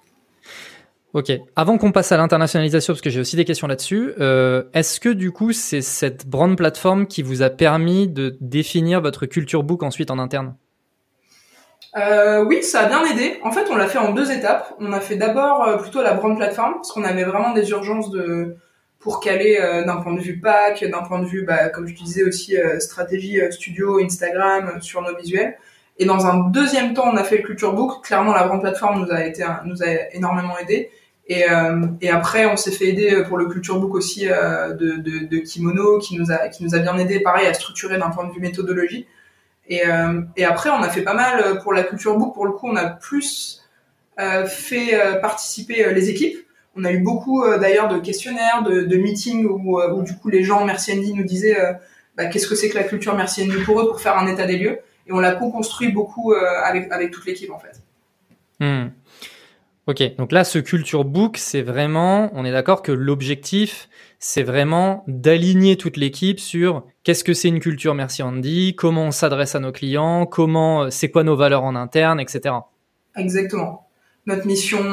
Ok. 1.14 1.32
Avant 1.56 1.78
qu'on 1.78 1.92
passe 1.92 2.12
à 2.12 2.18
l'internationalisation, 2.18 2.94
parce 2.94 3.02
que 3.02 3.10
j'ai 3.10 3.20
aussi 3.20 3.36
des 3.36 3.46
questions 3.46 3.68
là-dessus, 3.68 4.14
euh, 4.20 4.64
est-ce 4.74 5.00
que 5.00 5.10
du 5.10 5.32
coup 5.32 5.52
c'est 5.52 5.82
cette 5.82 6.28
brand 6.28 6.56
plateforme 6.56 7.06
qui 7.06 7.22
vous 7.22 7.42
a 7.42 7.50
permis 7.50 8.08
de 8.08 8.38
définir 8.40 9.02
votre 9.02 9.26
culture 9.26 9.64
book 9.64 9.84
ensuite 9.84 10.12
en 10.12 10.20
interne? 10.20 10.56
Euh, 11.98 12.46
oui, 12.46 12.64
ça 12.64 12.82
a 12.82 12.86
bien 12.86 13.04
aidé. 13.04 13.38
En 13.44 13.52
fait, 13.52 13.68
on 13.70 13.76
l'a 13.76 13.88
fait 13.88 13.98
en 13.98 14.14
deux 14.14 14.32
étapes. 14.32 14.74
On 14.80 14.94
a 14.94 15.02
fait 15.02 15.18
d'abord 15.18 15.78
plutôt 15.82 16.02
la 16.02 16.14
brand 16.14 16.38
plateforme 16.38 16.76
parce 16.76 16.94
qu'on 16.94 17.04
avait 17.04 17.26
vraiment 17.26 17.52
des 17.52 17.70
urgences 17.72 18.10
de 18.12 18.56
pour 19.02 19.20
caler 19.20 19.58
euh, 19.60 19.84
d'un 19.84 19.98
point 19.98 20.14
de 20.14 20.22
vue 20.22 20.40
pack, 20.40 20.86
d'un 20.86 21.02
point 21.02 21.20
de 21.20 21.26
vue, 21.26 21.44
bah, 21.44 21.70
comme 21.70 21.88
je 21.88 21.96
disais 21.96 22.24
aussi, 22.24 22.56
euh, 22.56 22.80
stratégie 22.80 23.42
euh, 23.42 23.50
studio, 23.52 24.00
Instagram, 24.00 24.80
sur 24.82 25.02
nos 25.02 25.18
visuels. 25.18 25.58
Et 25.98 26.06
dans 26.06 26.26
un 26.28 26.50
deuxième 26.50 26.94
temps, 26.94 27.10
on 27.12 27.18
a 27.18 27.24
fait 27.24 27.38
le 27.38 27.44
Culture 27.44 27.74
Book. 27.74 28.06
Clairement, 28.06 28.34
la 28.34 28.48
grande 28.48 28.62
plateforme 28.62 29.04
nous 29.04 29.12
a 29.12 29.26
été, 29.26 29.44
nous 29.66 29.84
a 29.84 30.14
énormément 30.14 30.58
aidé. 30.58 30.90
Et, 31.28 31.46
et 32.02 32.10
après, 32.10 32.46
on 32.46 32.58
s'est 32.58 32.72
fait 32.72 32.88
aider 32.88 33.24
pour 33.28 33.38
le 33.38 33.46
Culture 33.46 33.80
Book 33.80 33.94
aussi 33.94 34.26
de, 34.26 34.98
de, 34.98 35.26
de, 35.28 35.38
Kimono, 35.38 36.00
qui 36.00 36.18
nous 36.18 36.32
a, 36.32 36.50
qui 36.50 36.64
nous 36.64 36.76
a 36.76 36.80
bien 36.80 36.98
aidé, 36.98 37.20
pareil, 37.20 37.46
à 37.46 37.54
structurer 37.54 38.00
d'un 38.00 38.10
point 38.10 38.28
de 38.28 38.34
vue 38.34 38.42
méthodologie. 38.42 39.06
Et, 39.70 39.84
et 40.38 40.44
après, 40.44 40.72
on 40.72 40.82
a 40.82 40.90
fait 40.90 41.04
pas 41.04 41.14
mal 41.14 41.60
pour 41.62 41.72
la 41.72 41.84
Culture 41.84 42.18
Book. 42.18 42.34
Pour 42.34 42.48
le 42.48 42.54
coup, 42.54 42.68
on 42.68 42.76
a 42.76 42.86
plus 42.86 43.62
fait 44.48 45.20
participer 45.22 45.94
les 45.94 46.10
équipes. 46.10 46.38
On 46.76 46.84
a 46.86 46.92
eu 46.92 47.00
beaucoup 47.00 47.44
euh, 47.44 47.58
d'ailleurs 47.58 47.88
de 47.90 48.00
questionnaires, 48.00 48.64
de, 48.64 48.82
de 48.82 48.96
meetings 48.98 49.46
où, 49.46 49.80
euh, 49.80 49.94
où, 49.94 50.04
du 50.04 50.16
coup 50.16 50.30
les 50.30 50.44
gens, 50.44 50.66
merci 50.66 50.94
Andy, 50.94 51.14
nous 51.14 51.24
disaient 51.24 51.58
bah, 52.18 52.28
qu'est-ce 52.28 52.48
que 52.48 52.56
c'est 52.56 52.70
que 52.70 52.78
la 52.78 52.84
culture 52.84 53.16
Merci 53.16 53.44
Andy 53.44 53.64
pour 53.64 53.82
eux 53.82 53.88
pour 53.88 54.00
faire 54.00 54.18
un 54.18 54.28
état 54.28 54.46
des 54.46 54.58
lieux. 54.58 54.80
Et 55.08 55.12
on 55.12 55.20
l'a 55.20 55.34
co-construit 55.34 55.92
beaucoup 55.92 56.34
avec, 56.34 56.92
avec 56.92 57.12
toute 57.12 57.26
l'équipe 57.26 57.52
en 57.52 57.60
fait. 57.60 57.82
Hmm. 58.60 58.92
Ok, 59.88 60.16
donc 60.16 60.32
là, 60.32 60.44
ce 60.44 60.60
culture 60.60 61.04
book, 61.04 61.38
c'est 61.38 61.64
vraiment, 61.64 62.30
on 62.34 62.46
est 62.46 62.52
d'accord 62.52 62.84
que 62.84 62.92
l'objectif, 62.92 63.90
c'est 64.20 64.44
vraiment 64.44 65.04
d'aligner 65.08 65.76
toute 65.76 65.98
l'équipe 65.98 66.40
sur 66.40 66.86
qu'est-ce 67.04 67.24
que 67.24 67.34
c'est 67.34 67.48
une 67.48 67.60
culture 67.60 67.96
Merci 67.96 68.22
Andy, 68.22 68.76
comment 68.76 69.06
on 69.06 69.12
s'adresse 69.12 69.56
à 69.56 69.60
nos 69.60 69.72
clients, 69.72 70.28
comment, 70.28 70.92
c'est 70.92 71.10
quoi 71.10 71.24
nos 71.24 71.36
valeurs 71.36 71.64
en 71.64 71.76
interne, 71.76 72.20
etc. 72.20 72.54
Exactement. 73.16 73.88
Notre 74.32 74.48
mission, 74.48 74.84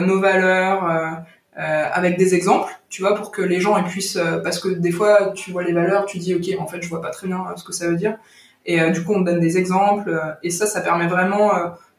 nos 0.00 0.20
valeurs, 0.20 0.90
euh, 0.90 1.10
euh, 1.58 1.84
avec 1.92 2.18
des 2.18 2.34
exemples, 2.34 2.72
tu 2.88 3.02
vois, 3.02 3.14
pour 3.14 3.30
que 3.30 3.42
les 3.42 3.60
gens 3.60 3.82
puissent, 3.82 4.16
euh, 4.16 4.38
parce 4.38 4.60
que 4.60 4.68
des 4.68 4.92
fois, 4.92 5.32
tu 5.34 5.50
vois 5.50 5.64
les 5.64 5.72
valeurs, 5.72 6.04
tu 6.06 6.18
dis, 6.18 6.34
ok, 6.34 6.60
en 6.60 6.66
fait, 6.66 6.82
je 6.82 6.88
vois 6.88 7.00
pas 7.00 7.10
très 7.10 7.26
bien 7.26 7.44
ce 7.56 7.64
que 7.64 7.72
ça 7.72 7.88
veut 7.88 7.96
dire, 7.96 8.16
et 8.66 8.90
du 8.90 9.02
coup, 9.02 9.14
on 9.14 9.20
donne 9.22 9.40
des 9.40 9.56
exemples, 9.56 10.20
et 10.42 10.50
ça, 10.50 10.66
ça 10.66 10.82
permet 10.82 11.06
vraiment 11.06 11.50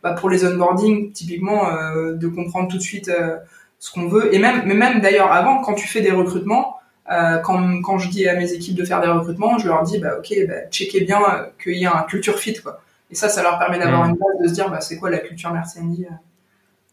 bah, 0.03 0.13
pour 0.13 0.29
les 0.29 0.45
onboarding, 0.45 1.11
typiquement, 1.11 1.69
euh, 1.69 2.13
de 2.13 2.27
comprendre 2.27 2.69
tout 2.69 2.77
de 2.77 2.81
suite 2.81 3.09
euh, 3.09 3.37
ce 3.79 3.91
qu'on 3.91 4.07
veut. 4.07 4.33
Et 4.33 4.39
même, 4.39 4.63
mais 4.65 4.73
même 4.73 5.01
d'ailleurs 5.01 5.31
avant, 5.31 5.61
quand 5.61 5.73
tu 5.73 5.87
fais 5.87 6.01
des 6.01 6.11
recrutements, 6.11 6.77
euh, 7.11 7.37
quand, 7.39 7.81
quand 7.81 7.97
je 7.97 8.09
dis 8.09 8.27
à 8.27 8.35
mes 8.35 8.53
équipes 8.53 8.75
de 8.75 8.85
faire 8.85 9.01
des 9.01 9.07
recrutements, 9.07 9.57
je 9.57 9.67
leur 9.67 9.83
dis, 9.83 9.99
bah 9.99 10.17
ok, 10.17 10.33
bah, 10.47 10.67
checkez 10.71 11.01
bien 11.01 11.19
qu'il 11.61 11.77
y 11.77 11.85
a 11.85 11.97
un 11.97 12.03
culture 12.03 12.37
fit, 12.39 12.53
quoi. 12.61 12.81
Et 13.11 13.15
ça, 13.15 13.27
ça 13.27 13.41
leur 13.41 13.57
permet 13.57 13.79
d'avoir 13.79 14.05
mmh. 14.05 14.11
une 14.11 14.15
base 14.17 14.43
de 14.43 14.47
se 14.47 14.53
dire, 14.53 14.69
bah 14.69 14.81
c'est 14.81 14.97
quoi 14.97 15.09
la 15.09 15.17
culture 15.17 15.51
Merci 15.51 15.79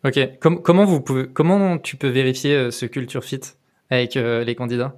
Ok. 0.07 0.19
comment 0.63 0.85
vous 0.85 1.01
pouvez, 1.01 1.27
comment 1.27 1.79
tu 1.79 1.97
peux 1.97 2.09
vérifier 2.09 2.71
ce 2.71 2.87
culture 2.87 3.25
fit 3.25 3.41
avec 3.91 4.15
les 4.15 4.55
candidats? 4.55 4.95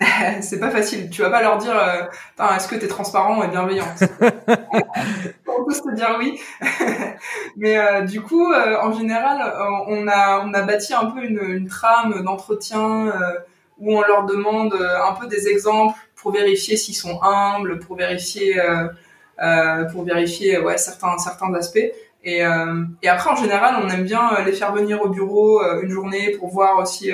C'est 0.40 0.60
pas 0.60 0.70
facile. 0.70 1.10
Tu 1.10 1.22
vas 1.22 1.30
pas 1.30 1.42
leur 1.42 1.58
dire, 1.58 1.76
euh, 1.76 2.54
est-ce 2.56 2.68
que 2.68 2.76
tu 2.76 2.84
es 2.84 2.88
transparent 2.88 3.42
et 3.42 3.48
bienveillant? 3.48 3.86
On 5.46 5.64
peut 5.64 5.74
se 5.74 5.94
dire 5.94 6.16
oui. 6.18 6.40
Mais 7.56 7.78
euh, 7.78 8.02
du 8.02 8.20
coup, 8.20 8.52
euh, 8.52 8.76
en 8.80 8.92
général, 8.92 9.52
on 9.88 10.06
a 10.06 10.44
on 10.44 10.54
a 10.54 10.62
bâti 10.62 10.94
un 10.94 11.06
peu 11.06 11.24
une, 11.24 11.40
une 11.40 11.68
trame 11.68 12.22
d'entretien 12.22 13.12
où 13.78 13.96
on 13.96 14.02
leur 14.02 14.24
demande 14.24 14.74
un 14.74 15.12
peu 15.14 15.26
des 15.26 15.48
exemples 15.48 15.98
pour 16.14 16.32
vérifier 16.32 16.76
s'ils 16.76 16.94
sont 16.94 17.20
humbles, 17.22 17.80
pour 17.80 17.96
vérifier 17.96 18.60
pour 19.90 20.04
vérifier 20.04 20.58
ouais 20.58 20.78
certains 20.78 21.18
certains 21.18 21.52
aspects. 21.54 21.90
Et, 22.24 22.40
et 23.02 23.08
après, 23.08 23.30
en 23.30 23.36
général, 23.36 23.76
on 23.82 23.88
aime 23.88 24.04
bien 24.04 24.42
les 24.44 24.52
faire 24.52 24.72
venir 24.72 25.00
au 25.02 25.08
bureau 25.08 25.62
une 25.80 25.88
journée 25.88 26.32
pour 26.32 26.48
voir 26.48 26.78
aussi 26.78 27.12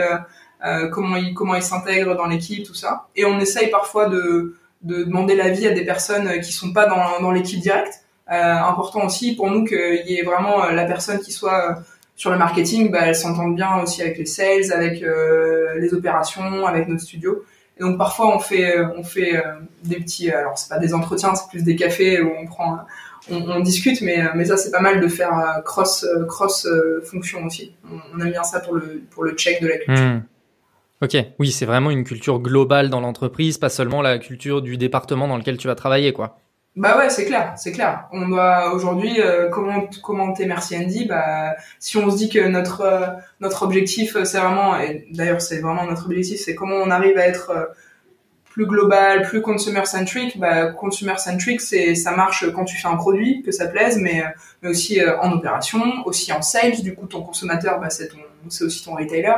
euh, 0.64 0.88
comment 0.88 1.16
ils 1.16 1.34
comment 1.34 1.54
ils 1.54 1.62
s'intègrent 1.62 2.16
dans 2.16 2.26
l'équipe, 2.26 2.64
tout 2.64 2.74
ça. 2.74 3.06
Et 3.16 3.24
on 3.26 3.38
essaye 3.38 3.68
parfois 3.70 4.08
de, 4.08 4.56
de 4.82 5.04
demander 5.04 5.36
l'avis 5.36 5.66
à 5.66 5.72
des 5.72 5.84
personnes 5.84 6.40
qui 6.40 6.52
sont 6.52 6.72
pas 6.72 6.86
dans, 6.86 7.20
dans 7.20 7.32
l'équipe 7.32 7.60
directe. 7.60 8.00
Euh, 8.32 8.54
important 8.54 9.04
aussi 9.04 9.36
pour 9.36 9.50
nous 9.50 9.64
qu'il 9.64 10.04
y 10.06 10.18
ait 10.18 10.22
vraiment 10.22 10.64
euh, 10.64 10.70
la 10.70 10.84
personne 10.86 11.18
qui 11.18 11.32
soit 11.32 11.82
sur 12.16 12.30
le 12.30 12.38
marketing, 12.38 12.90
bah, 12.90 13.00
elle 13.02 13.16
s'entende 13.16 13.56
bien 13.56 13.82
aussi 13.82 14.00
avec 14.00 14.16
les 14.16 14.24
sales, 14.24 14.72
avec 14.72 15.04
les 15.76 15.92
opérations, 15.92 16.64
avec 16.64 16.88
notre 16.88 17.02
studio. 17.02 17.44
Et 17.76 17.82
donc 17.82 17.98
parfois 17.98 18.34
on 18.34 18.38
fait 18.38 18.78
on 18.96 19.02
fait 19.02 19.42
des 19.82 19.96
petits 19.96 20.30
alors 20.30 20.56
c'est 20.56 20.68
pas 20.68 20.78
des 20.78 20.94
entretiens, 20.94 21.34
c'est 21.34 21.48
plus 21.48 21.64
des 21.64 21.74
cafés 21.74 22.22
où 22.22 22.30
on 22.40 22.46
prend 22.46 22.78
on, 23.30 23.36
on 23.50 23.60
discute 23.60 24.00
mais 24.00 24.22
mais 24.34 24.44
ça 24.44 24.56
c'est 24.56 24.70
pas 24.70 24.80
mal 24.80 25.00
de 25.00 25.08
faire 25.08 25.62
cross 25.64 26.06
cross 26.28 26.68
fonction 27.04 27.44
aussi. 27.44 27.74
On, 28.14 28.20
aime 28.20 28.30
bien 28.30 28.44
ça 28.44 28.60
pour 28.60 28.74
le 28.74 29.02
pour 29.10 29.24
le 29.24 29.32
check 29.32 29.62
de 29.62 29.68
la 29.68 29.78
culture. 29.78 30.04
Hmm. 30.04 30.22
Ok, 31.02 31.16
oui, 31.38 31.50
c'est 31.50 31.66
vraiment 31.66 31.90
une 31.90 32.04
culture 32.04 32.38
globale 32.38 32.88
dans 32.88 33.00
l'entreprise, 33.00 33.58
pas 33.58 33.68
seulement 33.68 34.00
la 34.00 34.18
culture 34.18 34.62
du 34.62 34.78
département 34.78 35.28
dans 35.28 35.36
lequel 35.36 35.58
tu 35.58 35.66
vas 35.66 35.74
travailler, 35.74 36.12
quoi. 36.12 36.38
Bah 36.76 36.98
ouais, 36.98 37.08
c'est 37.08 37.24
clair, 37.24 37.52
c'est 37.56 37.70
clair. 37.70 38.08
On 38.10 38.26
doit 38.26 38.72
aujourd'hui 38.74 39.20
euh, 39.20 39.48
comment 39.48 39.86
commenter 40.02 40.44
Merci 40.46 40.76
Andy. 40.76 41.06
Bah 41.06 41.54
si 41.78 41.96
on 41.98 42.10
se 42.10 42.16
dit 42.16 42.28
que 42.28 42.48
notre 42.48 42.80
euh, 42.80 43.06
notre 43.38 43.62
objectif 43.62 44.16
euh, 44.16 44.24
c'est 44.24 44.38
vraiment 44.40 44.76
et 44.80 45.06
d'ailleurs 45.12 45.40
c'est 45.40 45.60
vraiment 45.60 45.84
notre 45.84 46.06
objectif, 46.06 46.40
c'est 46.40 46.56
comment 46.56 46.74
on 46.74 46.90
arrive 46.90 47.16
à 47.16 47.28
être 47.28 47.52
plus 48.54 48.66
global, 48.66 49.22
plus 49.22 49.42
consumer 49.42 49.84
centric. 49.84 50.38
Bah 50.38 50.68
consumer 50.68 51.18
centric, 51.18 51.60
c'est 51.60 51.94
ça 51.94 52.12
marche 52.12 52.50
quand 52.52 52.64
tu 52.64 52.76
fais 52.76 52.88
un 52.88 52.96
produit 52.96 53.42
que 53.42 53.52
ça 53.52 53.66
plaise, 53.66 53.98
mais 53.98 54.24
mais 54.62 54.70
aussi 54.70 55.00
en 55.20 55.32
opération, 55.32 55.82
aussi 56.06 56.32
en 56.32 56.40
sales. 56.40 56.80
Du 56.80 56.94
coup, 56.94 57.06
ton 57.06 57.22
consommateur, 57.22 57.80
bah 57.80 57.90
c'est 57.90 58.08
ton 58.08 58.18
c'est 58.48 58.64
aussi 58.64 58.84
ton 58.84 58.94
retailer. 58.94 59.34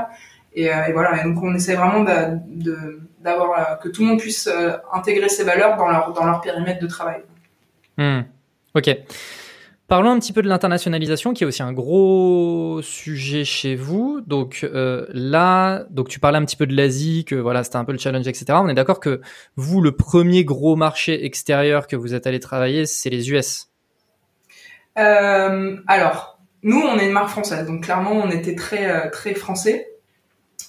Euh, 0.59 0.85
et, 0.87 0.93
voilà. 0.93 1.21
Et 1.21 1.25
donc 1.25 1.43
on 1.43 1.55
essaie 1.55 1.75
vraiment 1.75 2.05
d'avoir 2.05 3.51
euh, 3.59 3.75
que 3.77 3.89
tout 3.89 4.03
le 4.03 4.09
monde 4.09 4.21
puisse 4.21 4.47
euh, 4.47 4.73
intégrer 4.93 5.29
ces 5.29 5.45
valeurs 5.45 5.77
dans 5.77 5.89
leur 5.89 6.13
dans 6.13 6.25
leur 6.25 6.41
périmètre 6.41 6.81
de 6.81 6.87
travail. 6.87 7.23
Hmm. 7.99 8.23
Ok. 8.75 8.91
Parlons 9.89 10.11
un 10.11 10.19
petit 10.19 10.33
peu 10.33 10.43
de 10.43 10.49
l'internationalisation, 10.49 11.33
qui 11.33 11.45
est 11.45 11.47
aussi 11.47 11.63
un 11.63 11.73
gros 11.73 12.81
sujet 12.83 13.45
chez 13.45 13.77
vous. 13.77 14.21
Donc 14.27 14.69
là, 14.73 15.85
donc 15.91 16.09
tu 16.09 16.19
parlais 16.19 16.39
un 16.39 16.45
petit 16.45 16.57
peu 16.57 16.67
de 16.67 16.75
l'Asie, 16.75 17.25
que 17.25 17.37
voilà, 17.37 17.63
c'était 17.63 17.77
un 17.77 17.85
peu 17.85 17.93
le 17.93 17.99
challenge, 17.99 18.27
etc. 18.27 18.47
On 18.63 18.69
est 18.69 18.75
d'accord 18.75 18.99
que 18.99 19.21
vous, 19.55 19.81
le 19.81 19.93
premier 19.93 20.45
gros 20.45 20.75
marché 20.75 21.25
extérieur 21.25 21.87
que 21.87 21.95
vous 21.95 22.15
êtes 22.15 22.27
allé 22.27 22.41
travailler, 22.41 22.85
c'est 22.87 23.11
les 23.11 23.31
US. 23.31 23.69
alors, 24.97 26.41
nous, 26.63 26.81
on 26.81 26.99
est 26.99 27.07
une 27.07 27.13
marque 27.13 27.29
française, 27.29 27.65
donc 27.65 27.85
clairement, 27.85 28.13
on 28.13 28.31
était 28.31 28.57
très 28.57 29.09
très 29.11 29.35
français. 29.35 29.87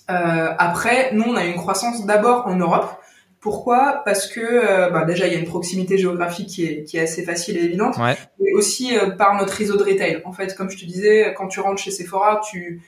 Euh, 0.10 0.54
après, 0.58 1.12
nous, 1.14 1.24
on 1.24 1.36
a 1.36 1.46
eu 1.46 1.50
une 1.50 1.58
croissance 1.58 2.06
d'abord 2.06 2.48
en 2.48 2.56
Europe. 2.56 2.90
Pourquoi? 3.40 4.02
Parce 4.04 4.28
que 4.28 4.40
euh, 4.42 4.90
bah, 4.90 5.06
déjà, 5.06 5.28
il 5.28 5.34
y 5.34 5.36
a 5.36 5.40
une 5.40 5.48
proximité 5.48 5.98
géographique 5.98 6.48
qui 6.48 6.66
est, 6.66 6.84
qui 6.84 6.98
est 6.98 7.02
assez 7.02 7.24
facile 7.24 7.58
et 7.58 7.66
évidente, 7.66 7.98
ouais. 7.98 8.18
mais 8.40 8.52
aussi 8.54 8.98
euh, 8.98 9.12
par 9.12 9.38
notre 9.38 9.54
réseau 9.54 9.78
de 9.78 9.84
retail. 9.84 10.22
En 10.26 10.34
fait, 10.34 10.56
comme 10.56 10.70
je 10.70 10.78
te 10.78 10.86
disais, 10.86 11.34
quand 11.38 11.48
tu 11.48 11.60
rentres 11.60 11.82
chez 11.82 11.92
Sephora, 11.92 12.42
tu 12.50 12.82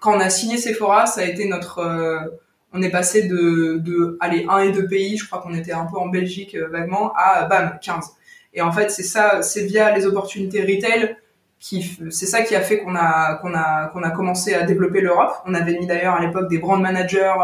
quand 0.00 0.16
on 0.16 0.20
a 0.20 0.30
signé 0.30 0.58
Sephora, 0.58 1.06
ça 1.06 1.20
a 1.20 1.24
été 1.24 1.46
notre 1.46 1.80
on 2.74 2.82
est 2.82 2.90
passé 2.90 3.28
de, 3.28 3.78
de 3.78 4.16
allez, 4.20 4.46
un 4.48 4.58
et 4.60 4.72
deux 4.72 4.88
pays, 4.88 5.16
je 5.16 5.26
crois 5.26 5.40
qu'on 5.40 5.54
était 5.54 5.72
un 5.72 5.84
peu 5.84 5.98
en 5.98 6.08
Belgique 6.08 6.56
vaguement, 6.56 7.12
à 7.14 7.44
bam, 7.44 7.78
15. 7.80 8.12
Et 8.54 8.62
en 8.62 8.72
fait, 8.72 8.90
c'est 8.90 9.02
ça, 9.02 9.42
c'est 9.42 9.64
via 9.64 9.94
les 9.96 10.06
opportunités 10.06 10.62
retail 10.62 11.16
c'est 11.62 12.26
ça 12.26 12.42
qui 12.42 12.56
a 12.56 12.60
fait 12.60 12.80
qu'on 12.80 12.96
a 12.96 13.36
qu'on 13.36 13.54
a 13.54 13.86
qu'on 13.88 14.02
a 14.02 14.10
commencé 14.10 14.52
à 14.52 14.64
développer 14.64 15.00
l'Europe. 15.00 15.30
On 15.46 15.54
avait 15.54 15.78
mis 15.78 15.86
d'ailleurs 15.86 16.14
à 16.14 16.20
l'époque 16.20 16.48
des 16.48 16.58
brand 16.58 16.80
managers 16.80 17.34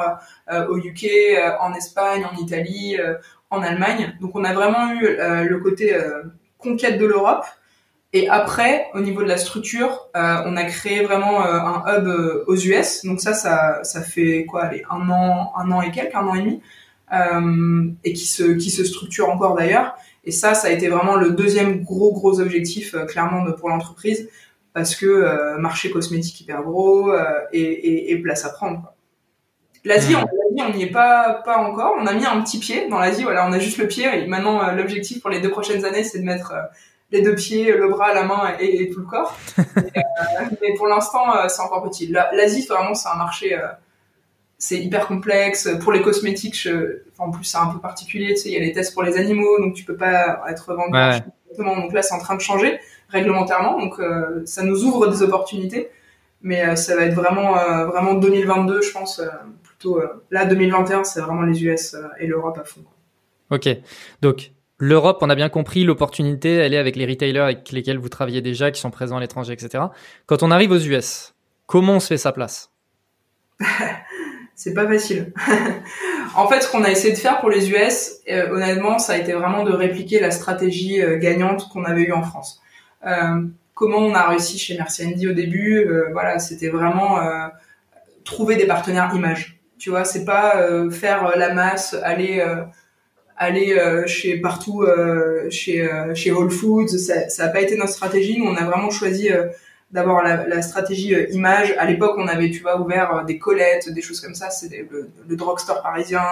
euh, 0.50 0.66
au 0.66 0.76
UK, 0.76 1.04
euh, 1.04 1.52
en 1.60 1.72
Espagne, 1.72 2.24
en 2.24 2.36
Italie, 2.36 2.96
euh, 2.98 3.14
en 3.50 3.62
Allemagne. 3.62 4.16
Donc 4.20 4.34
on 4.34 4.42
a 4.42 4.52
vraiment 4.52 4.92
eu 4.92 5.16
le 5.48 5.58
côté 5.60 5.96
conquête 6.58 6.98
de 6.98 7.06
l'Europe. 7.06 7.44
Et 8.12 8.28
après, 8.28 8.86
au 8.94 9.00
niveau 9.00 9.22
de 9.22 9.28
la 9.28 9.36
structure, 9.36 10.08
on 10.14 10.56
a 10.56 10.64
créé 10.64 11.04
vraiment 11.04 11.42
un 11.42 11.84
hub 11.86 12.08
aux 12.46 12.56
US. 12.56 13.04
Donc 13.04 13.20
ça, 13.20 13.34
ça, 13.34 13.84
ça 13.84 14.02
fait 14.02 14.44
quoi, 14.46 14.64
allez, 14.64 14.82
un 14.90 15.08
an, 15.08 15.52
un 15.56 15.70
an 15.70 15.80
et 15.80 15.90
quelques, 15.90 16.14
un 16.14 16.26
an 16.26 16.34
et 16.34 16.42
demi, 16.42 16.62
et 18.04 18.12
qui 18.12 18.26
se, 18.26 18.42
qui 18.42 18.70
se 18.70 18.84
structure 18.84 19.30
encore 19.30 19.54
d'ailleurs. 19.54 19.94
Et 20.28 20.30
ça, 20.30 20.52
ça 20.52 20.68
a 20.68 20.70
été 20.70 20.88
vraiment 20.88 21.16
le 21.16 21.30
deuxième 21.30 21.82
gros 21.82 22.12
gros 22.12 22.38
objectif 22.38 22.92
euh, 22.92 23.06
clairement 23.06 23.50
pour 23.52 23.70
l'entreprise 23.70 24.28
parce 24.74 24.94
que 24.94 25.06
euh, 25.06 25.56
marché 25.56 25.90
cosmétique 25.90 26.42
hyper 26.42 26.62
gros 26.64 27.10
euh, 27.10 27.24
et, 27.54 28.14
place 28.22 28.44
à 28.44 28.50
prendre. 28.50 28.92
L'Asie, 29.86 30.12
mmh. 30.12 30.60
on 30.60 30.74
n'y 30.74 30.82
est 30.82 30.92
pas 30.92 31.40
pas 31.46 31.56
encore. 31.56 31.94
On 31.98 32.06
a 32.06 32.12
mis 32.12 32.26
un 32.26 32.42
petit 32.42 32.58
pied 32.58 32.88
dans 32.90 32.98
l'Asie. 32.98 33.22
Voilà, 33.22 33.48
on 33.48 33.52
a 33.52 33.58
juste 33.58 33.78
le 33.78 33.88
pied. 33.88 34.04
Et 34.04 34.26
maintenant, 34.26 34.70
l'objectif 34.72 35.22
pour 35.22 35.30
les 35.30 35.40
deux 35.40 35.50
prochaines 35.50 35.86
années, 35.86 36.04
c'est 36.04 36.18
de 36.18 36.24
mettre 36.24 36.52
les 37.10 37.22
deux 37.22 37.34
pieds, 37.34 37.72
le 37.72 37.88
bras, 37.88 38.12
la 38.12 38.24
main 38.24 38.52
et, 38.60 38.90
tout 38.90 39.00
le 39.00 39.06
corps. 39.06 39.34
mais 39.56 40.74
pour 40.76 40.88
l'instant, 40.88 41.48
c'est 41.48 41.62
encore 41.62 41.84
petit. 41.84 42.06
L'Asie, 42.06 42.66
vraiment, 42.66 42.92
c'est 42.92 43.08
un 43.08 43.16
marché 43.16 43.58
c'est 44.58 44.78
hyper 44.78 45.06
complexe. 45.06 45.68
Pour 45.80 45.92
les 45.92 46.02
cosmétiques, 46.02 46.58
je... 46.58 47.02
enfin, 47.12 47.28
en 47.28 47.30
plus 47.30 47.44
c'est 47.44 47.58
un 47.58 47.68
peu 47.68 47.78
particulier, 47.78 48.34
tu 48.34 48.42
sais, 48.42 48.48
il 48.50 48.54
y 48.54 48.56
a 48.56 48.60
les 48.60 48.72
tests 48.72 48.92
pour 48.92 49.02
les 49.02 49.16
animaux, 49.16 49.58
donc 49.60 49.74
tu 49.74 49.84
peux 49.84 49.96
pas 49.96 50.42
être 50.48 50.74
vendu 50.74 50.96
ouais. 50.96 51.22
Donc 51.58 51.92
là, 51.92 52.02
c'est 52.02 52.14
en 52.14 52.18
train 52.18 52.36
de 52.36 52.40
changer 52.40 52.78
réglementairement, 53.08 53.78
donc 53.78 53.98
euh, 53.98 54.42
ça 54.44 54.62
nous 54.62 54.84
ouvre 54.84 55.08
des 55.08 55.22
opportunités. 55.22 55.90
Mais 56.40 56.64
euh, 56.64 56.76
ça 56.76 56.94
va 56.94 57.02
être 57.02 57.14
vraiment, 57.14 57.58
euh, 57.58 57.86
vraiment 57.86 58.14
2022, 58.14 58.82
je 58.82 58.92
pense, 58.92 59.20
plutôt. 59.62 60.00
là, 60.30 60.44
2021, 60.44 61.04
c'est 61.04 61.20
vraiment 61.20 61.42
les 61.42 61.64
US 61.64 61.96
et 62.20 62.26
l'Europe 62.26 62.58
à 62.58 62.64
fond. 62.64 62.84
Ok, 63.50 63.68
donc 64.22 64.52
L'Europe, 64.80 65.18
on 65.22 65.30
a 65.30 65.34
bien 65.34 65.48
compris, 65.48 65.82
l'opportunité, 65.82 66.54
elle 66.54 66.72
est 66.72 66.78
avec 66.78 66.94
les 66.94 67.04
retailers 67.04 67.40
avec 67.40 67.72
lesquels 67.72 67.98
vous 67.98 68.08
travaillez 68.08 68.40
déjà, 68.40 68.70
qui 68.70 68.80
sont 68.80 68.92
présents 68.92 69.16
à 69.16 69.20
l'étranger, 69.20 69.52
etc. 69.52 69.82
Quand 70.26 70.44
on 70.44 70.52
arrive 70.52 70.70
aux 70.70 70.78
US, 70.78 71.34
comment 71.66 71.94
on 71.94 72.00
se 72.00 72.06
fait 72.06 72.16
sa 72.16 72.30
place? 72.30 72.70
c'est 74.58 74.74
pas 74.74 74.88
facile. 74.88 75.32
en 76.36 76.48
fait, 76.48 76.62
ce 76.62 76.70
qu'on 76.70 76.82
a 76.82 76.90
essayé 76.90 77.14
de 77.14 77.18
faire 77.18 77.38
pour 77.38 77.48
les 77.48 77.70
US, 77.70 78.16
euh, 78.28 78.50
honnêtement, 78.50 78.98
ça 78.98 79.12
a 79.12 79.16
été 79.16 79.32
vraiment 79.32 79.62
de 79.62 79.70
répliquer 79.70 80.18
la 80.18 80.32
stratégie 80.32 81.00
euh, 81.00 81.16
gagnante 81.16 81.68
qu'on 81.68 81.84
avait 81.84 82.02
eue 82.02 82.12
en 82.12 82.24
France. 82.24 82.60
Euh, 83.06 83.42
comment 83.72 83.98
on 83.98 84.14
a 84.16 84.26
réussi 84.28 84.58
chez 84.58 84.76
Merci 84.76 85.06
Andy 85.06 85.28
au 85.28 85.32
début 85.32 85.88
Voilà, 86.10 86.40
c'était 86.40 86.70
vraiment 86.70 87.20
trouver 88.24 88.56
des 88.56 88.66
partenaires 88.66 89.12
images. 89.14 89.60
Tu 89.78 89.90
vois, 89.90 90.04
c'est 90.04 90.24
pas 90.24 90.66
faire 90.90 91.36
la 91.36 91.54
masse, 91.54 91.94
aller 92.02 92.44
aller 93.36 93.80
chez 94.06 94.38
partout, 94.38 94.84
chez 95.48 95.88
chez 96.14 96.32
Whole 96.32 96.50
Foods. 96.50 96.88
Ça, 96.88 97.28
ça 97.28 97.44
a 97.44 97.48
pas 97.48 97.60
été 97.60 97.76
notre 97.76 97.92
stratégie. 97.92 98.42
On 98.44 98.56
a 98.56 98.64
vraiment 98.64 98.90
choisi 98.90 99.30
d'abord 99.90 100.22
la, 100.22 100.62
stratégie 100.62 101.14
image. 101.30 101.74
À 101.78 101.86
l'époque, 101.86 102.14
on 102.18 102.28
avait, 102.28 102.50
tu 102.50 102.60
vois, 102.60 102.80
ouvert 102.80 103.24
des 103.24 103.38
Colettes, 103.38 103.90
des 103.90 104.02
choses 104.02 104.20
comme 104.20 104.34
ça. 104.34 104.50
C'est 104.50 104.86
le, 104.90 105.36
drugstore 105.36 105.82
parisien, 105.82 106.22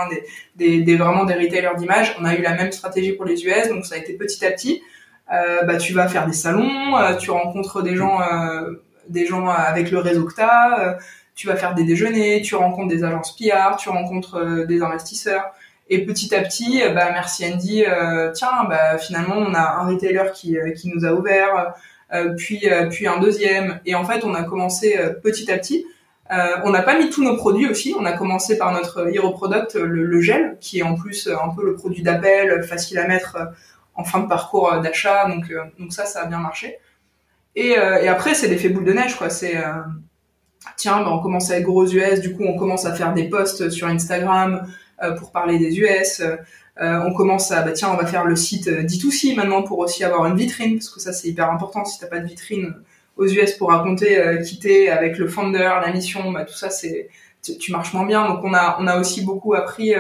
des, 0.57 0.97
vraiment 0.97 1.25
des 1.25 1.35
retailers 1.35 1.77
d'image. 1.77 2.15
On 2.21 2.25
a 2.25 2.35
eu 2.35 2.43
la 2.43 2.55
même 2.55 2.73
stratégie 2.73 3.13
pour 3.13 3.25
les 3.25 3.45
US, 3.45 3.69
donc 3.69 3.87
ça 3.87 3.95
a 3.95 3.99
été 3.99 4.13
petit 4.15 4.45
à 4.45 4.51
petit. 4.51 4.83
Euh, 5.33 5.63
bah, 5.65 5.77
tu 5.77 5.93
vas 5.93 6.07
faire 6.07 6.27
des 6.27 6.33
salons, 6.33 6.97
euh, 6.97 7.17
tu 7.17 7.31
rencontres 7.31 7.83
des 7.83 7.97
gens, 7.97 8.21
euh, 8.21 8.85
des 9.09 9.27
gens 9.27 9.49
avec 9.49 9.91
le 9.91 9.99
réseau 9.99 10.25
que 10.25 10.35
t'as, 10.35 10.99
tu 11.35 11.49
vas 11.49 11.57
faire 11.57 11.75
des 11.75 11.85
déjeuners, 11.85 12.43
tu 12.43 12.55
rencontres 12.55 12.89
des 12.89 13.05
agences 13.05 13.37
PR, 13.37 13.77
tu 13.77 13.89
rencontres 13.89 14.65
des 14.67 14.83
investisseurs. 14.83 15.45
Et 15.89 16.05
petit 16.05 16.35
à 16.35 16.43
petit, 16.43 16.83
bah, 16.95 17.11
merci 17.13 17.45
Andy, 17.47 17.85
tiens, 18.35 18.65
bah, 18.69 18.99
finalement, 18.99 19.37
on 19.37 19.55
a 19.55 19.81
un 19.81 19.89
retailer 19.89 20.33
qui, 20.33 20.57
qui 20.77 20.89
nous 20.89 21.05
a 21.05 21.13
ouvert, 21.13 21.75
puis, 22.37 22.69
puis 22.91 23.07
un 23.07 23.19
deuxième. 23.19 23.81
Et 23.85 23.95
en 23.95 24.05
fait, 24.05 24.25
on 24.25 24.35
a 24.35 24.43
commencé 24.43 24.99
petit 25.23 25.51
à 25.51 25.59
petit. 25.59 25.85
on 26.31 26.71
n'a 26.71 26.83
pas 26.83 26.99
mis 26.99 27.11
tous 27.11 27.25
nos 27.25 27.37
produits 27.37 27.69
aussi. 27.69 27.95
On 27.99 28.05
a 28.05 28.13
commencé 28.13 28.57
par 28.59 28.73
notre 28.73 29.13
hero 29.15 29.31
product, 29.31 29.75
le, 29.75 30.21
gel, 30.21 30.57
qui 30.61 30.79
est 30.79 30.83
en 30.83 30.95
plus 30.95 31.29
un 31.29 31.55
peu 31.55 31.65
le 31.65 31.75
produit 31.75 32.03
d'appel, 32.03 32.63
facile 32.63 32.99
à 32.99 33.07
mettre 33.07 33.37
en 33.97 34.05
fin 34.05 34.21
de 34.21 34.29
parcours 34.29 34.73
euh, 34.73 34.81
d'achat. 34.81 35.29
Donc, 35.29 35.51
euh, 35.51 35.65
donc 35.79 35.93
ça, 35.93 36.05
ça 36.05 36.23
a 36.23 36.27
bien 36.27 36.39
marché. 36.39 36.79
Et, 37.55 37.79
euh, 37.79 38.03
et 38.03 38.09
après, 38.09 38.35
c'est 38.35 38.49
l'effet 38.49 38.69
boule 38.69 38.85
de 38.85 38.93
neige, 38.93 39.17
quoi. 39.17 39.31
C'est 39.31 39.57
tiens, 40.77 41.03
bah, 41.03 41.11
on 41.13 41.21
commence 41.21 41.51
à 41.51 41.59
être 41.59 41.65
gros 41.65 41.87
US, 41.87 42.21
du 42.21 42.35
coup, 42.35 42.45
on 42.45 42.57
commence 42.57 42.85
à 42.85 42.95
faire 42.95 43.15
des 43.15 43.29
posts 43.29 43.71
sur 43.71 43.87
Instagram 43.87 44.67
pour 45.19 45.31
parler 45.31 45.59
des 45.59 45.79
US. 45.79 46.23
On 46.81 47.13
commence 47.15 47.51
à, 47.53 47.63
bah, 47.63 47.73
tiens, 47.73 47.91
on 47.91 47.97
va 47.97 48.07
faire 48.07 48.25
le 48.25 48.37
site 48.37 48.69
D2C 48.69 49.35
maintenant 49.35 49.63
pour 49.63 49.79
aussi 49.79 50.05
avoir 50.05 50.27
une 50.27 50.37
vitrine, 50.37 50.77
parce 50.77 50.91
que 50.91 51.01
ça, 51.01 51.13
c'est 51.13 51.29
hyper 51.29 51.51
important. 51.51 51.85
Si 51.85 51.99
t'as 51.99 52.07
pas 52.07 52.19
de 52.19 52.27
vitrine 52.27 52.75
aux 53.17 53.27
US 53.27 53.53
pour 53.53 53.71
raconter 53.71 54.19
euh, 54.19 54.43
quitter 54.43 54.91
avec 54.91 55.17
le 55.17 55.27
founder, 55.27 55.81
la 55.83 55.91
mission, 55.91 56.33
bah, 56.33 56.45
tout 56.45 56.55
ça, 56.55 56.69
c'est 56.69 57.09
tu, 57.43 57.73
marches 57.73 57.95
moins 57.95 58.05
bien. 58.05 58.29
Donc, 58.29 58.45
on 58.45 58.53
a, 58.53 58.77
on 58.81 58.87
a 58.87 58.99
aussi 58.99 59.25
beaucoup 59.25 59.55
appris 59.55 59.95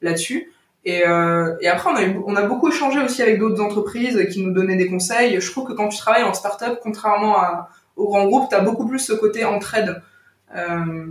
là-dessus. 0.00 0.52
Et, 0.86 1.02
euh, 1.04 1.56
et 1.60 1.66
après, 1.66 1.90
on 1.90 1.96
a, 1.96 2.04
eu, 2.04 2.16
on 2.24 2.36
a 2.36 2.42
beaucoup 2.42 2.68
échangé 2.68 3.00
aussi 3.00 3.20
avec 3.20 3.40
d'autres 3.40 3.60
entreprises 3.60 4.24
qui 4.32 4.40
nous 4.40 4.52
donnaient 4.52 4.76
des 4.76 4.86
conseils. 4.86 5.40
Je 5.40 5.50
trouve 5.50 5.66
que 5.66 5.72
quand 5.72 5.88
tu 5.88 5.98
travailles 5.98 6.22
en 6.22 6.32
startup, 6.32 6.78
contrairement 6.80 7.36
à, 7.36 7.70
au 7.96 8.06
grand 8.06 8.24
groupe, 8.26 8.48
tu 8.48 8.54
as 8.54 8.60
beaucoup 8.60 8.86
plus 8.86 9.00
ce 9.00 9.12
côté 9.12 9.44
entraide. 9.44 10.00
Euh, 10.54 11.06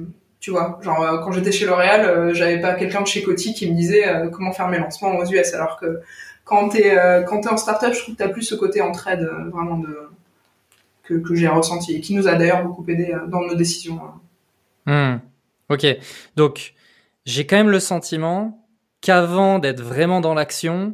tu 0.46 0.52
vois, 0.52 0.78
genre 0.84 1.02
euh, 1.02 1.18
quand 1.24 1.32
j'étais 1.32 1.52
chez 1.52 1.66
L'Oréal, 1.66 2.06
euh, 2.06 2.34
j'avais 2.36 2.62
pas 2.62 2.76
quelqu'un 2.76 3.02
de 3.02 3.08
chez 3.08 3.24
Coty 3.24 3.56
qui 3.56 3.68
me 3.68 3.76
disait 3.76 4.08
euh, 4.08 4.30
comment 4.30 4.52
faire 4.52 4.68
mes 4.68 4.78
lancements 4.78 5.18
aux 5.18 5.26
US, 5.26 5.56
alors 5.56 5.80
que 5.80 6.02
quand 6.43 6.70
t'es 6.70 6.96
quand 7.28 7.41
t'es 7.41 7.50
en 7.50 7.58
startup, 7.58 7.93
je 7.93 8.00
trouve 8.00 8.14
que 8.14 8.20
t'as 8.20 8.30
plus 8.30 8.43
ce 8.43 8.54
côté 8.54 8.80
entraide 8.80 9.28
vraiment 9.52 9.80
de 9.80 10.12
que, 11.02 11.16
que 11.16 11.34
j'ai 11.34 11.48
ressenti 11.48 11.96
et 11.96 12.00
qui 12.00 12.14
nous 12.14 12.28
a 12.28 12.36
d'ailleurs 12.36 12.64
beaucoup 12.64 12.86
aidé 12.88 13.16
dans 13.28 13.41
nos 13.41 13.56
décisions. 13.56 14.00
Hmm. 14.86 15.16
Ok, 15.70 15.88
donc 16.36 16.76
j'ai 17.26 17.48
quand 17.48 17.56
même 17.56 17.72
le 17.72 17.80
sentiment 17.80 18.64
qu'avant 19.02 19.58
d'être 19.58 19.82
vraiment 19.82 20.22
dans 20.22 20.36
l'action, 20.36 20.93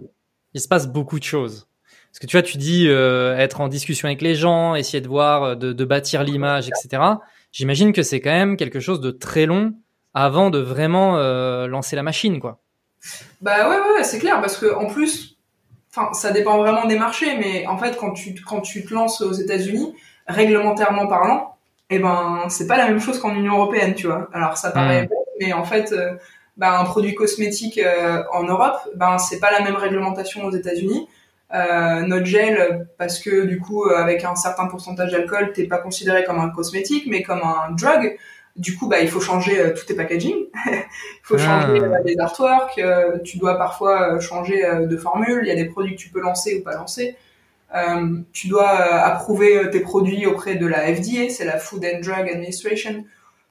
il 0.53 0.61
se 0.61 0.69
passe 0.69 0.87
beaucoup 0.87 1.19
de 1.19 1.25
choses. 1.25 1.67
Parce 2.13 2.19
que 2.19 2.27
tu 2.27 2.37
vois, 2.37 2.43
tu 2.43 2.57
dis 2.57 2.87
être 2.87 3.59
en 3.59 3.67
discussion 3.67 4.05
avec 4.05 4.21
les 4.21 4.35
gens, 4.35 4.75
essayer 4.75 5.01
de 5.01 5.09
voir, 5.09 5.57
de 5.57 5.85
bâtir 5.85 6.23
l'image, 6.23 6.69
etc. 6.69 7.01
J'imagine 7.51 7.93
que 7.93 8.03
c'est 8.03 8.21
quand 8.21 8.31
même 8.31 8.57
quelque 8.57 8.79
chose 8.79 9.01
de 9.01 9.11
très 9.11 9.45
long 9.45 9.73
avant 10.13 10.49
de 10.49 10.59
vraiment 10.59 11.17
euh, 11.17 11.67
lancer 11.67 11.95
la 11.95 12.03
machine, 12.03 12.39
quoi. 12.39 12.59
Bah 13.41 13.69
ouais, 13.69 13.77
ouais, 13.95 14.03
c'est 14.03 14.19
clair, 14.19 14.39
parce 14.41 14.57
que 14.57 14.73
en 14.75 14.85
plus, 14.85 15.37
enfin, 15.89 16.13
ça 16.13 16.31
dépend 16.31 16.57
vraiment 16.57 16.85
des 16.85 16.99
marchés, 16.99 17.37
mais 17.37 17.65
en 17.67 17.77
fait, 17.77 17.97
quand 17.97 18.11
tu 18.11 18.35
quand 18.47 18.61
tu 18.61 18.85
te 18.85 18.93
lances 18.93 19.21
aux 19.21 19.31
États-Unis, 19.31 19.95
réglementairement 20.27 21.07
parlant, 21.07 21.57
eh 21.89 21.99
ben, 21.99 22.45
c'est 22.49 22.67
pas 22.67 22.77
la 22.77 22.87
même 22.87 22.99
chose 22.99 23.19
qu'en 23.19 23.33
Union 23.33 23.53
européenne, 23.57 23.95
tu 23.95 24.07
vois. 24.07 24.29
Alors 24.33 24.57
ça 24.57 24.71
paraît, 24.71 25.03
mmh. 25.03 25.09
mais 25.39 25.53
en 25.53 25.63
fait, 25.63 25.91
euh, 25.91 26.13
ben, 26.57 26.71
un 26.71 26.85
produit 26.85 27.15
cosmétique 27.15 27.79
euh, 27.79 28.23
en 28.31 28.43
Europe, 28.43 28.77
ben 28.95 29.17
c'est 29.17 29.39
pas 29.39 29.51
la 29.51 29.61
même 29.61 29.75
réglementation 29.75 30.45
aux 30.45 30.51
États-Unis. 30.51 31.07
Euh, 31.53 32.01
notre 32.01 32.25
gel, 32.25 32.87
parce 32.97 33.19
que 33.19 33.45
du 33.45 33.59
coup, 33.59 33.85
euh, 33.85 33.97
avec 33.97 34.23
un 34.23 34.35
certain 34.35 34.67
pourcentage 34.67 35.11
d'alcool, 35.11 35.51
t'es 35.53 35.65
pas 35.65 35.79
considéré 35.79 36.23
comme 36.23 36.39
un 36.39 36.49
cosmétique, 36.49 37.05
mais 37.07 37.23
comme 37.23 37.41
un 37.43 37.71
drug. 37.71 38.17
Du 38.55 38.75
coup, 38.77 38.87
bah, 38.87 38.99
il 39.01 39.09
faut 39.09 39.19
changer 39.19 39.59
euh, 39.59 39.73
tous 39.73 39.85
tes 39.85 39.95
packaging. 39.95 40.35
il 40.65 40.81
faut 41.23 41.35
ah. 41.39 41.61
changer 41.67 41.81
les 42.05 42.17
artworks. 42.19 42.81
tu 43.23 43.37
dois 43.37 43.57
parfois 43.57 44.19
changer 44.19 44.63
de 44.81 44.97
formule. 44.97 45.41
Il 45.43 45.47
y 45.47 45.51
a 45.51 45.55
des 45.55 45.65
produits 45.65 45.95
que 45.95 46.01
tu 46.01 46.09
peux 46.09 46.21
lancer 46.21 46.59
ou 46.59 46.63
pas 46.63 46.75
lancer. 46.75 47.15
tu 48.31 48.47
dois 48.47 48.69
approuver 48.69 49.69
tes 49.71 49.81
produits 49.81 50.25
auprès 50.25 50.55
de 50.55 50.67
la 50.67 50.93
FDA, 50.93 51.29
c'est 51.29 51.45
la 51.45 51.57
Food 51.57 51.85
and 51.85 51.99
Drug 52.01 52.29
Administration 52.29 53.03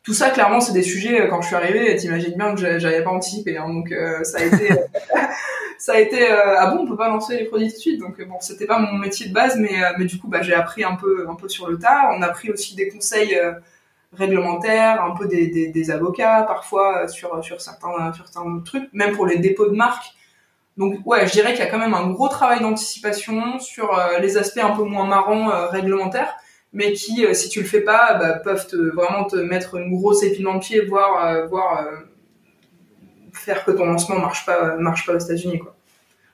tout 0.03 0.15
ça, 0.15 0.31
clairement, 0.31 0.61
c'est 0.61 0.73
des 0.73 0.83
sujets, 0.83 1.21
euh, 1.21 1.27
quand 1.29 1.43
je 1.43 1.49
suis 1.49 1.57
arrivée, 1.57 1.95
t'imagines 1.97 2.35
bien 2.35 2.55
que 2.55 2.79
j'avais 2.79 3.03
pas 3.03 3.11
anticipé. 3.11 3.59
Hein, 3.59 3.69
donc, 3.69 3.93
euh, 3.93 4.23
ça 4.25 4.39
a 4.39 4.45
été... 4.45 4.69
ça 5.79 5.95
a 5.95 5.99
été 5.99 6.31
euh, 6.31 6.57
ah 6.59 6.67
bon 6.67 6.83
on 6.83 6.87
peut 6.87 6.97
pas 6.97 7.09
lancer 7.09 7.39
les 7.39 7.47
produits 7.47 7.69
tout 7.69 7.77
de 7.77 7.81
suite 7.81 8.01
donc 8.01 8.23
bon 8.23 8.37
c'était 8.41 8.67
pas 8.67 8.79
mon 8.79 8.99
métier 8.99 9.29
de 9.29 9.33
base 9.33 9.57
mais 9.57 9.81
mais 9.99 10.05
du 10.05 10.19
coup 10.19 10.29
bah 10.29 10.43
j'ai 10.43 10.53
appris 10.53 10.85
un 10.85 10.95
peu 10.95 11.27
un 11.27 11.35
peu 11.35 11.49
sur 11.49 11.69
le 11.71 11.79
tard 11.79 12.15
on 12.15 12.21
a 12.21 12.29
pris 12.29 12.51
aussi 12.51 12.77
des 12.77 12.91
conseils 12.91 13.35
réglementaires 14.13 15.03
un 15.03 15.17
peu 15.17 15.27
des, 15.27 15.47
des, 15.47 15.69
des, 15.69 15.91
avocats 15.91 16.43
parfois 16.43 17.09
sur 17.09 17.43
sur 17.43 17.63
certains 17.63 18.13
sur 18.13 18.29
certains 18.29 18.59
trucs 18.59 18.93
même 18.93 19.17
pour 19.17 19.25
les 19.25 19.39
dépôts 19.39 19.71
de 19.71 19.75
marques 19.75 20.13
donc 20.77 20.99
ouais 21.07 21.27
je 21.27 21.33
dirais 21.33 21.55
qu'il 21.55 21.65
y 21.65 21.67
a 21.67 21.71
quand 21.71 21.79
même 21.79 21.95
un 21.95 22.11
gros 22.11 22.29
travail 22.29 22.61
d'anticipation 22.61 23.59
sur 23.59 23.99
les 24.21 24.37
aspects 24.37 24.61
un 24.63 24.77
peu 24.77 24.85
moins 24.85 25.07
marrants 25.07 25.49
réglementaires 25.71 26.37
mais 26.73 26.93
qui, 26.93 27.25
euh, 27.25 27.35
si 27.35 27.49
tu 27.49 27.61
le 27.61 27.67
fais 27.67 27.81
pas, 27.81 28.15
bah, 28.15 28.35
peuvent 28.35 28.67
te, 28.67 28.77
vraiment 28.77 29.25
te 29.25 29.37
mettre 29.37 29.77
une 29.77 29.91
grosse 29.91 30.23
épine 30.23 30.45
dans 30.45 30.55
le 30.55 30.61
pied, 30.61 30.81
voire, 30.83 31.27
euh, 31.27 31.47
voire 31.47 31.87
euh, 31.87 31.97
faire 33.33 33.65
que 33.65 33.73
ton 33.73 33.87
lancement 33.87 34.19
marche 34.19 34.47
pas, 34.47 34.77
marche 34.77 35.05
pas 35.07 35.15
aux 35.15 35.19
États-Unis, 35.19 35.59
quoi. 35.59 35.75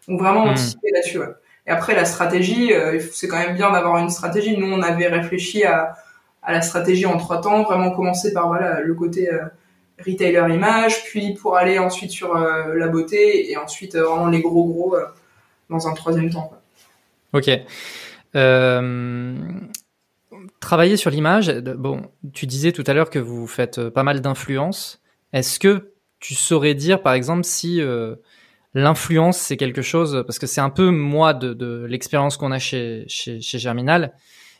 Donc 0.09 0.21
vraiment 0.21 0.47
hmm. 0.47 0.51
anticiper 0.51 0.89
là-dessus. 0.93 1.19
Ouais. 1.19 1.35
Et 1.67 1.71
après 1.71 1.95
la 1.95 2.05
stratégie, 2.05 2.71
c'est 3.13 3.27
quand 3.27 3.39
même 3.39 3.57
bien 3.57 3.73
d'avoir 3.73 3.97
une 3.99 4.09
stratégie. 4.09 4.57
Nous, 4.57 4.73
on 4.73 4.83
avait 4.83 5.09
réfléchi 5.09 5.65
à, 5.65 5.97
à 6.45 6.53
la 6.53 6.63
stratégie 6.63 7.07
en 7.07 7.17
trois 7.17 7.41
temps, 7.41 7.65
vraiment 7.65 7.91
commencer 7.91 8.33
par 8.33 8.47
voilà 8.47 8.81
le 8.83 8.95
côté 8.95 9.29
retailer 9.99 10.55
image, 10.55 11.03
puis 11.07 11.35
pour 11.35 11.57
aller 11.57 11.81
ensuite 11.81 12.13
sur 12.13 12.35
la 12.35 12.87
beauté 12.87 13.51
et 13.51 13.57
ensuite 13.57 13.97
vraiment 13.97 14.29
les 14.29 14.43
gros 14.43 14.65
gros 14.65 14.95
dans 15.69 15.89
un 15.89 15.95
troisième 15.95 16.31
temps. 16.31 16.53
Quoi. 17.33 17.41
Ok. 17.41 17.51
Travailler 20.61 20.97
sur 20.97 21.11
l'image, 21.11 21.53
bon, 21.61 22.03
tu 22.33 22.47
disais 22.47 22.73
tout 22.73 22.85
à 22.87 22.95
l'heure 22.95 23.11
que 23.11 23.19
vous 23.19 23.47
faites 23.47 23.79
euh, 23.79 23.91
pas 23.91 24.03
mal 24.03 24.21
d'influence. 24.21 25.03
Est-ce 25.33 25.59
que 25.59 25.93
tu 26.21 26.35
saurais 26.35 26.75
dire, 26.75 27.03
par 27.03 27.15
exemple, 27.15 27.45
si 27.45 27.81
euh, 27.81 28.17
l'influence 28.75 29.39
c'est 29.39 29.57
quelque 29.57 29.83
chose, 29.83 30.23
parce 30.27 30.39
que 30.39 30.47
c'est 30.47 30.61
un 30.61 30.71
peu 30.71 30.91
moi 30.91 31.35
de, 31.35 31.55
de 31.55 31.85
l'expérience 31.89 32.37
qu'on 32.37 32.53
a 32.53 32.59
chez, 32.59 33.05
chez, 33.09 33.41
chez 33.41 33.59
Germinal, 33.59 34.15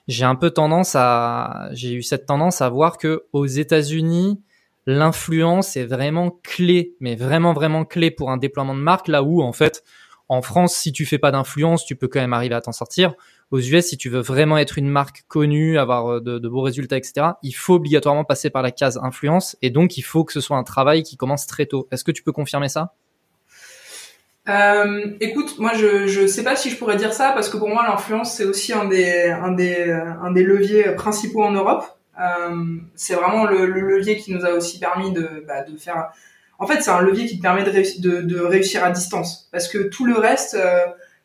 j'ai 0.09 0.25
un 0.25 0.37
peu 0.37 0.51
tendance 0.51 0.95
à, 0.95 1.69
j'ai 1.73 1.93
eu 1.93 2.03
cette 2.03 2.27
tendance 2.27 2.61
à 2.61 2.69
voir 2.69 2.99
que 2.99 3.25
aux 3.33 3.47
États-Unis, 3.47 4.41
l'influence 4.87 5.77
est 5.77 5.85
vraiment 5.85 6.31
clé, 6.43 6.95
mais 7.01 7.17
vraiment 7.17 7.53
vraiment 7.53 7.85
clé 7.85 8.11
pour 8.11 8.31
un 8.31 8.37
déploiement 8.37 8.75
de 8.75 8.81
marque, 8.81 9.09
là 9.09 9.23
où 9.23 9.43
en 9.43 9.53
fait, 9.53 9.83
en 10.29 10.43
France, 10.43 10.75
si 10.75 10.93
tu 10.93 11.07
fais 11.07 11.19
pas 11.19 11.31
d'influence, 11.31 11.85
tu 11.85 11.97
peux 11.97 12.09
quand 12.09 12.21
même 12.21 12.33
arriver 12.33 12.55
à 12.55 12.61
t'en 12.61 12.73
sortir 12.73 13.15
aux 13.51 13.61
US, 13.61 13.87
si 13.87 13.97
tu 13.97 14.09
veux 14.09 14.21
vraiment 14.21 14.59
être 14.59 14.79
une 14.79 14.89
marque 14.89 15.25
connue, 15.29 15.79
avoir 15.79 16.15
euh, 16.15 16.21
de, 16.21 16.49
beaux 16.49 16.63
résultats, 16.63 16.97
etc., 16.97 17.29
il 17.43 17.53
faut 17.53 17.75
obligatoirement 17.75 18.25
passer 18.25 18.51
par 18.51 18.63
la 18.63 18.71
case 18.71 18.99
influence. 19.03 19.57
Et 19.63 19.71
donc, 19.71 19.97
il 19.97 20.03
faut 20.03 20.25
que 20.25 20.33
ce 20.33 20.41
soit 20.41 20.57
un 20.57 20.65
travail 20.65 21.03
qui 21.03 21.17
commence 21.17 21.47
très 21.47 21.67
tôt. 21.67 21.87
Est-ce 21.93 22.05
que 22.05 22.13
tu 22.13 22.23
peux 22.23 22.33
confirmer 22.33 22.69
ça? 22.69 22.95
Euh, 24.49 25.07
écoute, 25.21 25.59
moi 25.59 25.73
je 25.75 26.07
je 26.07 26.25
sais 26.25 26.45
pas 26.45 26.55
si 26.55 26.71
je 26.71 26.77
pourrais 26.77 26.95
dire 26.95 27.13
ça 27.13 27.33
parce 27.33 27.49
que 27.49 27.57
pour 27.57 27.69
moi 27.69 27.85
l'influence 27.85 28.33
c'est 28.33 28.45
aussi 28.45 28.73
un 28.73 28.85
des 28.85 29.35
leviers 30.23 30.93
principaux 30.95 31.43
en 31.43 31.51
Europe. 31.51 31.85
Euh, 32.21 32.77
c'est 32.95 33.15
vraiment 33.15 33.45
le, 33.45 33.67
levier 33.67 34.17
qui 34.17 34.33
nous 34.33 34.45
a 34.45 34.53
aussi 34.53 34.79
permis 34.79 35.13
de 35.13 35.45
bah, 35.47 35.63
de 35.63 35.77
faire. 35.77 36.11
En 36.59 36.67
fait, 36.67 36.81
c'est 36.81 36.91
un 36.91 37.03
levier 37.03 37.27
qui 37.27 37.39
te 37.39 37.43
permet 37.43 37.65
de, 37.65 38.41
réussir 38.41 38.83
à 38.85 38.91
distance 38.91 39.49
parce 39.53 39.69
que 39.69 39.79
tout 39.79 40.07
le 40.07 40.15
reste, 40.15 40.57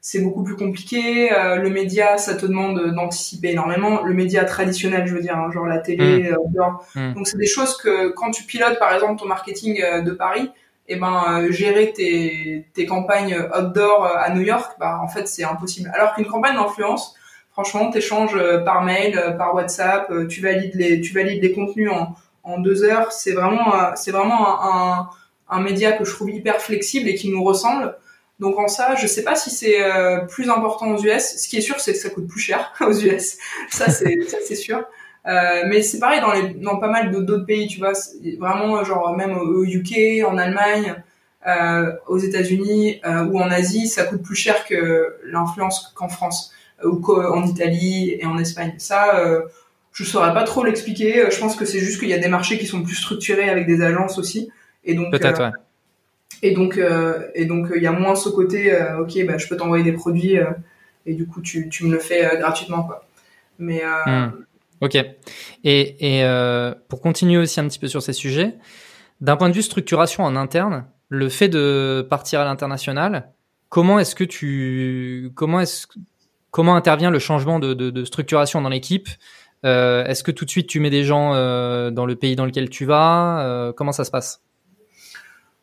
c'est 0.04 0.20
beaucoup 0.20 0.44
plus 0.44 0.56
compliqué. 0.56 1.32
Euh, 1.32 1.58
le 1.58 1.70
média, 1.70 2.18
ça 2.18 2.34
te 2.36 2.48
demande 2.48 2.94
d'anticiper 2.96 3.52
énormément. 3.52 4.02
Le 4.02 4.16
média 4.16 4.44
traditionnel, 4.46 5.06
je 5.06 5.14
veux 5.14 5.22
dire, 5.22 5.38
hein, 5.38 5.52
genre 5.52 5.68
la 5.68 5.78
télé, 5.78 6.24
mmh. 6.24 6.34
Euh, 6.34 6.70
mmh. 6.96 7.14
Donc 7.14 7.28
c'est 7.28 7.38
des 7.38 7.48
choses 7.48 7.78
que 7.78 8.10
quand 8.10 8.32
tu 8.32 8.44
pilotes 8.44 8.80
par 8.80 8.94
exemple 8.94 9.22
ton 9.22 9.28
marketing 9.28 9.80
euh, 9.82 10.02
de 10.02 10.12
Paris, 10.12 10.50
et 10.88 10.96
eh 10.96 11.00
ben 11.00 11.50
gérer 11.52 11.94
tes, 11.94 12.66
tes 12.74 12.86
campagnes 12.86 13.38
outdoor 13.58 14.06
à 14.06 14.30
New 14.32 14.42
York, 14.42 14.74
bah 14.80 15.00
en 15.02 15.08
fait 15.08 15.28
c'est 15.28 15.44
impossible. 15.44 15.90
Alors 15.94 16.16
qu'une 16.16 16.26
campagne 16.26 16.56
d'influence, 16.56 17.16
franchement, 17.52 17.92
t'échanges 17.92 18.38
par 18.66 18.84
mail, 18.84 19.36
par 19.38 19.54
WhatsApp, 19.54 20.12
tu 20.28 20.42
valides 20.42 20.76
les 20.76 21.00
tu 21.00 21.14
valides 21.14 21.42
les 21.42 21.54
contenus 21.54 21.92
en, 21.92 22.16
en 22.44 22.60
deux 22.60 22.84
heures. 22.84 23.12
C'est 23.12 23.32
vraiment 23.32 23.96
c'est 23.96 24.12
vraiment 24.12 24.62
un, 24.64 25.00
un, 25.00 25.10
un 25.58 25.62
média 25.62 25.94
que 25.94 26.04
je 26.04 26.12
trouve 26.14 26.32
hyper 26.32 26.60
flexible 26.60 27.08
et 27.08 27.16
qui 27.16 27.30
nous 27.30 27.44
ressemble. 27.44 27.96
Donc 28.42 28.60
en 28.60 28.68
ça, 28.68 28.96
je 28.96 29.08
sais 29.08 29.24
pas 29.24 29.36
si 29.36 29.50
c'est 29.50 29.80
plus 30.28 30.50
important 30.50 30.92
aux 30.92 31.02
US. 31.02 31.38
Ce 31.38 31.48
qui 31.48 31.58
est 31.58 31.62
sûr, 31.62 31.80
c'est 31.80 31.94
que 31.94 32.00
ça 32.00 32.10
coûte 32.10 32.28
plus 32.28 32.42
cher 32.42 32.74
aux 32.82 32.92
US. 32.92 33.38
Ça, 33.70 33.90
c'est 33.90 34.20
ça, 34.28 34.38
c'est 34.46 34.56
sûr. 34.56 34.84
Euh, 35.28 35.64
mais 35.68 35.82
c'est 35.84 36.00
pareil 36.00 36.20
dans, 36.20 36.34
les, 36.34 36.50
dans 36.56 36.78
pas 36.78 36.90
mal 36.90 37.12
d'autres 37.12 37.46
pays, 37.46 37.68
tu 37.68 37.80
vois. 37.80 37.94
Vraiment, 38.40 38.84
genre 38.84 39.16
même 39.16 39.38
au 39.38 39.64
UK, 39.64 40.26
en 40.26 40.38
Allemagne, 40.38 40.96
euh, 41.48 41.92
aux 42.08 42.18
États-Unis 42.18 43.00
euh, 43.06 43.26
ou 43.26 43.40
en 43.40 43.50
Asie, 43.50 43.88
ça 43.88 44.04
coûte 44.04 44.22
plus 44.22 44.36
cher 44.36 44.66
que 44.66 45.16
l'influence 45.26 45.92
qu'en 45.96 46.08
France 46.10 46.54
euh, 46.84 46.90
ou 46.90 47.00
qu'en 47.00 47.46
Italie 47.46 48.18
et 48.20 48.26
en 48.26 48.38
Espagne. 48.38 48.74
Ça, 48.78 49.20
euh, 49.20 49.42
je 49.92 50.04
saurais 50.04 50.34
pas 50.34 50.44
trop 50.44 50.64
l'expliquer. 50.64 51.26
Je 51.32 51.40
pense 51.40 51.56
que 51.56 51.66
c'est 51.66 51.80
juste 51.80 52.00
qu'il 52.00 52.10
y 52.10 52.14
a 52.14 52.20
des 52.20 52.28
marchés 52.28 52.58
qui 52.58 52.66
sont 52.66 52.84
plus 52.84 52.96
structurés 52.96 53.50
avec 53.50 53.68
des 53.68 53.82
agences 53.82 54.18
aussi, 54.18 54.50
et 54.84 54.94
donc 54.94 55.12
peut-être. 55.12 55.42
Ouais. 55.42 55.52
Et 56.44 56.52
donc, 56.52 56.80
et 57.36 57.46
donc, 57.46 57.72
il 57.76 57.84
y 57.84 57.88
a 57.88 57.92
moins 57.92 58.16
ce 58.16 58.30
côté, 58.30 58.76
ok, 59.00 59.26
bah, 59.26 59.38
je 59.38 59.48
peux 59.48 59.58
t'envoyer 59.58 59.84
des 59.84 59.94
produits 59.94 60.38
et 61.06 61.14
du 61.14 61.28
coup, 61.28 61.42
tu, 61.42 61.70
tu 61.70 61.86
me 61.86 61.92
le 61.92 62.00
fais 62.00 62.38
gratuitement, 62.40 62.84
quoi. 62.84 63.06
Mais 63.60 63.84
hmm. 64.08 64.32
Ok. 64.82 64.96
Et, 64.96 66.18
et 66.18 66.24
euh, 66.24 66.74
pour 66.90 67.02
continuer 67.02 67.38
aussi 67.38 67.60
un 67.60 67.68
petit 67.68 67.80
peu 67.80 67.88
sur 67.88 68.02
ces 68.02 68.14
sujets, 68.14 68.56
d'un 69.22 69.38
point 69.38 69.50
de 69.50 69.54
vue 69.54 69.62
structuration 69.62 70.24
en 70.24 70.36
interne, 70.36 70.86
le 71.08 71.30
fait 71.30 71.50
de 71.50 72.06
partir 72.10 72.40
à 72.40 72.46
l'international, 72.46 73.32
comment 73.70 74.00
est-ce 74.00 74.16
que 74.16 74.24
tu, 74.24 75.32
comment 75.36 75.62
est-ce, 75.62 75.86
comment 76.50 76.76
intervient 76.76 77.12
le 77.12 77.20
changement 77.20 77.60
de, 77.60 77.74
de, 77.74 78.04
structuration 78.06 78.62
dans 78.62 78.70
l'équipe? 78.70 79.08
Euh, 79.64 80.04
Est-ce 80.06 80.24
que 80.24 80.32
tout 80.32 80.46
de 80.46 80.50
suite 80.50 80.68
tu 80.68 80.80
mets 80.80 80.90
des 80.90 81.04
gens 81.04 81.36
euh, 81.36 81.92
dans 81.92 82.08
le 82.08 82.16
pays 82.16 82.36
dans 82.36 82.46
lequel 82.46 82.70
tu 82.70 82.86
vas? 82.86 83.46
Euh, 83.46 83.74
Comment 83.74 83.92
ça 83.92 84.04
se 84.04 84.10
passe? 84.10 84.42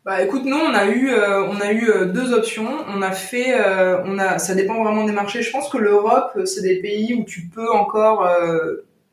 Bah 0.09 0.23
écoute, 0.23 0.45
nous 0.45 0.57
on 0.57 0.75
a 0.75 0.87
eu 0.87 1.11
euh, 1.11 1.45
on 1.45 1.61
a 1.61 1.71
eu 1.71 1.89
euh, 1.89 2.07
deux 2.07 2.33
options. 2.33 2.69
On 2.89 3.03
a 3.03 3.13
fait 3.13 3.55
on 4.05 4.19
a 4.19 4.39
ça 4.39 4.55
dépend 4.55 4.83
vraiment 4.83 5.05
des 5.05 5.13
marchés. 5.13 5.43
Je 5.43 5.51
pense 5.51 5.69
que 5.69 5.79
l'Europe 5.79 6.37
c'est 6.47 6.63
des 6.63 6.81
pays 6.81 7.15
où 7.15 7.25
tu 7.25 7.43
peux 7.43 7.71
encore 7.71 8.27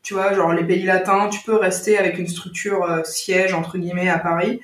tu 0.06 0.14
vois, 0.14 0.34
genre 0.34 0.54
les 0.54 0.64
pays 0.64 0.84
latins, 0.84 1.30
tu 1.30 1.42
peux 1.42 1.56
rester 1.56 1.98
avec 1.98 2.20
une 2.20 2.28
structure 2.28 2.84
euh, 2.84 3.02
siège 3.04 3.56
entre 3.56 3.80
guillemets 3.80 4.08
à 4.08 4.20
Paris 4.20 4.62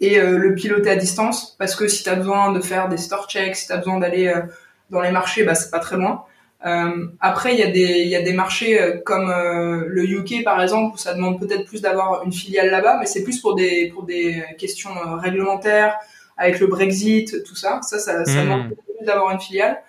et 0.00 0.18
euh, 0.18 0.36
le 0.36 0.56
piloter 0.56 0.90
à 0.90 0.96
distance 0.96 1.54
parce 1.60 1.76
que 1.76 1.86
si 1.86 2.02
tu 2.02 2.08
as 2.10 2.16
besoin 2.16 2.50
de 2.50 2.60
faire 2.60 2.88
des 2.88 2.96
store 2.96 3.28
checks, 3.28 3.54
si 3.54 3.68
tu 3.68 3.72
as 3.72 3.76
besoin 3.76 4.00
d'aller 4.00 4.26
euh, 4.26 4.42
dans 4.90 5.00
les 5.00 5.12
marchés, 5.12 5.44
bah 5.44 5.54
c'est 5.54 5.70
pas 5.70 5.78
très 5.78 5.96
loin. 5.96 6.24
Après, 6.62 7.54
il 7.54 7.58
y 7.58 7.62
a 7.62 7.70
des 7.70 8.02
il 8.02 8.08
y 8.08 8.16
a 8.16 8.22
des 8.22 8.32
marchés 8.32 9.00
comme 9.04 9.30
le 9.30 10.04
UK 10.04 10.44
par 10.44 10.60
exemple 10.62 10.94
où 10.94 10.98
ça 10.98 11.14
demande 11.14 11.40
peut-être 11.40 11.64
plus 11.64 11.80
d'avoir 11.80 12.22
une 12.24 12.32
filiale 12.32 12.70
là-bas, 12.70 12.98
mais 13.00 13.06
c'est 13.06 13.22
plus 13.22 13.40
pour 13.40 13.54
des 13.54 13.90
pour 13.94 14.04
des 14.04 14.44
questions 14.58 14.90
réglementaires 15.18 15.96
avec 16.36 16.60
le 16.60 16.66
Brexit, 16.66 17.42
tout 17.44 17.56
ça. 17.56 17.80
Ça, 17.82 17.98
ça, 17.98 18.24
ça 18.24 18.40
mmh. 18.40 18.44
demande 18.44 18.68
plus 18.68 19.06
d'avoir 19.06 19.30
une 19.32 19.40
filiale. 19.40 19.82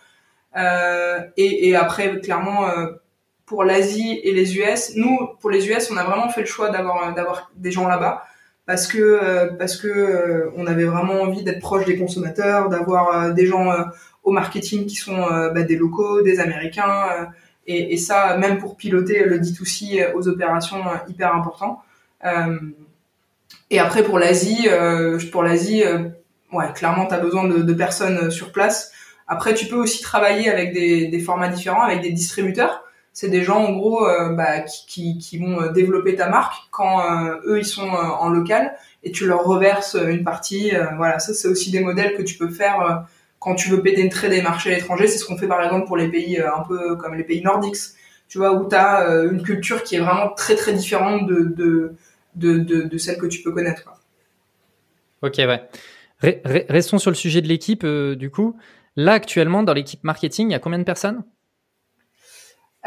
et, 1.38 1.70
et 1.70 1.76
après, 1.76 2.20
clairement, 2.22 2.70
pour 3.52 3.66
l'Asie 3.66 4.22
et 4.24 4.32
les 4.32 4.58
US. 4.58 4.96
Nous, 4.96 5.28
pour 5.42 5.50
les 5.50 5.70
US, 5.70 5.92
on 5.92 5.98
a 5.98 6.06
vraiment 6.06 6.30
fait 6.30 6.40
le 6.40 6.48
choix 6.48 6.70
d'avoir 6.70 7.14
d'avoir 7.14 7.52
des 7.58 7.70
gens 7.70 7.86
là-bas 7.86 8.24
parce 8.66 8.88
que 8.88 8.98
euh, 8.98 9.50
parce 9.60 9.76
que 9.76 9.90
euh, 9.90 10.52
on 10.56 10.66
avait 10.68 10.86
vraiment 10.86 11.16
envie 11.16 11.44
d'être 11.44 11.60
proche 11.60 11.84
des 11.84 11.98
consommateurs, 11.98 12.70
d'avoir 12.70 13.04
euh, 13.14 13.32
des 13.32 13.46
gens 13.46 13.70
au 14.24 14.32
marketing 14.32 14.86
qui 14.86 14.96
sont 14.96 15.18
bah, 15.18 15.64
des 15.64 15.76
locaux, 15.76 16.22
des 16.22 16.40
Américains 16.40 17.30
et, 17.68 17.94
et, 17.94 17.98
ça 17.98 18.38
même 18.38 18.58
pour 18.60 18.76
piloter 18.78 19.24
le 19.24 19.40
D2C 19.40 20.14
aux 20.14 20.28
opérations 20.28 20.84
hyper 21.08 21.36
important. 21.36 21.82
et 23.70 23.80
après 23.80 24.04
pour 24.04 24.20
l'Asie, 24.20 24.68
pour 25.32 25.44
l'Asie, 25.44 25.84
ouais, 26.54 26.74
clairement 26.76 27.08
tu 27.08 27.14
as 27.14 27.20
besoin 27.20 27.48
de, 27.48 27.64
de, 27.64 27.74
personnes 27.74 28.30
sur 28.30 28.52
place. 28.52 28.92
Après, 29.28 29.54
tu 29.54 29.68
peux 29.68 29.78
aussi 29.78 30.02
travailler 30.02 30.50
avec 30.50 30.74
des, 30.74 31.08
des 31.08 31.20
formats 31.20 31.48
différents, 31.48 31.82
avec 31.82 32.02
des 32.02 32.12
distributeurs 32.12 32.84
c'est 33.14 33.30
des 33.30 33.44
gens 33.44 33.64
en 33.66 33.74
gros 33.74 34.08
euh, 34.08 34.34
bah, 34.34 34.62
qui, 34.62 34.86
qui, 34.86 35.18
qui, 35.18 35.38
vont 35.38 35.62
euh, 35.62 35.72
développer 35.72 36.16
ta 36.16 36.30
marque 36.30 36.56
quand 36.72 37.02
euh, 37.02 37.36
eux 37.46 37.60
ils 37.60 37.66
sont 37.66 37.90
en 37.90 38.30
local 38.30 38.74
et 39.04 39.12
tu 39.12 39.26
leur 39.26 39.44
reverses 39.44 39.96
une 39.96 40.24
partie. 40.24 40.72
voilà, 40.98 41.20
ça 41.20 41.34
c'est 41.34 41.48
aussi 41.48 41.72
des 41.72 41.80
modèles 41.80 42.16
que 42.16 42.22
tu 42.22 42.38
peux 42.38 42.50
faire 42.50 43.06
quand 43.42 43.56
tu 43.56 43.70
veux 43.70 43.82
pénétrer 43.82 44.30
des 44.30 44.42
marchés 44.42 44.72
étrangers. 44.78 45.08
C'est 45.08 45.18
ce 45.18 45.26
qu'on 45.26 45.38
fait 45.38 45.50
par 45.50 45.62
exemple 45.62 45.88
pour 45.88 45.98
les 45.98 46.08
pays 46.08 46.40
un 46.40 46.64
peu 46.66 46.96
comme 46.96 47.16
les 47.16 47.26
pays 47.26 47.44
nordiques, 47.44 47.76
tu 48.30 48.38
vois, 48.38 48.54
où 48.54 48.70
tu 48.70 48.76
as 48.76 49.06
une 49.30 49.44
culture 49.44 49.84
qui 49.84 49.96
est 49.96 50.00
vraiment 50.00 50.30
très 50.30 50.56
très 50.56 50.72
différente 50.72 51.28
de, 51.28 51.44
de, 51.44 51.96
de, 52.36 52.60
de, 52.60 52.84
de 52.84 52.98
celle 52.98 53.18
que 53.18 53.26
tu 53.26 53.42
peux 53.42 53.52
connaître. 53.52 53.84
Quoi. 53.84 53.98
Ok, 55.22 55.36
ouais. 55.40 55.62
Restons 56.70 57.00
sur 57.00 57.12
le 57.12 57.16
sujet 57.16 57.42
de 57.42 57.48
l'équipe, 57.48 57.86
du 57.86 58.30
coup. 58.30 58.56
Là, 58.96 59.14
actuellement, 59.14 59.64
dans 59.64 59.74
l'équipe 59.74 60.04
marketing, 60.04 60.50
il 60.50 60.52
y 60.52 60.56
a 60.56 60.60
combien 60.60 60.80
de 60.80 60.84
personnes? 60.84 61.24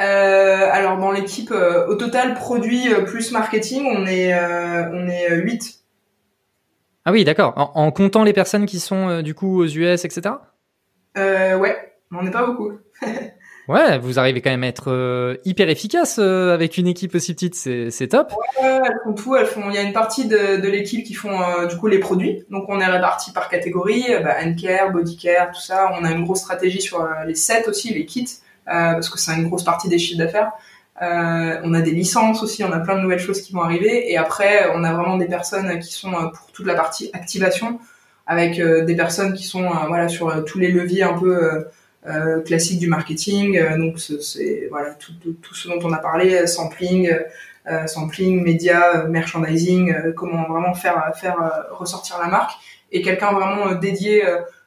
Euh, 0.01 0.69
alors 0.73 0.99
dans 0.99 1.13
l'équipe 1.13 1.53
euh, 1.53 1.87
au 1.87 1.95
total 1.95 2.35
produit 2.35 2.93
euh, 2.93 3.03
plus 3.03 3.31
marketing, 3.31 3.87
on 3.87 4.07
est 4.07 4.35
on 4.35 5.07
est 5.09 5.37
8. 5.37 5.84
Ah 7.05 7.13
oui, 7.13 7.25
d'accord. 7.25 7.73
En, 7.75 7.91
comptant 7.91 8.25
les 8.25 8.33
personnes 8.33 8.67
qui 8.67 8.81
sont 8.81 9.23
du 9.23 9.35
coup 9.35 9.61
aux 9.61 9.67
US, 9.67 10.05
etc. 10.05 10.37
Euh, 11.17 11.57
ouais, 11.59 11.77
on 12.13 12.23
n'est 12.23 12.31
pas 12.31 12.47
beaucoup. 12.47 12.73
ouais, 13.69 13.99
vous 13.99 14.19
arrivez 14.19 14.41
quand 14.41 14.51
même 14.51 14.65
à 14.65 14.69
être 14.69 15.39
hyper 15.45 15.69
efficace 15.69 16.19
avec 16.19 16.79
une 16.79 16.87
équipe 16.87 17.15
aussi 17.15 17.35
petite, 17.35 17.55
c'est 17.55 18.09
top. 18.09 18.33
Ouais, 18.61 18.81
elles 18.85 18.99
font 19.05 19.13
tout, 19.13 19.37
elles 19.37 19.47
font. 19.47 19.69
Il 19.69 19.75
y 19.75 19.79
a 19.79 19.83
une 19.83 19.93
partie 19.93 20.27
de, 20.27 20.61
de 20.61 20.69
l'équipe 20.69 21.05
qui 21.05 21.15
font 21.15 21.67
du 21.69 21.77
coup 21.77 21.89
les 21.89 21.99
produits, 21.99 22.45
donc 22.51 22.65
on 22.69 22.81
est 22.81 22.87
répartis 22.87 23.33
par 23.33 23.49
catégorie, 23.49 24.05
bah, 24.23 24.37
care, 24.61 24.91
body 24.91 25.17
care, 25.19 25.53
tout 25.53 25.61
ça. 25.61 25.91
On 26.01 26.05
a 26.05 26.11
une 26.11 26.25
grosse 26.25 26.41
stratégie 26.41 26.81
sur 26.81 27.07
les 27.27 27.35
sets 27.35 27.69
aussi, 27.69 27.93
les 27.93 28.07
kits. 28.07 28.41
Euh, 28.69 28.95
parce 28.95 29.11
que 29.11 29.19
c'est 29.19 29.35
une 29.35 29.49
grosse 29.49 29.65
partie 29.65 29.89
des 29.89 29.99
chiffres 29.99 30.19
d'affaires. 30.19 30.53
Euh, 31.03 31.61
on 31.65 31.75
a 31.75 31.81
des 31.81 31.91
licences 31.91 32.43
aussi, 32.43 32.63
on 32.63 32.71
a 32.71 32.79
plein 32.79 32.97
de 32.97 33.01
nouvelles 33.01 33.19
choses 33.19 33.43
qui 33.43 33.53
vont 33.53 33.63
arriver. 33.63 34.11
Et 34.13 34.17
après, 34.17 34.71
on 34.75 34.85
a 34.85 34.93
vraiment 34.93 35.17
des 35.17 35.27
personnes 35.27 35.79
qui 35.81 35.93
sont 35.93 36.13
euh, 36.15 36.29
pour 36.29 36.53
toute 36.53 36.67
la 36.67 36.75
partie 36.75 37.11
activation, 37.13 37.81
avec 38.27 38.59
des 38.59 38.97
personnes 38.97 39.35
qui 39.35 39.45
sont 39.45 39.69
voilà 39.89 40.09
sur 40.09 40.45
tous 40.45 40.59
les 40.59 40.69
leviers 40.69 41.03
un 41.03 41.19
peu 41.19 41.67
euh, 42.07 42.41
classiques 42.41 42.79
du 42.79 42.89
marketing. 42.89 43.61
donc 43.77 43.99
c'est 43.99 44.67
voilà 44.71 44.95
tout, 44.95 45.13
ce 45.55 45.69
dont 45.69 45.79
on 45.83 45.93
a 45.93 45.99
parlé, 45.99 46.47
sampling, 46.47 47.15
euh, 47.67 47.87
sampling, 47.87 48.43
média, 48.43 49.05
merchandising, 49.09 50.13
comment 50.15 50.49
vraiment 50.49 50.75
faire 50.75 51.13
ressortir 51.73 52.19
la 52.19 52.29
marque. 52.29 52.53
Et 52.93 53.03
quelqu'un 53.03 53.33
vraiment 53.33 53.75
dédié 53.75 54.25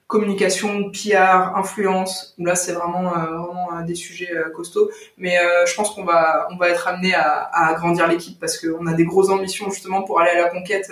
communication, 0.08 0.90
PR, 0.92 1.56
influence. 1.56 2.34
Là, 2.38 2.56
c'est 2.56 2.72
vraiment 2.72 3.16
euh, 3.16 3.80
euh, 3.80 3.84
des 3.86 3.96
sujets 3.96 4.36
euh, 4.36 4.50
costauds. 4.50 4.90
Mais 5.18 5.38
je 5.68 5.76
pense 5.76 5.92
qu'on 5.92 6.06
va 6.06 6.48
on 6.52 6.58
va 6.58 6.70
être 6.70 6.88
amené 6.88 7.14
à, 7.14 7.44
à 7.52 7.68
agrandir 7.68 8.08
l'équipe 8.08 8.40
parce 8.40 8.58
qu'on 8.58 8.88
a 8.88 8.94
des 8.94 9.06
grosses 9.06 9.30
ambitions 9.30 9.70
justement 9.70 10.04
pour 10.04 10.20
aller 10.22 10.32
à 10.32 10.42
la 10.44 10.50
conquête. 10.50 10.92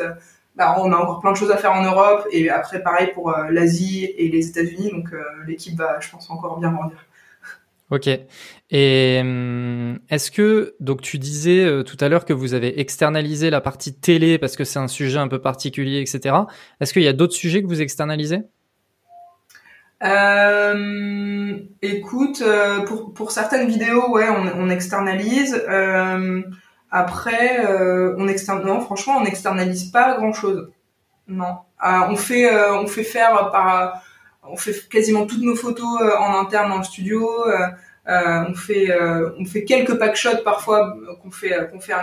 Bah, 0.55 0.76
on 0.80 0.91
a 0.93 0.95
encore 0.95 1.20
plein 1.20 1.32
de 1.32 1.38
choses 1.38 1.51
à 1.51 1.57
faire 1.57 1.74
en 1.74 1.84
Europe 1.84 2.26
et 2.32 2.49
après 2.49 2.82
pareil 2.82 3.11
pour 3.13 3.32
l'Asie 3.49 4.05
et 4.05 4.30
les 4.30 4.47
États-Unis. 4.49 4.91
Donc 4.91 5.09
l'équipe 5.47 5.78
va, 5.78 5.99
je 5.99 6.09
pense, 6.09 6.30
encore 6.30 6.59
bien 6.59 6.72
grandir. 6.72 6.97
Ok. 7.91 8.09
Et 8.72 9.18
hum, 9.22 9.99
est-ce 10.09 10.32
que 10.32 10.76
donc 10.80 11.01
tu 11.01 11.20
disais 11.20 11.84
tout 11.84 11.97
à 11.99 12.09
l'heure 12.09 12.26
que 12.26 12.34
vous 12.34 12.53
avez 12.53 12.80
externalisé 12.80 13.49
la 13.49 13.61
partie 13.61 13.93
télé 13.93 14.38
parce 14.39 14.55
que 14.55 14.63
c'est 14.63 14.80
un 14.80 14.88
sujet 14.88 15.20
un 15.20 15.28
peu 15.28 15.39
particulier, 15.39 15.99
etc. 16.01 16.36
Est-ce 16.80 16.93
qu'il 16.93 17.03
y 17.03 17.07
a 17.07 17.13
d'autres 17.13 17.34
sujets 17.34 17.61
que 17.61 17.68
vous 17.68 17.82
externalisez? 17.82 18.43
Euh, 20.04 21.58
écoute, 21.82 22.41
euh, 22.41 22.82
pour, 22.82 23.14
pour 23.14 23.32
certaines 23.32 23.68
vidéos, 23.68 24.10
ouais, 24.12 24.28
on, 24.30 24.70
externalise. 24.70 25.62
Euh, 25.70 26.41
après, 26.91 27.66
euh, 27.66 28.16
on 28.18 28.26
non, 28.66 28.82
franchement, 28.82 29.18
on 29.20 29.26
externalise 29.26 29.86
pas 29.91 30.16
grand 30.18 30.34
chose. 30.34 30.72
Non, 31.28 31.58
euh, 31.86 32.00
on 32.10 32.16
fait, 32.16 32.54
euh, 32.54 32.76
on 32.78 32.88
fait 32.88 33.04
faire 33.04 33.52
par, 33.52 34.04
on 34.43 34.58
fait 34.58 34.88
quasiment 34.89 35.26
toutes 35.26 35.41
nos 35.41 35.56
photos 35.56 36.02
en 36.20 36.39
interne 36.39 36.70
dans 36.70 36.78
le 36.78 36.84
studio. 36.84 37.30
on 38.08 38.54
fait, 38.54 38.89
on 39.39 39.46
fait 39.46 39.64
quelques 39.64 39.98
pack 39.98 40.16
shots 40.16 40.43
parfois 40.43 40.96
qu'on 41.22 41.32
fait, 41.32 41.70
qu'on 41.72 41.80
fait 41.80 41.93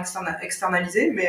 externaliser, 0.42 1.10
mais 1.10 1.28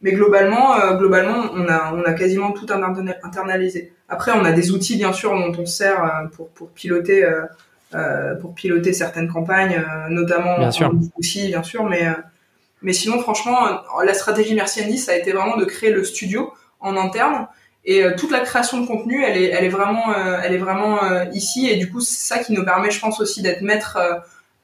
mais 0.00 0.12
globalement, 0.12 0.78
euh, 0.78 0.96
globalement, 0.96 1.50
on 1.54 1.68
a, 1.68 1.92
on 1.94 2.02
a 2.02 2.12
quasiment 2.12 2.52
tout 2.52 2.66
internalisé. 2.70 3.92
Après, 4.08 4.32
on 4.32 4.44
a 4.44 4.52
des 4.52 4.70
outils, 4.70 4.96
bien 4.96 5.12
sûr, 5.12 5.32
dont 5.32 5.52
on 5.58 5.66
sert 5.66 6.02
euh, 6.02 6.28
pour, 6.34 6.48
pour 6.50 6.70
piloter, 6.70 7.24
euh, 7.24 7.42
euh, 7.94 8.34
pour 8.36 8.54
piloter 8.54 8.92
certaines 8.92 9.28
campagnes, 9.28 9.84
notamment 10.08 10.58
bien 10.58 10.70
sûr. 10.70 10.92
aussi, 11.18 11.48
bien 11.48 11.62
sûr. 11.62 11.84
Mais, 11.84 12.06
mais 12.82 12.92
sinon, 12.92 13.18
franchement, 13.20 13.58
la 14.04 14.14
stratégie 14.14 14.54
Merci 14.54 14.82
Andy, 14.82 14.98
ça 14.98 15.12
a 15.12 15.16
été 15.16 15.32
vraiment 15.32 15.56
de 15.56 15.64
créer 15.64 15.90
le 15.90 16.04
studio 16.04 16.52
en 16.80 16.96
interne. 16.96 17.48
Et 17.84 18.04
toute 18.18 18.30
la 18.30 18.40
création 18.40 18.80
de 18.80 18.86
contenu, 18.86 19.24
elle 19.24 19.36
est, 19.36 19.50
elle 19.50 19.64
est 19.64 19.70
vraiment, 19.70 20.14
elle 20.14 20.52
est 20.52 20.58
vraiment 20.58 20.98
ici. 21.32 21.68
Et 21.70 21.76
du 21.76 21.90
coup, 21.90 22.00
c'est 22.00 22.34
ça 22.34 22.42
qui 22.42 22.52
nous 22.52 22.64
permet, 22.64 22.90
je 22.90 23.00
pense, 23.00 23.18
aussi 23.20 23.40
d'être 23.40 23.62
maître 23.62 23.98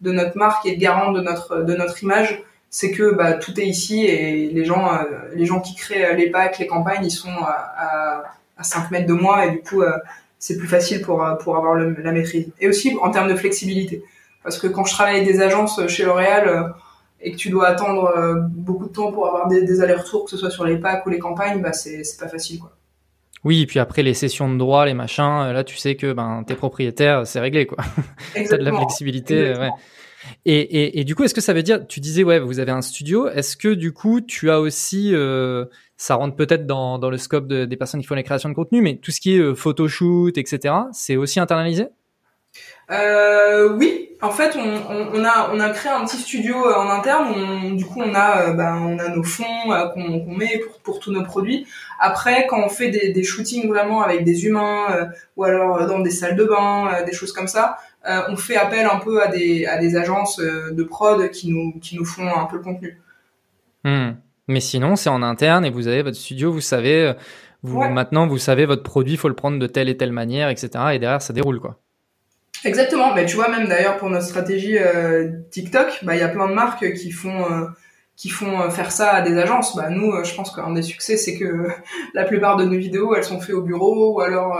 de 0.02 0.12
notre 0.12 0.36
marque 0.36 0.66
et 0.66 0.76
garant 0.76 1.10
de 1.12 1.22
notre, 1.22 1.62
de 1.62 1.74
notre 1.74 2.02
image 2.02 2.42
c'est 2.74 2.90
que 2.90 3.14
bah, 3.14 3.34
tout 3.34 3.60
est 3.60 3.68
ici 3.68 4.04
et 4.04 4.48
les 4.48 4.64
gens, 4.64 4.92
euh, 4.92 5.04
les 5.32 5.46
gens 5.46 5.60
qui 5.60 5.76
créent 5.76 6.16
les 6.16 6.28
packs, 6.28 6.58
les 6.58 6.66
campagnes, 6.66 7.04
ils 7.04 7.10
sont 7.12 7.30
à, 7.30 8.24
à, 8.56 8.64
5 8.64 8.90
mètres 8.90 9.06
de 9.06 9.12
moi 9.12 9.46
et 9.46 9.52
du 9.52 9.60
coup, 9.60 9.82
euh, 9.82 9.92
c'est 10.40 10.56
plus 10.56 10.66
facile 10.66 11.00
pour 11.00 11.24
pour 11.44 11.56
avoir 11.56 11.76
la 11.76 12.10
maîtrise. 12.10 12.48
Et 12.58 12.66
aussi 12.66 12.96
en 13.00 13.12
termes 13.12 13.28
de 13.28 13.36
flexibilité, 13.36 14.02
parce 14.42 14.58
que 14.58 14.66
quand 14.66 14.84
je 14.86 14.92
travaille 14.92 15.20
avec 15.20 15.28
des 15.28 15.40
agences 15.40 15.86
chez 15.86 16.04
L'Oréal 16.04 16.74
et 17.20 17.30
que 17.30 17.36
tu 17.36 17.48
dois 17.48 17.68
attendre 17.68 18.12
beaucoup 18.50 18.88
de 18.88 18.92
temps 18.92 19.12
pour 19.12 19.28
avoir 19.28 19.46
des, 19.46 19.62
des 19.62 19.80
allers-retours, 19.80 20.24
que 20.24 20.30
ce 20.32 20.36
soit 20.36 20.50
sur 20.50 20.64
les 20.64 20.76
packs 20.76 21.06
ou 21.06 21.10
les 21.10 21.20
campagnes, 21.20 21.62
bah 21.62 21.72
c'est 21.72 22.02
c'est 22.02 22.18
pas 22.18 22.28
facile 22.28 22.58
quoi. 22.58 22.72
Oui, 23.44 23.62
et 23.62 23.66
puis 23.66 23.78
après 23.78 24.02
les 24.02 24.14
sessions 24.14 24.52
de 24.52 24.58
droit, 24.58 24.84
les 24.84 24.94
machins, 24.94 25.52
là 25.52 25.62
tu 25.62 25.76
sais 25.76 25.94
que 25.94 26.12
ben 26.12 26.42
t'es 26.44 26.56
propriétaire, 26.56 27.24
c'est 27.24 27.38
réglé 27.38 27.66
quoi. 27.66 27.78
T'as 28.34 28.56
de 28.56 28.64
la 28.64 28.72
flexibilité. 28.72 29.54
Et, 30.44 31.00
et, 31.00 31.04
du 31.04 31.14
coup, 31.14 31.24
est-ce 31.24 31.34
que 31.34 31.40
ça 31.40 31.52
veut 31.52 31.62
dire, 31.62 31.86
tu 31.86 32.00
disais 32.00 32.22
ouais, 32.22 32.38
vous 32.38 32.58
avez 32.58 32.72
un 32.72 32.82
studio, 32.82 33.28
est-ce 33.28 33.56
que 33.56 33.68
du 33.68 33.92
coup 33.92 34.20
tu 34.20 34.50
as 34.50 34.60
aussi, 34.60 35.14
euh, 35.14 35.64
ça 35.96 36.16
rentre 36.16 36.36
peut-être 36.36 36.66
dans, 36.66 36.98
dans 36.98 37.10
le 37.10 37.18
scope 37.18 37.46
de, 37.46 37.64
des 37.64 37.76
personnes 37.76 38.00
qui 38.00 38.06
font 38.06 38.14
les 38.14 38.22
créations 38.22 38.48
de 38.48 38.54
contenu, 38.54 38.82
mais 38.82 38.96
tout 38.96 39.10
ce 39.10 39.20
qui 39.20 39.36
est 39.36 39.40
euh, 39.40 39.54
photoshoot, 39.54 40.36
etc., 40.36 40.74
c'est 40.92 41.16
aussi 41.16 41.40
internalisé? 41.40 41.86
Euh, 42.90 43.74
oui, 43.78 44.10
en 44.20 44.30
fait, 44.30 44.56
on, 44.56 45.24
a 45.24 45.50
on 45.52 45.58
a 45.58 45.70
créé 45.70 45.90
un 45.90 46.04
petit 46.04 46.18
studio 46.18 46.54
en 46.54 46.90
interne. 46.90 47.32
On, 47.34 47.70
du 47.72 47.84
coup, 47.86 48.00
on 48.00 48.14
a 48.14 48.52
ben, 48.52 48.76
on 48.76 48.98
a 48.98 49.08
nos 49.08 49.22
fonds 49.22 49.44
qu'on 49.94 50.36
met 50.36 50.58
pour, 50.58 50.80
pour 50.80 51.00
tous 51.00 51.10
nos 51.10 51.24
produits. 51.24 51.66
Après, 51.98 52.46
quand 52.46 52.62
on 52.62 52.68
fait 52.68 52.90
des, 52.90 53.08
des 53.12 53.22
shootings 53.24 53.66
vraiment 53.66 54.02
avec 54.02 54.22
des 54.24 54.44
humains 54.44 55.08
ou 55.36 55.44
alors 55.44 55.86
dans 55.86 56.00
des 56.00 56.10
salles 56.10 56.36
de 56.36 56.44
bain, 56.44 57.02
des 57.04 57.14
choses 57.14 57.32
comme 57.32 57.48
ça, 57.48 57.78
on 58.06 58.36
fait 58.36 58.56
appel 58.56 58.86
un 58.86 58.98
peu 58.98 59.22
à 59.22 59.28
des 59.28 59.66
à 59.66 59.78
des 59.78 59.96
agences 59.96 60.38
de 60.38 60.82
prod 60.84 61.30
qui 61.30 61.50
nous 61.50 61.78
qui 61.80 61.96
nous 61.96 62.04
font 62.04 62.26
un 62.26 62.44
peu 62.46 62.56
le 62.56 62.62
contenu. 62.62 63.00
Hmm. 63.84 64.12
Mais 64.48 64.60
sinon, 64.60 64.96
c'est 64.96 65.08
en 65.08 65.22
interne 65.22 65.64
et 65.64 65.70
vous 65.70 65.88
avez 65.88 66.02
votre 66.02 66.16
studio. 66.16 66.52
Vous 66.52 66.60
savez, 66.60 67.14
vous 67.62 67.80
maintenant 67.80 68.26
vous 68.26 68.38
savez 68.38 68.66
votre 68.66 68.82
produit, 68.82 69.16
faut 69.16 69.28
le 69.28 69.34
prendre 69.34 69.58
de 69.58 69.66
telle 69.66 69.88
et 69.88 69.96
telle 69.96 70.12
manière, 70.12 70.48
etc. 70.50 70.68
Et 70.92 70.98
derrière, 70.98 71.22
ça 71.22 71.32
déroule 71.32 71.60
quoi. 71.60 71.78
Exactement. 72.64 73.14
Mais 73.14 73.26
tu 73.26 73.36
vois, 73.36 73.48
même 73.48 73.68
d'ailleurs 73.68 73.96
pour 73.96 74.10
notre 74.10 74.26
stratégie 74.26 74.78
euh, 74.78 75.30
TikTok, 75.50 76.00
bah 76.02 76.14
il 76.14 76.20
y 76.20 76.22
a 76.22 76.28
plein 76.28 76.48
de 76.48 76.54
marques 76.54 76.92
qui 76.94 77.10
font 77.10 77.44
euh, 77.50 77.66
qui 78.16 78.30
font 78.30 78.60
euh, 78.60 78.70
faire 78.70 78.90
ça 78.90 79.10
à 79.10 79.22
des 79.22 79.36
agences. 79.36 79.76
Bah 79.76 79.90
nous, 79.90 80.12
je 80.24 80.34
pense 80.34 80.54
qu'un 80.54 80.72
des 80.72 80.82
succès, 80.82 81.16
c'est 81.16 81.36
que 81.36 81.68
la 82.14 82.24
plupart 82.24 82.56
de 82.56 82.64
nos 82.64 82.78
vidéos, 82.78 83.14
elles 83.14 83.24
sont 83.24 83.40
faites 83.40 83.54
au 83.54 83.62
bureau 83.62 84.14
ou 84.14 84.20
alors 84.20 84.58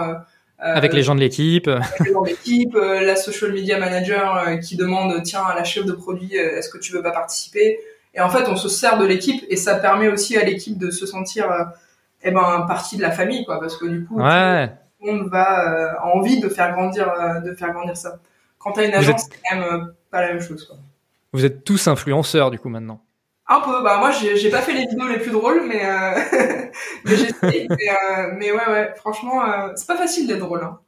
avec 0.59 0.93
les 0.93 1.03
gens 1.03 1.15
de 1.15 1.21
l'équipe. 1.21 1.69
Avec 1.69 2.01
les 2.01 2.13
gens 2.13 2.23
de 2.23 2.29
l'équipe, 2.29 2.75
la 2.75 3.17
social 3.17 3.53
media 3.53 3.79
manager 3.79 4.59
qui 4.61 4.77
demande 4.77 5.23
tiens 5.23 5.43
à 5.43 5.55
la 5.55 5.65
chef 5.65 5.85
de 5.85 5.93
produit, 5.93 6.35
est-ce 6.35 6.69
que 6.69 6.79
tu 6.79 6.93
veux 6.93 7.03
pas 7.03 7.13
participer? 7.13 7.79
Et 8.15 8.21
en 8.21 8.31
fait, 8.31 8.49
on 8.49 8.57
se 8.57 8.69
sert 8.69 8.99
de 8.99 9.05
l'équipe 9.05 9.45
et 9.49 9.57
ça 9.57 9.75
permet 9.75 10.09
aussi 10.09 10.37
à 10.37 10.45
l'équipe 10.45 10.79
de 10.79 10.91
se 10.91 11.07
sentir 11.07 11.47
eh 12.23 12.31
ben 12.31 12.65
partie 12.67 12.97
de 12.97 13.03
la 13.03 13.11
famille 13.11 13.45
quoi 13.45 13.61
parce 13.61 13.77
que 13.77 13.85
du 13.85 14.07
coup 14.07 14.19
ouais 14.19 14.71
monde 15.05 15.29
va 15.29 15.69
euh, 15.69 15.93
envie 16.03 16.41
de 16.41 16.49
faire 16.49 16.73
grandir 16.73 17.09
euh, 17.09 17.41
de 17.41 17.55
faire 17.55 17.73
grandir 17.73 17.97
ça. 17.97 18.19
Quand 18.59 18.73
tu 18.73 18.81
as 18.81 18.85
une 18.85 18.95
agence, 18.95 19.23
c'est 19.23 19.39
quand 19.49 19.57
même 19.57 19.65
euh, 19.65 19.85
pas 20.11 20.23
la 20.23 20.29
même 20.29 20.41
chose 20.41 20.65
quoi. 20.65 20.77
Vous 21.33 21.45
êtes 21.45 21.65
tous 21.65 21.89
influenceurs 21.89 22.51
du 22.51 22.59
coup 22.59 22.69
maintenant. 22.69 23.01
Un 23.47 23.61
peu, 23.61 23.83
bah 23.83 23.99
moi 23.99 24.11
j'ai 24.11 24.51
pas 24.51 24.63
fait 24.63 24.73
les 24.73 24.87
vidéos 24.87 25.07
les 25.07 25.19
plus 25.19 25.31
drôles, 25.31 25.65
mais 25.69 25.85
euh, 25.85 26.15
mais 27.05 27.17
mais, 27.43 27.67
euh, 27.71 28.33
mais 28.37 28.53
ouais 28.53 28.67
ouais, 28.69 28.95
franchement 28.97 29.43
c'est 29.77 29.87
pas 29.87 29.97
facile 29.97 30.27
d'être 30.27 30.41
drôle. 30.41 30.63
Hein. 30.65 30.79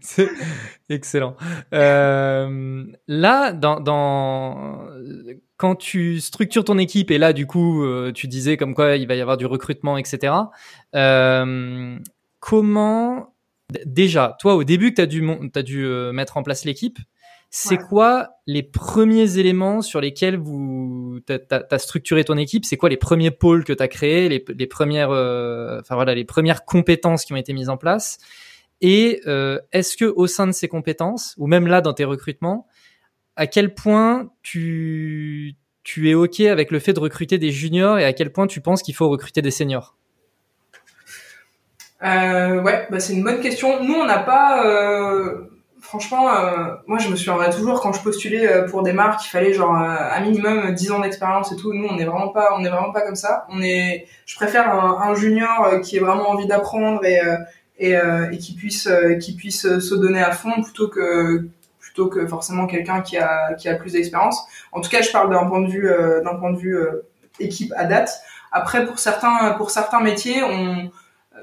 C'est 0.00 0.28
excellent. 0.90 1.36
là 1.72 3.52
dans 3.52 3.80
dans 3.80 4.86
quand 5.56 5.74
tu 5.74 6.20
structures 6.20 6.64
ton 6.64 6.78
équipe 6.78 7.10
et 7.10 7.18
là 7.18 7.32
du 7.32 7.46
coup 7.46 7.84
euh, 7.84 8.12
tu 8.12 8.28
disais 8.28 8.56
comme 8.56 8.74
quoi 8.74 8.96
il 8.96 9.06
va 9.06 9.14
y 9.14 9.20
avoir 9.20 9.36
du 9.36 9.46
recrutement 9.46 9.96
etc. 9.96 10.34
Euh, 10.94 11.98
comment 12.40 13.34
déjà 13.84 14.36
toi 14.38 14.54
au 14.54 14.64
début 14.64 14.90
que 14.90 14.96
tu 14.96 15.02
as 15.02 15.06
dû, 15.06 15.50
as 15.54 15.62
dû 15.62 15.84
euh, 15.84 16.12
mettre 16.12 16.36
en 16.36 16.42
place 16.42 16.64
l'équipe, 16.64 16.98
c'est 17.50 17.78
quoi 17.78 18.30
les 18.46 18.62
premiers 18.62 19.38
éléments 19.38 19.80
sur 19.80 20.00
lesquels 20.00 20.36
vous 20.36 21.20
t'as 21.26 21.78
structuré 21.78 22.24
ton 22.24 22.36
équipe? 22.36 22.64
C'est 22.64 22.76
quoi 22.76 22.88
les 22.88 22.96
premiers 22.96 23.30
pôles 23.30 23.64
que 23.64 23.72
tu 23.72 23.82
as 23.82 23.88
créés, 23.88 24.28
les, 24.28 24.44
les 24.48 24.66
premières 24.66 25.10
euh, 25.10 25.80
enfin 25.80 25.94
voilà 25.94 26.14
les 26.14 26.24
premières 26.24 26.64
compétences 26.64 27.24
qui 27.24 27.32
ont 27.32 27.36
été 27.36 27.52
mises 27.52 27.68
en 27.68 27.76
place? 27.76 28.18
Et 28.82 29.22
est-ce 29.72 29.96
que 29.96 30.04
au 30.04 30.26
sein 30.26 30.46
de 30.46 30.52
ces 30.52 30.68
compétences 30.68 31.34
ou 31.38 31.46
même 31.46 31.66
là 31.66 31.80
dans 31.80 31.94
tes 31.94 32.04
recrutements 32.04 32.66
à 33.36 33.46
quel 33.46 33.74
point 33.74 34.30
tu, 34.42 35.54
tu 35.84 36.10
es 36.10 36.14
OK 36.14 36.40
avec 36.40 36.70
le 36.70 36.78
fait 36.78 36.94
de 36.94 37.00
recruter 37.00 37.38
des 37.38 37.52
juniors 37.52 37.98
et 37.98 38.04
à 38.04 38.12
quel 38.12 38.32
point 38.32 38.46
tu 38.46 38.60
penses 38.60 38.82
qu'il 38.82 38.94
faut 38.94 39.08
recruter 39.08 39.42
des 39.42 39.50
seniors? 39.50 39.96
Euh, 42.02 42.60
Ouais, 42.62 42.86
bah 42.90 42.98
c'est 42.98 43.12
une 43.12 43.22
bonne 43.22 43.40
question. 43.40 43.82
Nous, 43.84 43.94
on 43.94 44.06
n'a 44.06 44.18
pas... 44.18 44.64
Euh, 45.86 45.98
franchement, 45.98 46.28
euh, 46.28 46.74
moi, 46.86 46.98
je 46.98 47.08
me 47.08 47.16
souviendrai 47.16 47.50
toujours 47.50 47.80
quand 47.80 47.92
je 47.92 48.02
postulais 48.02 48.46
euh, 48.46 48.68
pour 48.68 48.82
des 48.82 48.92
marques, 48.92 49.24
il 49.24 49.28
fallait 49.28 49.52
genre 49.52 49.74
un 49.74 50.20
minimum 50.20 50.72
10 50.74 50.92
ans 50.92 51.00
d'expérience 51.00 51.52
et 51.52 51.56
tout. 51.56 51.72
Nous, 51.72 51.86
on 51.86 51.96
n'est 51.96 52.04
vraiment 52.04 52.28
pas, 52.28 52.48
comme 53.04 53.16
ça. 53.16 53.46
On 53.50 53.60
je 53.60 54.36
préfère 54.36 54.72
un, 54.72 55.10
un 55.10 55.14
junior 55.14 55.80
qui 55.82 55.96
ait 55.96 56.00
vraiment 56.00 56.30
envie 56.30 56.46
d'apprendre 56.46 57.04
et 57.04 58.38
qui 58.38 58.54
puisse 58.54 58.82
se 59.62 59.94
donner 59.94 60.22
à 60.22 60.32
fond 60.32 60.62
plutôt 60.62 60.88
que 60.88 61.48
forcément 62.26 62.66
quelqu'un 62.66 63.00
qui 63.00 63.16
a 63.16 63.74
plus 63.78 63.92
d'expérience. 63.92 64.46
En 64.72 64.80
tout 64.80 64.90
cas, 64.90 65.00
je 65.02 65.10
parle 65.10 65.30
d'un 65.30 65.46
point 65.46 65.62
de 65.62 65.68
vue 65.68 65.88
euh, 65.88 66.22
d'un 66.22 66.34
point 66.34 66.52
de 66.52 66.58
vue 66.58 66.76
euh, 66.76 67.06
équipe 67.40 67.72
à 67.76 67.84
date. 67.84 68.20
Après, 68.52 68.84
pour 68.84 68.98
certains 68.98 69.52
pour 69.56 69.70
certains 69.70 70.00
métiers, 70.00 70.42
on 70.42 70.90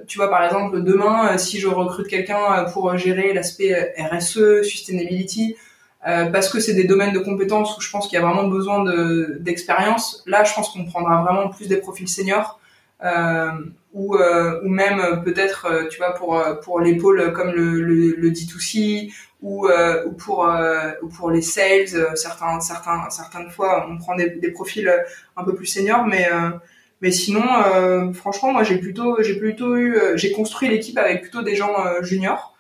tu 0.08 0.18
vois 0.18 0.30
par 0.30 0.44
exemple 0.44 0.82
demain, 0.84 1.38
si 1.38 1.60
je 1.60 1.68
recrute 1.68 2.08
quelqu'un 2.08 2.66
pour 2.74 2.98
gérer 2.98 3.34
l'aspect 3.34 3.94
RSE, 3.98 4.64
sustainability, 4.64 5.56
euh, 6.08 6.26
parce 6.26 6.50
que 6.50 6.60
c'est 6.60 6.74
des 6.74 6.84
domaines 6.84 7.14
de 7.14 7.20
compétences 7.20 7.78
où 7.78 7.82
je 7.82 7.90
pense 7.90 8.08
qu'il 8.08 8.20
y 8.20 8.22
a 8.22 8.26
vraiment 8.26 8.48
besoin 8.48 8.84
de 8.84 9.38
d'expérience. 9.40 10.24
Là, 10.26 10.44
je 10.44 10.54
pense 10.54 10.70
qu'on 10.70 10.86
prendra 10.86 11.24
vraiment 11.24 11.50
plus 11.50 11.68
des 11.68 11.78
profils 11.78 12.10
seniors. 12.10 12.60
Euh, 13.04 13.52
ou, 13.94 14.16
euh, 14.16 14.62
ou 14.64 14.70
même 14.70 15.22
peut-être 15.24 15.88
tu 15.90 15.98
vois 15.98 16.14
pour 16.14 16.42
pour 16.64 16.80
les 16.80 16.98
comme 16.98 17.52
le, 17.52 17.82
le, 17.82 18.16
le 18.16 18.32
D2C 18.32 19.12
ou, 19.44 19.68
euh, 19.68 20.06
ou 20.06 20.14
pour 20.14 20.48
euh, 20.48 20.92
ou 21.02 21.10
pour 21.10 21.30
les 21.30 21.42
sales 21.42 21.94
euh, 21.94 22.16
certains 22.16 22.60
certains 22.62 23.10
certaines 23.10 23.52
fois 23.52 23.86
on 23.90 23.98
prend 23.98 24.16
des, 24.16 24.30
des 24.30 24.52
profils 24.52 24.90
un 25.36 25.44
peu 25.44 25.54
plus 25.54 25.66
seniors 25.66 26.06
mais 26.08 26.28
mais 27.04 27.12
sinon 27.12 27.44
franchement 28.14 28.52
moi 28.52 28.64
j'ai 28.64 28.78
plutôt 28.78 29.22
j'ai 29.22 29.36
plutôt 29.38 29.76
eu 29.76 29.96
j'ai 30.16 30.32
construit 30.32 30.70
l'équipe 30.70 30.98
avec 30.98 31.22
plutôt 31.22 31.44
des 31.44 31.56
gens 31.56 31.76
juniors 32.02 32.56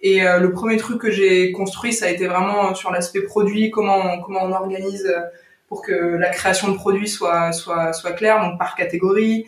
et 0.00 0.20
le 0.20 0.52
premier 0.52 0.76
truc 0.76 1.00
que 1.00 1.10
j'ai 1.10 1.50
construit 1.50 1.92
ça 1.92 2.06
a 2.06 2.10
été 2.10 2.28
vraiment 2.28 2.74
sur 2.76 2.92
l'aspect 2.92 3.22
produit 3.22 3.70
comment 3.70 4.20
comment 4.20 4.44
on 4.44 4.52
organise 4.52 5.12
pour 5.68 5.82
que 5.82 5.92
la 5.92 6.28
création 6.28 6.68
de 6.68 6.76
produits 6.76 7.08
soit 7.08 7.50
soit 7.52 7.92
soit 7.92 8.12
claire 8.12 8.40
donc 8.40 8.58
par 8.58 8.76
catégorie 8.76 9.46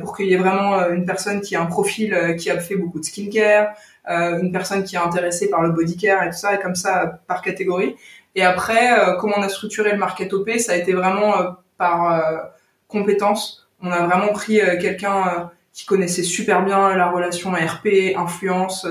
pour 0.00 0.16
qu'il 0.16 0.26
y 0.26 0.32
ait 0.32 0.38
vraiment 0.38 0.88
une 0.88 1.04
personne 1.04 1.40
qui 1.42 1.56
a 1.56 1.60
un 1.60 1.66
profil 1.66 2.36
qui 2.38 2.50
a 2.50 2.58
fait 2.58 2.76
beaucoup 2.76 3.00
de 3.00 3.04
skincare 3.04 3.74
euh, 4.08 4.40
une 4.40 4.52
personne 4.52 4.84
qui 4.84 4.96
est 4.96 4.98
intéressée 4.98 5.48
par 5.48 5.62
le 5.62 5.70
body 5.70 5.96
care 5.96 6.22
et 6.24 6.30
tout 6.30 6.36
ça, 6.36 6.54
et 6.54 6.58
comme 6.58 6.74
ça 6.74 7.20
par 7.26 7.40
catégorie. 7.40 7.96
Et 8.34 8.42
après, 8.42 8.98
euh, 8.98 9.16
comment 9.16 9.34
on 9.38 9.42
a 9.42 9.48
structuré 9.48 9.92
le 9.92 9.98
market 9.98 10.32
OP, 10.34 10.50
ça 10.58 10.72
a 10.72 10.76
été 10.76 10.92
vraiment 10.92 11.40
euh, 11.40 11.50
par 11.78 12.52
compétence. 12.98 13.68
On 13.82 13.90
a 13.90 14.06
vraiment 14.06 14.32
pris 14.32 14.60
quelqu'un 14.80 15.50
qui 15.72 15.84
connaissait 15.84 16.22
super 16.22 16.64
bien 16.64 16.96
la 16.96 17.10
relation 17.10 17.52
RP, 17.52 18.16
influence, 18.16 18.86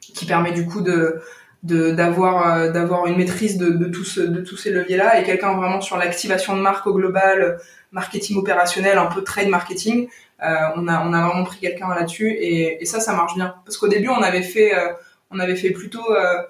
qui 0.00 0.26
permet 0.26 0.52
du 0.52 0.66
coup 0.66 0.82
de 0.82 1.20
d'avoir 1.64 2.70
d'avoir 2.70 3.06
une 3.06 3.16
maîtrise 3.16 3.58
de, 3.58 3.86
tous 3.86 4.18
de 4.18 4.40
tous 4.40 4.56
ces 4.56 4.70
leviers 4.70 4.96
là 4.96 5.20
et 5.20 5.24
quelqu'un 5.24 5.56
vraiment 5.56 5.80
sur 5.80 5.96
l'activation 5.96 6.56
de 6.56 6.62
marque 6.62 6.86
au 6.86 6.94
global 6.94 7.58
marketing 7.90 8.36
opérationnel 8.38 8.98
un 8.98 9.06
peu 9.06 9.22
trade 9.22 9.48
marketing 9.48 10.08
euh, 10.42 10.54
on 10.76 10.86
a 10.86 11.04
on 11.04 11.12
a 11.12 11.26
vraiment 11.26 11.44
pris 11.44 11.58
quelqu'un 11.58 11.88
là-dessus 11.88 12.30
et, 12.30 12.80
et, 12.80 12.84
ça 12.84 13.00
ça 13.00 13.12
marche 13.12 13.34
bien 13.34 13.56
parce 13.64 13.76
qu'au 13.76 13.88
début 13.88 14.08
on 14.08 14.22
avait 14.22 14.42
fait 14.42 14.72
euh, 14.76 14.92
on 15.32 15.40
avait 15.40 15.56
fait 15.56 15.70
plutôt 15.70 16.12
euh, 16.12 16.42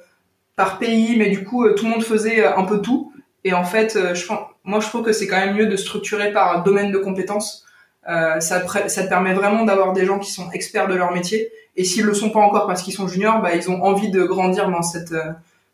par 0.56 0.78
pays 0.78 1.16
mais 1.16 1.30
du 1.30 1.44
coup 1.44 1.66
tout 1.70 1.86
le 1.86 1.92
monde 1.92 2.04
faisait 2.04 2.44
un 2.44 2.64
peu 2.64 2.82
tout 2.82 3.14
et 3.44 3.54
en 3.54 3.64
fait 3.64 4.14
je 4.14 4.26
moi 4.68 4.80
je 4.80 4.88
trouve 4.88 5.02
que 5.02 5.12
c'est 5.12 5.26
quand 5.26 5.38
même 5.38 5.56
mieux 5.56 5.66
de 5.66 5.76
structurer 5.76 6.32
par 6.32 6.62
domaine 6.62 6.92
de 6.92 6.98
compétences. 6.98 7.64
Ça 8.06 8.40
ça 8.40 9.02
te 9.02 9.08
permet 9.08 9.34
vraiment 9.34 9.64
d'avoir 9.64 9.92
des 9.92 10.06
gens 10.06 10.18
qui 10.18 10.30
sont 10.30 10.50
experts 10.52 10.88
de 10.88 10.94
leur 10.94 11.12
métier. 11.12 11.50
Et 11.76 11.84
s'ils 11.84 12.04
le 12.04 12.14
sont 12.14 12.30
pas 12.30 12.40
encore 12.40 12.66
parce 12.66 12.82
qu'ils 12.82 12.94
sont 12.94 13.08
juniors 13.08 13.40
bah 13.42 13.54
ils 13.54 13.70
ont 13.70 13.82
envie 13.82 14.10
de 14.10 14.22
grandir 14.24 14.70
dans 14.70 14.82
cette 14.82 15.14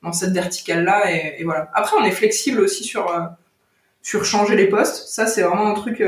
dans 0.03 0.12
cette 0.12 0.32
verticale 0.32 0.84
là 0.84 1.11
et, 1.11 1.45
voilà. 1.45 1.70
Après 1.74 1.97
on 2.01 2.05
est 2.05 2.11
flexible 2.11 2.61
aussi 2.61 2.84
sur 2.84 3.07
sur 4.03 4.24
changer 4.24 4.57
les 4.57 4.68
postes. 4.68 5.09
Ça 5.09 5.26
c'est 5.26 5.42
vraiment 5.42 5.66
un 5.66 5.74
truc 5.74 6.03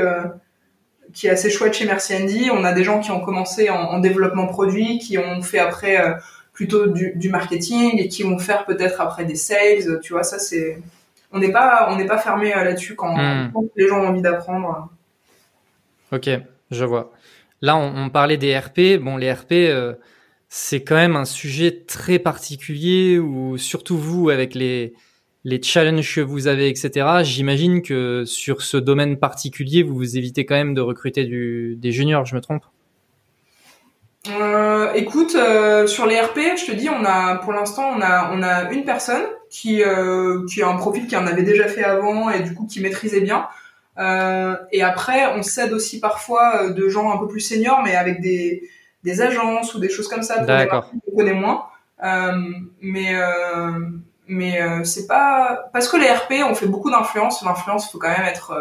qui 1.13 1.27
est 1.27 1.29
assez 1.29 1.49
chouette 1.49 1.73
chez 1.73 1.85
Merci 1.85 2.15
Andy. 2.15 2.49
On 2.51 2.63
a 2.63 2.73
des 2.73 2.83
gens 2.83 2.99
qui 2.99 3.11
ont 3.11 3.21
commencé 3.21 3.69
en, 3.69 3.99
développement 3.99 4.47
produit, 4.47 4.99
qui 4.99 5.17
ont 5.17 5.41
fait 5.41 5.59
après 5.59 5.99
euh, 5.99 6.13
plutôt 6.53 6.87
du, 6.87 7.29
marketing 7.29 7.99
et 7.99 8.07
qui 8.07 8.23
vont 8.23 8.39
faire 8.39 8.65
peut-être 8.65 9.01
après 9.01 9.25
des 9.25 9.35
sales. 9.35 9.99
Tu 10.01 10.13
vois, 10.13 10.23
ça 10.23 10.39
c'est, 10.39 10.81
on 11.31 11.39
n'est 11.39 11.51
pas, 11.51 11.89
on 11.91 11.97
n'est 11.97 12.05
pas 12.05 12.17
fermé 12.17 12.55
euh, 12.55 12.63
là-dessus 12.63 12.95
quand, 12.95 13.15
hmm. 13.15 13.51
quand, 13.53 13.65
les 13.75 13.87
gens 13.87 14.01
ont 14.01 14.07
envie 14.07 14.21
d'apprendre. 14.21 14.89
Ok, 16.11 16.29
je 16.71 16.85
vois. 16.85 17.11
là, 17.61 17.75
on, 17.75 18.09
parlait 18.09 18.37
des 18.37 18.57
RP. 18.57 19.01
Bon, 19.01 19.17
les 19.17 19.31
RP, 19.31 19.53
c'est 20.47 20.83
quand 20.83 20.95
même 20.95 21.15
un 21.15 21.25
sujet 21.25 21.83
très 21.85 22.19
particulier 22.19 23.19
où, 23.19 23.57
surtout 23.57 23.97
vous, 23.97 24.29
avec 24.29 24.55
les, 24.55 24.93
les 25.43 25.61
challenges 25.61 26.15
que 26.15 26.21
vous 26.21 26.47
avez, 26.47 26.69
etc., 26.69 27.23
j'imagine 27.23 27.81
que 27.81 28.23
sur 28.25 28.61
ce 28.61 28.77
domaine 28.77 29.17
particulier, 29.17 29.83
vous 29.83 29.95
vous 29.95 30.17
évitez 30.17 30.45
quand 30.45 30.55
même 30.55 30.73
de 30.73 30.81
recruter 30.81 31.25
du, 31.25 31.75
des 31.77 31.91
juniors, 31.93 32.25
je 32.25 32.35
me 32.35 32.41
trompe? 32.41 32.63
Euh, 34.29 34.91
écoute, 34.93 35.35
euh, 35.35 35.87
sur 35.87 36.05
les 36.05 36.19
RP, 36.19 36.39
je 36.57 36.65
te 36.65 36.71
dis, 36.71 36.89
on 36.89 37.05
a 37.05 37.35
pour 37.37 37.53
l'instant 37.53 37.89
on 37.95 38.01
a 38.01 38.31
on 38.33 38.43
a 38.43 38.71
une 38.71 38.83
personne 38.83 39.23
qui 39.49 39.83
euh, 39.83 40.45
qui 40.47 40.61
a 40.61 40.67
un 40.67 40.75
profil 40.75 41.07
qui 41.07 41.15
en 41.15 41.25
avait 41.27 41.43
déjà 41.43 41.67
fait 41.67 41.83
avant 41.83 42.29
et 42.29 42.41
du 42.41 42.53
coup 42.53 42.65
qui 42.65 42.81
maîtrisait 42.81 43.21
bien. 43.21 43.47
et 44.71 44.83
après, 44.83 45.33
on 45.35 45.43
cède 45.43 45.73
aussi 45.73 45.99
parfois 45.99 46.69
de 46.69 46.89
gens 46.89 47.11
un 47.11 47.17
peu 47.17 47.27
plus 47.27 47.39
seniors, 47.39 47.81
mais 47.83 47.95
avec 47.95 48.21
des 48.21 48.69
des 49.03 49.21
agences 49.21 49.73
ou 49.75 49.79
des 49.79 49.89
choses 49.89 50.07
comme 50.07 50.23
ça 50.23 50.39
D'accord. 50.39 50.91
qu'on 50.91 51.15
connaît 51.15 51.33
moins. 51.33 51.65
mais 52.81 53.15
mais 54.27 54.59
c'est 54.83 55.07
pas 55.07 55.69
parce 55.71 55.87
que 55.87 55.97
les 55.97 56.11
RP, 56.11 56.43
on 56.49 56.55
fait 56.55 56.67
beaucoup 56.67 56.91
d'influence. 56.91 57.43
L'influence, 57.43 57.89
faut 57.91 57.97
quand 57.99 58.09
même 58.09 58.27
être 58.27 58.53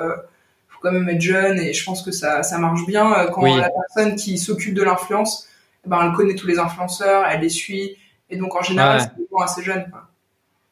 quand 0.87 0.93
même 0.93 1.09
être 1.09 1.21
jeune 1.21 1.59
et 1.59 1.73
je 1.73 1.85
pense 1.85 2.03
que 2.03 2.13
ça 2.13 2.43
ça 2.43 2.59
marche 2.59 2.87
bien 2.87 3.27
quand 3.33 3.57
la 3.57 3.71
personne 3.71 4.15
qui 4.15 4.39
s'occupe 4.39 4.75
de 4.75 4.83
l'influence 4.83 5.49
ben, 5.87 6.01
elle 6.03 6.13
connaît 6.13 6.35
tous 6.35 6.47
les 6.47 6.59
influenceurs, 6.59 7.25
elle 7.27 7.41
les 7.41 7.49
suit, 7.49 7.97
et 8.29 8.37
donc 8.37 8.55
en 8.55 8.63
général, 8.63 9.01
c'est 9.01 9.17
des 9.17 9.27
gens 9.31 9.39
assez 9.39 9.63
jeunes. 9.63 9.91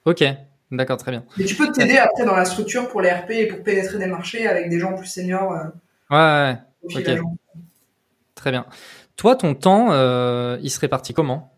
Ok, 0.04 0.24
d'accord, 0.70 0.96
très 0.96 1.12
bien. 1.12 1.24
Mais 1.38 1.44
tu 1.44 1.54
peux 1.54 1.70
t'aider 1.72 1.96
après 1.96 2.24
dans 2.24 2.34
la 2.34 2.44
structure 2.44 2.88
pour 2.88 3.00
les 3.00 3.10
RP 3.10 3.30
et 3.30 3.46
pour 3.46 3.62
pénétrer 3.62 3.98
des 3.98 4.06
marchés 4.06 4.46
avec 4.46 4.68
des 4.68 4.78
gens 4.78 4.94
plus 4.94 5.06
seniors. 5.06 5.52
Euh, 5.52 5.64
ouais, 6.10 6.56
ouais, 6.92 7.16
ok. 7.16 7.20
Très 8.34 8.50
bien. 8.50 8.66
Toi, 9.16 9.36
ton 9.36 9.54
temps, 9.54 9.92
euh, 9.92 10.58
il 10.62 10.70
serait 10.70 10.88
parti 10.88 11.14
comment? 11.14 11.53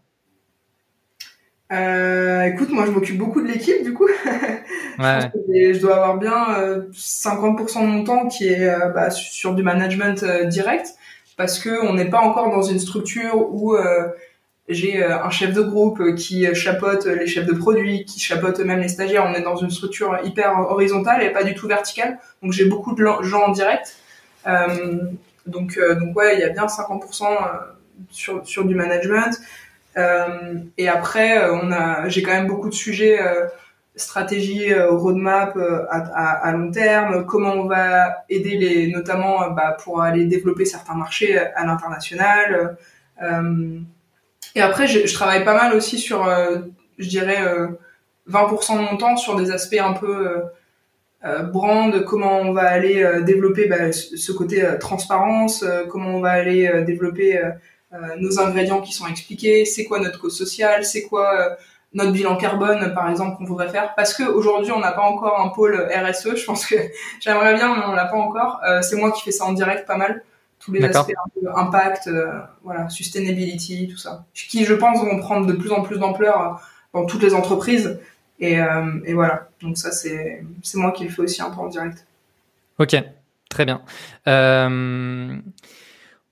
Euh, 1.72 2.42
écoute, 2.44 2.70
moi 2.70 2.86
je 2.86 2.92
m'occupe 2.92 3.18
beaucoup 3.18 3.42
de 3.42 3.48
l'équipe 3.48 3.82
du 3.82 3.92
coup. 3.92 4.08
je, 4.98 5.72
je, 5.72 5.80
dois 5.80 5.96
avoir 5.96 6.16
bien 6.18 6.86
50% 6.92 7.80
de 7.80 7.86
mon 7.86 8.04
temps 8.04 8.28
qui 8.28 8.48
est 8.48 8.70
bah, 8.94 9.10
sur 9.10 9.54
du 9.54 9.62
management 9.62 10.24
direct 10.46 10.94
parce 11.36 11.58
que 11.58 11.86
on 11.86 11.94
n'est 11.94 12.08
pas 12.08 12.20
encore 12.20 12.50
dans 12.50 12.62
une 12.62 12.80
structure 12.80 13.52
où 13.52 13.74
euh, 13.74 14.08
j'ai 14.68 15.02
euh, 15.02 15.22
un 15.22 15.30
chef 15.30 15.52
de 15.52 15.60
groupe 15.60 16.14
qui 16.16 16.46
chapeaute 16.54 17.06
les 17.06 17.26
chefs 17.26 17.46
de 17.46 17.52
produits, 17.52 18.04
qui 18.04 18.20
chapeaute 18.20 18.58
même 18.60 18.80
les 18.80 18.88
stagiaires. 18.88 19.26
On 19.28 19.34
est 19.34 19.42
dans 19.42 19.56
une 19.56 19.70
structure 19.70 20.18
hyper 20.24 20.58
horizontale 20.70 21.22
et 21.22 21.30
pas 21.30 21.44
du 21.44 21.54
tout 21.54 21.68
verticale. 21.68 22.18
Donc 22.42 22.52
j'ai 22.52 22.64
beaucoup 22.64 22.94
de 22.94 23.04
gens 23.22 23.42
en 23.42 23.52
direct. 23.52 23.96
Euh, 24.46 24.98
donc, 25.46 25.78
donc 25.78 26.16
ouais, 26.16 26.34
il 26.34 26.40
y 26.40 26.44
a 26.44 26.48
bien 26.48 26.66
50% 26.66 27.24
sur, 28.10 28.46
sur 28.46 28.64
du 28.64 28.74
management. 28.74 29.38
Et 29.96 30.88
après, 30.88 31.50
on 31.50 31.72
a, 31.72 32.08
j'ai 32.08 32.22
quand 32.22 32.32
même 32.32 32.46
beaucoup 32.46 32.68
de 32.68 32.74
sujets 32.74 33.18
stratégie 33.96 34.72
euh, 34.72 34.90
roadmap 34.90 35.56
euh, 35.56 35.86
à, 35.90 36.52
long 36.52 36.70
terme, 36.70 37.24
comment 37.24 37.54
on 37.54 37.66
va 37.66 38.24
aider 38.28 38.56
les, 38.56 38.92
notamment 38.92 39.42
euh, 39.42 39.48
bah, 39.50 39.76
pour 39.82 40.02
aller 40.02 40.26
développer 40.26 40.66
certains 40.66 40.94
marchés 40.94 41.38
à 41.38 41.64
l'international. 41.64 42.76
et 44.54 44.60
après, 44.60 44.86
je, 44.86 45.12
travaille 45.12 45.44
pas 45.44 45.56
mal 45.56 45.74
aussi 45.74 45.98
sur, 45.98 46.28
je 46.98 47.08
dirais, 47.08 47.42
20% 48.30 48.76
de 48.76 48.82
mon 48.82 48.96
temps 48.98 49.16
sur 49.16 49.36
des 49.36 49.50
aspects 49.50 49.80
un 49.80 49.94
peu 49.94 50.42
brand, 51.52 52.04
comment 52.04 52.40
on 52.40 52.52
va 52.52 52.68
aller 52.68 53.22
développer 53.22 53.66
bah, 53.66 53.92
ce 53.92 54.32
côté 54.32 54.62
transparence, 54.78 55.64
comment 55.88 56.10
on 56.16 56.20
va 56.20 56.32
aller 56.32 56.84
développer 56.84 57.40
nos 58.18 58.38
ingrédients 58.40 58.80
qui 58.80 58.92
sont 58.92 59.06
expliqués, 59.06 59.64
c'est 59.64 59.84
quoi 59.84 59.98
notre 59.98 60.20
cause 60.20 60.36
sociale, 60.36 60.84
c'est 60.84 61.02
quoi 61.02 61.56
notre 61.96 62.12
bilan 62.12 62.36
carbone, 62.36 62.92
par 62.94 63.10
exemple, 63.10 63.38
qu'on 63.38 63.44
voudrait 63.44 63.70
faire, 63.70 63.94
parce 63.94 64.12
que 64.12 64.22
aujourd'hui 64.22 64.70
on 64.70 64.80
n'a 64.80 64.92
pas 64.92 65.02
encore 65.02 65.40
un 65.40 65.48
pôle 65.48 65.88
RSE. 65.90 66.36
Je 66.36 66.44
pense 66.44 66.66
que 66.66 66.74
j'aimerais 67.20 67.54
bien, 67.54 67.74
mais 67.74 67.82
on 67.86 67.92
l'a 67.92 68.04
pas 68.04 68.16
encore. 68.16 68.60
Euh, 68.68 68.82
c'est 68.82 68.96
moi 68.96 69.10
qui 69.12 69.22
fais 69.22 69.32
ça 69.32 69.44
en 69.44 69.52
direct, 69.52 69.86
pas 69.86 69.96
mal. 69.96 70.22
Tous 70.58 70.72
les 70.72 70.84
aspects 70.84 71.12
impact, 71.54 72.08
euh, 72.08 72.40
voilà, 72.64 72.88
sustainability, 72.88 73.88
tout 73.88 73.98
ça, 73.98 74.24
qui 74.34 74.64
je 74.64 74.74
pense 74.74 74.98
vont 75.00 75.18
prendre 75.20 75.46
de 75.46 75.52
plus 75.52 75.70
en 75.70 75.82
plus 75.82 75.98
d'ampleur 75.98 76.40
euh, 76.40 76.54
dans 76.92 77.06
toutes 77.06 77.22
les 77.22 77.34
entreprises. 77.34 77.98
Et, 78.40 78.58
et 79.04 79.14
voilà. 79.14 79.48
Donc 79.62 79.78
ça, 79.78 79.92
c'est 79.92 80.44
c'est 80.62 80.76
moi 80.76 80.92
qui 80.92 81.04
le 81.04 81.10
fais 81.10 81.22
aussi 81.22 81.40
un 81.40 81.50
peu 81.50 81.60
en 81.60 81.68
direct. 81.68 82.06
Ok, 82.78 82.94
très 83.48 83.64
bien. 83.64 83.80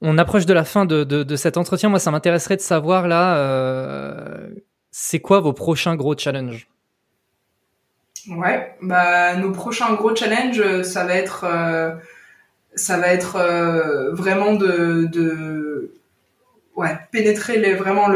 On 0.04 0.18
approche 0.18 0.46
de 0.46 0.54
la 0.54 0.64
fin 0.64 0.84
de, 0.84 1.36
cet 1.36 1.56
entretien. 1.56 1.88
Moi, 1.88 1.98
ça 1.98 2.10
m'intéresserait 2.10 2.56
de 2.56 2.60
savoir 2.60 3.08
là 3.08 4.50
c'est 4.96 5.18
quoi 5.18 5.40
vos 5.40 5.52
prochains 5.52 5.96
gros 5.96 6.16
challenges? 6.16 6.68
Ouais, 8.28 8.76
bah 8.80 9.34
nos 9.34 9.50
prochains 9.50 9.92
gros 9.94 10.14
challenges, 10.14 10.60
euh, 10.60 10.84
ça 10.84 11.04
va 11.04 11.16
être, 11.16 11.44
euh, 11.44 11.96
euh, 13.34 14.14
vraiment 14.14 14.54
de, 14.54 15.90
pénétrer 17.10 17.74
vraiment 17.74 18.06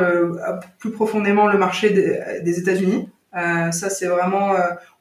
plus 0.79 0.93
profondément 0.93 1.49
le 1.49 1.59
marché 1.59 1.91
des, 1.91 2.59
États-Unis. 2.61 3.09
Ça 3.33 3.91
c'est 3.91 4.07
vraiment, 4.07 4.55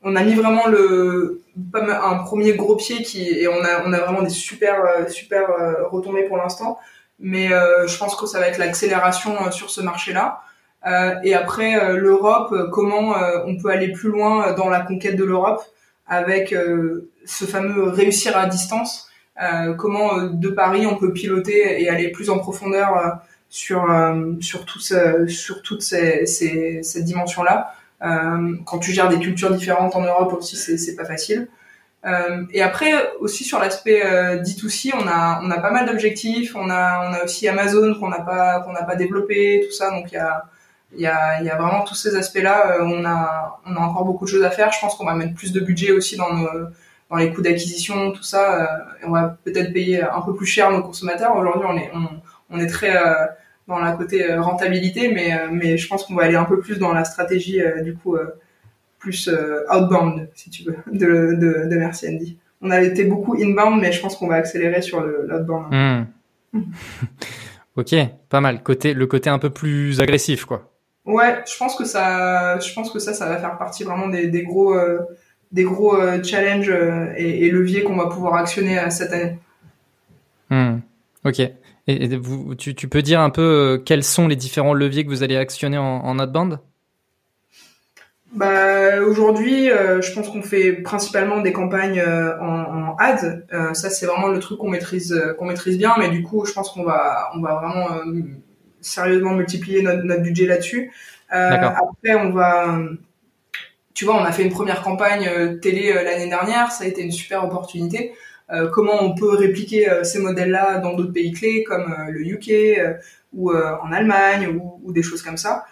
on 0.03 0.15
a 0.15 0.23
mis 0.23 0.35
vraiment 0.35 0.67
le 0.67 1.41
un 1.73 2.17
premier 2.19 2.53
gros 2.53 2.75
pied 2.75 3.01
qui 3.01 3.29
et 3.29 3.47
on 3.47 3.63
a 3.63 3.83
on 3.85 3.93
a 3.93 3.99
vraiment 3.99 4.21
des 4.21 4.29
super 4.29 4.75
super 5.09 5.47
retombées 5.89 6.23
pour 6.23 6.37
l'instant, 6.37 6.77
mais 7.19 7.47
je 7.47 7.97
pense 7.97 8.15
que 8.15 8.25
ça 8.25 8.39
va 8.39 8.47
être 8.47 8.57
l'accélération 8.57 9.51
sur 9.51 9.69
ce 9.69 9.81
marché-là. 9.81 10.41
Euh, 10.85 11.15
et 11.23 11.33
après 11.33 11.75
euh, 11.75 11.97
l'Europe, 11.97 12.51
euh, 12.51 12.69
comment 12.69 13.15
on 13.45 13.57
peut 13.57 13.69
aller 13.69 13.91
plus 13.91 14.09
loin 14.09 14.53
dans 14.53 14.69
la 14.69 14.81
conquête 14.81 15.15
de 15.15 15.23
l'Europe 15.23 15.61
avec 16.07 16.55
ce 17.25 17.45
fameux 17.45 17.89
réussir 17.89 18.37
à 18.37 18.45
distance? 18.45 19.09
comment 19.77 20.23
de 20.23 20.49
Paris 20.49 20.87
on 20.87 20.95
peut 20.95 21.13
piloter 21.13 21.79
et 21.79 21.89
aller 21.89 22.09
plus 22.09 22.31
en 22.31 22.39
profondeur 22.39 23.19
sur 23.49 23.85
sur 24.39 24.65
tout 24.65 24.79
sur 24.79 25.61
toutes 25.61 25.81
ces, 25.83 26.25
ces, 26.25 26.81
cette 26.81 27.03
dimension 27.03 27.43
là. 27.43 27.75
Quand 27.99 28.79
tu 28.79 28.91
gères 28.91 29.09
des 29.09 29.19
cultures 29.19 29.53
différentes 29.55 29.95
en 29.95 30.01
Europe 30.01 30.33
aussi, 30.33 30.55
c'est 30.55 30.95
pas 30.95 31.05
facile. 31.05 31.47
Euh, 32.05 32.45
et 32.53 32.61
après 32.61 32.93
aussi 33.19 33.43
sur 33.43 33.59
l'aspect 33.59 34.05
euh, 34.05 34.37
D2C, 34.41 34.91
on 34.93 35.07
a 35.07 35.41
on 35.43 35.49
a 35.51 35.59
pas 35.59 35.71
mal 35.71 35.87
d'objectifs. 35.87 36.55
On 36.55 36.69
a 36.69 37.09
on 37.09 37.13
a 37.13 37.23
aussi 37.23 37.47
Amazon 37.47 37.95
qu'on 37.99 38.09
n'a 38.09 38.21
pas 38.21 38.61
qu'on 38.61 38.71
n'a 38.71 38.83
pas 38.83 38.95
développé, 38.95 39.63
tout 39.65 39.73
ça. 39.75 39.89
Donc 39.89 40.11
il 40.11 40.15
y 40.15 40.17
a 40.17 40.45
il 40.93 41.01
y 41.01 41.07
a, 41.07 41.41
y 41.43 41.49
a 41.49 41.57
vraiment 41.57 41.83
tous 41.83 41.95
ces 41.95 42.15
aspects-là. 42.15 42.77
Euh, 42.79 42.83
on 42.83 43.05
a, 43.05 43.59
on 43.65 43.75
a 43.75 43.79
encore 43.79 44.05
beaucoup 44.05 44.25
de 44.25 44.29
choses 44.29 44.43
à 44.43 44.51
faire. 44.51 44.71
Je 44.71 44.79
pense 44.79 44.95
qu'on 44.95 45.05
va 45.05 45.15
mettre 45.15 45.33
plus 45.33 45.51
de 45.51 45.59
budget 45.59 45.91
aussi 45.91 46.15
dans 46.17 46.33
nos, 46.33 46.49
dans 47.09 47.17
les 47.17 47.33
coûts 47.33 47.41
d'acquisition, 47.41 48.11
tout 48.11 48.23
ça. 48.23 48.61
Euh, 48.61 48.67
on 49.03 49.11
va 49.11 49.37
peut-être 49.43 49.73
payer 49.73 50.01
un 50.01 50.21
peu 50.21 50.33
plus 50.35 50.45
cher 50.45 50.71
nos 50.71 50.81
consommateurs. 50.81 51.35
Aujourd'hui, 51.35 51.67
on 51.67 51.77
est, 51.77 51.91
on, 51.93 52.07
on 52.49 52.59
est 52.59 52.67
très 52.67 52.95
euh, 52.95 53.25
dans 53.67 53.79
la 53.79 53.91
côté 53.93 54.33
rentabilité, 54.35 55.11
mais, 55.11 55.31
mais 55.51 55.77
je 55.77 55.87
pense 55.87 56.03
qu'on 56.03 56.15
va 56.15 56.23
aller 56.23 56.35
un 56.35 56.45
peu 56.45 56.59
plus 56.59 56.79
dans 56.79 56.93
la 56.93 57.03
stratégie 57.03 57.61
du 57.83 57.95
coup 57.95 58.15
plus 58.97 59.29
outbound, 59.69 60.29
si 60.35 60.49
tu 60.49 60.63
veux, 60.63 60.77
de, 60.91 61.35
de, 61.35 61.69
de 61.69 61.75
Merci 61.75 62.07
Andy. 62.07 62.37
On 62.61 62.71
a 62.71 62.81
été 62.81 63.03
beaucoup 63.03 63.35
inbound, 63.35 63.81
mais 63.81 63.91
je 63.91 64.01
pense 64.01 64.15
qu'on 64.15 64.27
va 64.27 64.35
accélérer 64.35 64.81
sur 64.81 65.01
l'outbound. 65.01 65.67
Hmm. 65.71 66.59
ok, 67.75 67.95
pas 68.29 68.41
mal. 68.41 68.63
Côté, 68.63 68.93
le 68.93 69.05
côté 69.05 69.29
un 69.29 69.39
peu 69.39 69.49
plus 69.49 69.99
agressif, 70.01 70.45
quoi. 70.45 70.71
Ouais, 71.07 71.41
je 71.49 71.57
pense 71.57 71.75
que 71.75 71.85
ça, 71.85 72.59
je 72.59 72.73
pense 72.73 72.91
que 72.91 72.99
ça, 72.99 73.13
ça 73.13 73.27
va 73.27 73.37
faire 73.37 73.57
partie 73.57 73.85
vraiment 73.85 74.09
des, 74.09 74.27
des 74.27 74.43
gros, 74.43 74.73
euh, 74.73 74.99
des 75.53 75.63
gros 75.63 75.95
euh, 75.95 76.21
challenges 76.21 76.69
euh, 76.69 77.13
et, 77.15 77.45
et, 77.45 77.49
leviers 77.49 77.83
qu'on 77.83 77.95
va 77.95 78.07
pouvoir 78.07 78.35
actionner 78.35 78.77
cette 78.91 79.13
année. 79.13 79.37
Hmm. 80.49 80.79
Ok. 81.23 81.41
Et, 81.87 82.15
vous, 82.17 82.55
tu, 82.55 82.75
tu, 82.75 82.87
peux 82.87 83.01
dire 83.01 83.21
un 83.21 83.29
peu 83.29 83.81
quels 83.85 84.03
sont 84.03 84.27
les 84.27 84.35
différents 84.35 84.73
leviers 84.73 85.05
que 85.05 85.09
vous 85.09 85.23
allez 85.23 85.37
actionner 85.37 85.77
en, 85.77 85.83
en 85.83 86.19
outbound 86.19 86.59
bah, 88.33 89.01
aujourd'hui, 89.01 89.67
je 89.67 90.13
pense 90.13 90.27
qu'on 90.27 90.41
fait 90.41 90.73
principalement 90.73 91.39
des 91.39 91.53
campagnes 91.53 92.03
en, 92.41 92.89
en 92.89 92.95
ads. 92.97 93.73
ça, 93.73 93.89
c'est 93.89 94.05
vraiment 94.05 94.27
le 94.27 94.39
truc 94.39 94.59
qu'on 94.59 94.69
maîtrise, 94.69 95.17
qu'on 95.39 95.45
maîtrise 95.45 95.77
bien. 95.77 95.95
Mais 95.97 96.09
du 96.09 96.23
coup, 96.23 96.45
je 96.45 96.51
pense 96.51 96.69
qu'on 96.69 96.83
va, 96.83 97.29
on 97.35 97.41
va 97.41 97.55
vraiment 97.55 97.87
sérieusement 98.81 99.33
multiplier 99.33 99.81
notre, 99.81 100.03
notre 100.03 100.21
budget 100.21 100.45
là-dessus. 100.45 100.91
Euh, 101.33 101.51
après, 101.51 102.15
on 102.15 102.31
va, 102.31 102.79
tu 103.93 104.05
vois, 104.05 104.15
on 104.15 104.23
a 104.23 104.31
fait 104.31 104.43
une 104.43 104.51
première 104.51 104.81
campagne 104.81 105.27
euh, 105.27 105.55
télé 105.55 105.91
euh, 105.91 106.03
l'année 106.03 106.29
dernière, 106.29 106.71
ça 106.71 106.85
a 106.85 106.87
été 106.87 107.01
une 107.01 107.11
super 107.11 107.43
opportunité. 107.43 108.13
Euh, 108.51 108.69
comment 108.69 109.03
on 109.03 109.13
peut 109.13 109.35
répliquer 109.35 109.89
ces 110.03 110.19
modèles-là 110.19 110.79
dans 110.79 110.93
d'autres 110.93 111.13
pays 111.13 111.31
clés 111.31 111.63
comme 111.63 111.93
le 112.09 112.21
UK 112.21 112.79
ou 113.33 113.51
en 113.51 113.91
Allemagne 113.91 114.47
ou, 114.47 114.79
ou, 114.83 114.93
des 114.93 115.03
choses 115.03 115.21
comme 115.21 115.37
ça. 115.37 115.65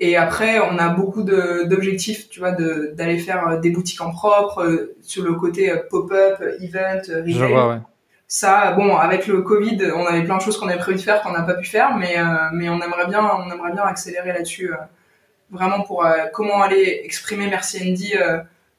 et 0.00 0.16
après, 0.16 0.60
on 0.60 0.78
a 0.78 0.88
beaucoup 0.90 1.22
d'objectifs, 1.22 2.28
tu 2.28 2.38
vois, 2.38 2.52
d'aller 2.52 3.18
faire 3.18 3.60
des 3.60 3.70
boutiques 3.70 4.00
en 4.00 4.10
propre 4.10 4.90
sur 5.02 5.24
le 5.24 5.34
côté 5.34 5.72
pop-up, 5.90 6.40
event, 6.60 7.02
retail. 7.08 7.80
ça, 8.28 8.72
bon, 8.72 8.94
avec 8.96 9.26
le 9.26 9.40
Covid, 9.40 9.90
on 9.96 10.04
avait 10.04 10.22
plein 10.22 10.36
de 10.36 10.42
choses 10.42 10.58
qu'on 10.58 10.68
avait 10.68 10.78
prévu 10.78 10.98
de 10.98 11.02
faire 11.02 11.22
qu'on 11.22 11.32
n'a 11.32 11.42
pas 11.42 11.54
pu 11.54 11.64
faire, 11.64 11.96
mais 11.96 12.18
euh, 12.18 12.24
mais 12.52 12.68
on 12.68 12.80
aimerait 12.80 13.06
bien, 13.06 13.24
on 13.24 13.50
aimerait 13.50 13.72
bien 13.72 13.84
accélérer 13.84 14.32
là-dessus, 14.34 14.70
euh, 14.70 14.76
vraiment 15.50 15.80
pour 15.82 16.04
euh, 16.04 16.26
comment 16.32 16.60
aller 16.62 17.00
exprimer 17.04 17.48
Merci 17.48 17.78
Andy 17.82 18.12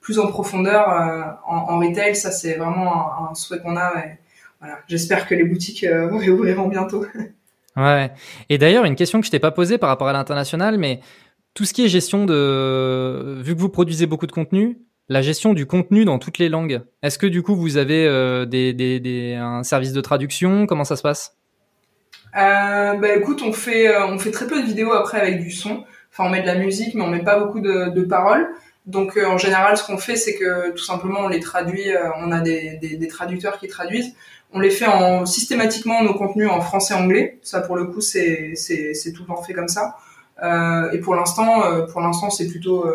plus 0.10 0.20
en 0.20 0.28
profondeur 0.28 0.88
en, 1.48 1.56
en, 1.56 1.80
retail. 1.80 2.16
Ça, 2.16 2.32
c'est 2.32 2.56
vraiment 2.56 3.30
un, 3.30 3.36
souhait 3.36 3.60
qu'on 3.60 3.78
a. 3.78 3.94
Et, 4.00 4.18
voilà, 4.60 4.80
j'espère 4.88 5.28
que 5.28 5.36
les 5.36 5.44
boutiques 5.44 5.86
réouvriront 5.88 6.68
bientôt. 6.68 7.06
Ouais. 7.76 8.12
Et 8.50 8.58
d'ailleurs, 8.58 8.84
une 8.84 8.96
question 8.96 9.22
que 9.22 9.26
je 9.26 9.32
t'ai 9.32 9.40
pas 9.40 9.52
posée 9.52 9.78
par 9.78 9.88
rapport 9.88 10.10
à 10.10 10.12
l'international, 10.12 10.78
mais 10.78 11.00
tout 11.54 11.64
ce 11.64 11.74
qui 11.74 11.86
est 11.86 11.88
gestion 11.88 12.26
de, 12.26 13.40
vu 13.42 13.56
que 13.56 13.60
vous 13.60 13.70
produisez 13.70 14.06
beaucoup 14.06 14.28
de 14.28 14.34
contenu, 14.34 14.80
la 15.08 15.22
gestion 15.22 15.54
du 15.54 15.66
contenu 15.66 16.04
dans 16.06 16.20
toutes 16.20 16.38
les 16.38 16.50
langues. 16.50 16.82
Est-ce 17.02 17.18
que 17.18 17.28
du 17.28 17.42
coup 17.42 17.56
vous 17.56 17.78
avez 17.78 18.06
euh, 18.06 18.46
des, 18.46 18.74
des, 18.74 19.00
des, 19.00 19.36
un 19.36 19.64
service 19.64 19.94
de 19.94 20.02
traduction? 20.02 20.66
Comment 20.68 20.84
ça 20.84 20.96
se 20.96 21.02
passe? 21.02 21.36
Euh, 22.36 22.94
Bah 22.96 23.16
écoute, 23.16 23.42
on 23.44 23.54
fait 23.54 23.88
euh, 23.88 24.06
on 24.08 24.20
fait 24.20 24.32
très 24.32 24.48
peu 24.48 24.62
de 24.62 24.66
vidéos 24.66 24.92
après 24.92 25.20
avec 25.20 25.42
du 25.42 25.52
son. 25.52 25.84
Enfin, 26.12 26.26
on 26.26 26.30
met 26.30 26.42
de 26.42 26.48
la 26.48 26.56
musique, 26.56 26.96
mais 26.96 27.02
on 27.02 27.10
met 27.10 27.24
pas 27.24 27.40
beaucoup 27.40 27.60
de, 27.60 27.90
de 27.90 28.02
paroles. 28.02 28.48
Donc 28.90 29.18
euh, 29.18 29.26
en 29.26 29.38
général, 29.38 29.78
ce 29.78 29.84
qu'on 29.86 29.98
fait, 29.98 30.16
c'est 30.16 30.36
que 30.36 30.72
tout 30.72 30.84
simplement 30.84 31.22
on 31.22 31.28
les 31.28 31.40
traduit. 31.40 31.86
on 32.18 32.32
a 32.32 32.42
des, 32.42 32.78
des, 32.82 32.98
des, 32.98 33.08
traducteurs 33.08 33.60
qui 33.60 33.68
traduisent. 33.68 34.14
On 34.52 34.60
les 34.60 34.72
fait 34.72 34.88
en 34.88 35.26
systématiquement 35.26 36.04
nos 36.04 36.14
contenus 36.14 36.50
en 36.50 36.60
français-anglais. 36.62 37.40
Ça, 37.44 37.62
pour 37.62 37.76
le 37.76 37.86
coup, 37.86 38.02
c'est 38.02 38.54
c'est 38.56 38.94
c'est 38.94 39.12
tout 39.14 39.24
le 39.24 39.28
temps 39.28 39.42
fait 39.42 39.54
comme 39.54 39.68
ça. 39.68 39.96
et 40.94 40.98
pour 41.00 41.16
l'instant, 41.16 41.86
pour 41.92 42.02
l'instant, 42.02 42.30
c'est 42.30 42.48
plutôt 42.48 42.86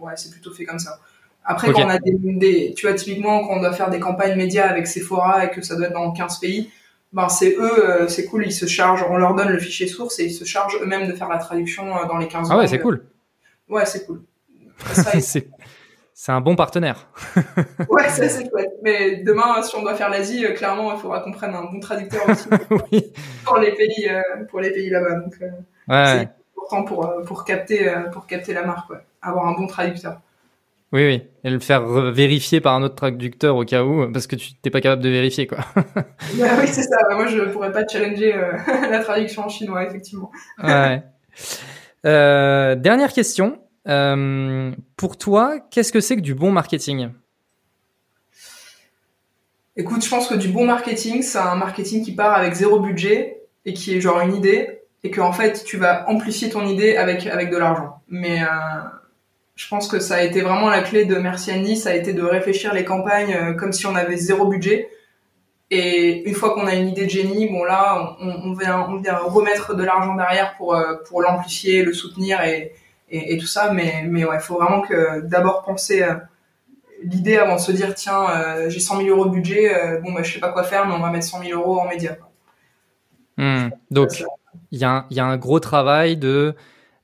ouais, 0.00 0.12
c'est 0.16 0.30
plutôt 0.30 0.52
fait 0.52 0.64
comme 0.64 0.78
ça. 0.78 0.98
Après, 1.46 1.72
quand 1.72 1.84
on 1.84 1.88
a 1.88 1.98
des, 1.98 2.74
tu 2.76 2.86
vois, 2.86 2.96
typiquement, 2.96 3.46
quand 3.46 3.54
on 3.54 3.60
doit 3.60 3.72
faire 3.72 3.90
des 3.90 4.00
campagnes 4.00 4.36
médias 4.36 4.66
avec 4.66 4.86
Sephora 4.86 5.44
et 5.44 5.50
que 5.50 5.62
ça 5.62 5.76
doit 5.76 5.86
être 5.86 5.92
dans 5.92 6.10
15 6.10 6.40
pays, 6.40 6.70
ben, 7.12 7.28
c'est 7.28 7.56
eux, 7.56 7.88
euh, 7.88 8.08
c'est 8.08 8.26
cool, 8.26 8.46
ils 8.46 8.52
se 8.52 8.66
chargent, 8.66 9.06
on 9.08 9.16
leur 9.16 9.34
donne 9.34 9.48
le 9.48 9.58
fichier 9.58 9.86
source 9.86 10.18
et 10.18 10.24
ils 10.24 10.32
se 10.32 10.44
chargent 10.44 10.76
eux-mêmes 10.82 11.06
de 11.06 11.12
faire 11.12 11.28
la 11.28 11.38
traduction 11.38 11.96
euh, 11.96 12.04
dans 12.06 12.18
les 12.18 12.26
15 12.26 12.48
Ah 12.50 12.58
ouais, 12.58 12.66
c'est 12.66 12.80
cool. 12.80 13.04
Ouais, 13.68 13.86
c'est 13.86 14.04
cool. 14.06 14.22
c'est 15.20 16.32
un 16.32 16.40
bon 16.40 16.56
partenaire. 16.56 17.08
ouais, 17.90 18.08
ça 18.08 18.28
c'est 18.28 18.48
chouette. 18.48 18.72
Mais 18.82 19.16
demain, 19.16 19.62
si 19.62 19.76
on 19.76 19.82
doit 19.82 19.94
faire 19.94 20.10
l'Asie, 20.10 20.44
euh, 20.44 20.52
clairement, 20.52 20.92
il 20.92 20.98
faudra 20.98 21.20
qu'on 21.20 21.32
prenne 21.32 21.54
un 21.54 21.64
bon 21.64 21.80
traducteur 21.80 22.28
aussi 22.28 22.48
oui. 22.92 23.12
pour 23.44 23.58
les 23.58 23.72
pays, 23.72 24.10
pour 24.48 24.60
les 24.60 24.70
pays 24.70 24.90
là-bas. 24.90 25.14
Donc, 25.16 25.34
ouais. 25.40 25.48
c'est 25.88 26.28
important 26.56 26.84
pour 26.84 27.24
pour 27.26 27.44
capter 27.44 27.92
pour 28.12 28.26
capter 28.26 28.54
la 28.54 28.64
marque, 28.64 28.90
ouais. 28.90 29.04
avoir 29.22 29.46
un 29.46 29.52
bon 29.52 29.66
traducteur. 29.66 30.20
Oui, 30.92 31.04
oui, 31.04 31.22
et 31.42 31.50
le 31.50 31.58
faire 31.58 31.84
vérifier 31.84 32.60
par 32.60 32.74
un 32.74 32.82
autre 32.82 32.94
traducteur 32.94 33.56
au 33.56 33.64
cas 33.64 33.82
où, 33.82 34.10
parce 34.12 34.28
que 34.28 34.36
tu 34.36 34.52
n'es 34.64 34.70
pas 34.70 34.80
capable 34.80 35.02
de 35.02 35.08
vérifier, 35.08 35.48
quoi. 35.48 35.58
bah 35.74 36.04
oui, 36.60 36.68
c'est 36.68 36.84
ça. 36.84 36.96
Moi, 37.10 37.26
je 37.26 37.40
pourrais 37.50 37.72
pas 37.72 37.86
challenger 37.86 38.34
euh, 38.34 38.52
la 38.90 39.00
traduction 39.00 39.42
en 39.42 39.48
chinois, 39.48 39.84
effectivement. 39.84 40.30
ouais. 40.62 41.02
Euh, 42.04 42.76
dernière 42.76 43.12
question. 43.12 43.58
Euh, 43.88 44.72
pour 44.96 45.16
toi, 45.16 45.58
qu'est-ce 45.70 45.92
que 45.92 46.00
c'est 46.00 46.16
que 46.16 46.20
du 46.20 46.34
bon 46.34 46.50
marketing? 46.50 47.10
Écoute, 49.76 50.04
je 50.04 50.08
pense 50.08 50.28
que 50.28 50.34
du 50.34 50.48
bon 50.48 50.64
marketing, 50.64 51.22
c'est 51.22 51.38
un 51.38 51.56
marketing 51.56 52.04
qui 52.04 52.12
part 52.12 52.34
avec 52.34 52.54
zéro 52.54 52.80
budget 52.80 53.42
et 53.64 53.74
qui 53.74 53.94
est 53.94 54.00
genre 54.00 54.20
une 54.20 54.34
idée 54.34 54.80
et 55.04 55.10
que 55.10 55.20
en 55.20 55.32
fait, 55.32 55.64
tu 55.64 55.76
vas 55.76 56.08
amplifier 56.08 56.48
ton 56.48 56.66
idée 56.66 56.96
avec 56.96 57.26
avec 57.26 57.50
de 57.50 57.58
l'argent. 57.58 58.00
Mais 58.08 58.40
je 59.56 59.66
pense 59.68 59.88
que 59.88 59.98
ça 59.98 60.16
a 60.16 60.22
été 60.22 60.42
vraiment 60.42 60.68
la 60.68 60.82
clé 60.82 61.06
de 61.06 61.16
Merci 61.16 61.50
Andy, 61.50 61.76
ça 61.76 61.90
a 61.90 61.94
été 61.94 62.12
de 62.12 62.22
réfléchir 62.22 62.74
les 62.74 62.84
campagnes 62.84 63.34
euh, 63.34 63.54
comme 63.54 63.72
si 63.72 63.86
on 63.86 63.96
avait 63.96 64.16
zéro 64.16 64.46
budget. 64.46 64.90
Et 65.70 66.28
une 66.28 66.34
fois 66.34 66.54
qu'on 66.54 66.66
a 66.66 66.74
une 66.74 66.88
idée 66.88 67.06
de 67.06 67.10
génie, 67.10 67.48
bon 67.48 67.64
là, 67.64 68.16
on, 68.20 68.52
vient, 68.52 68.86
on 68.88 69.00
vient 69.00 69.16
remettre 69.16 69.74
de 69.74 69.82
l'argent 69.82 70.14
derrière 70.14 70.54
pour 70.56 70.76
euh, 70.76 70.94
pour 71.08 71.22
l'amplifier, 71.22 71.82
le 71.82 71.92
soutenir 71.92 72.40
et, 72.42 72.72
et, 73.10 73.34
et, 73.34 73.38
tout 73.38 73.46
ça. 73.46 73.72
Mais 73.72 74.04
mais 74.08 74.24
ouais, 74.24 74.38
faut 74.40 74.54
vraiment 74.58 74.82
que 74.82 75.20
d'abord 75.20 75.62
penser 75.62 76.02
euh, 76.02 76.14
l'idée 77.02 77.36
avant 77.36 77.56
de 77.56 77.60
se 77.60 77.72
dire 77.72 77.94
tiens, 77.94 78.26
j'ai 78.68 78.80
100 78.80 79.02
000 79.02 79.08
euros 79.08 79.26
de 79.26 79.30
budget, 79.30 80.00
bon 80.02 80.12
bah 80.12 80.22
je 80.22 80.32
sais 80.32 80.40
pas 80.40 80.50
quoi 80.50 80.64
faire, 80.64 80.86
mais 80.86 80.94
on 80.94 81.00
va 81.00 81.10
mettre 81.10 81.26
100 81.26 81.42
000 81.44 81.60
euros 81.60 81.78
en 81.78 81.88
médias. 81.88 82.16
Hmm. 83.36 83.68
Donc 83.90 84.24
il 84.70 84.78
y 84.78 84.84
a, 84.84 85.06
y 85.10 85.20
a 85.20 85.26
un 85.26 85.36
gros 85.36 85.60
travail 85.60 86.16
de 86.16 86.54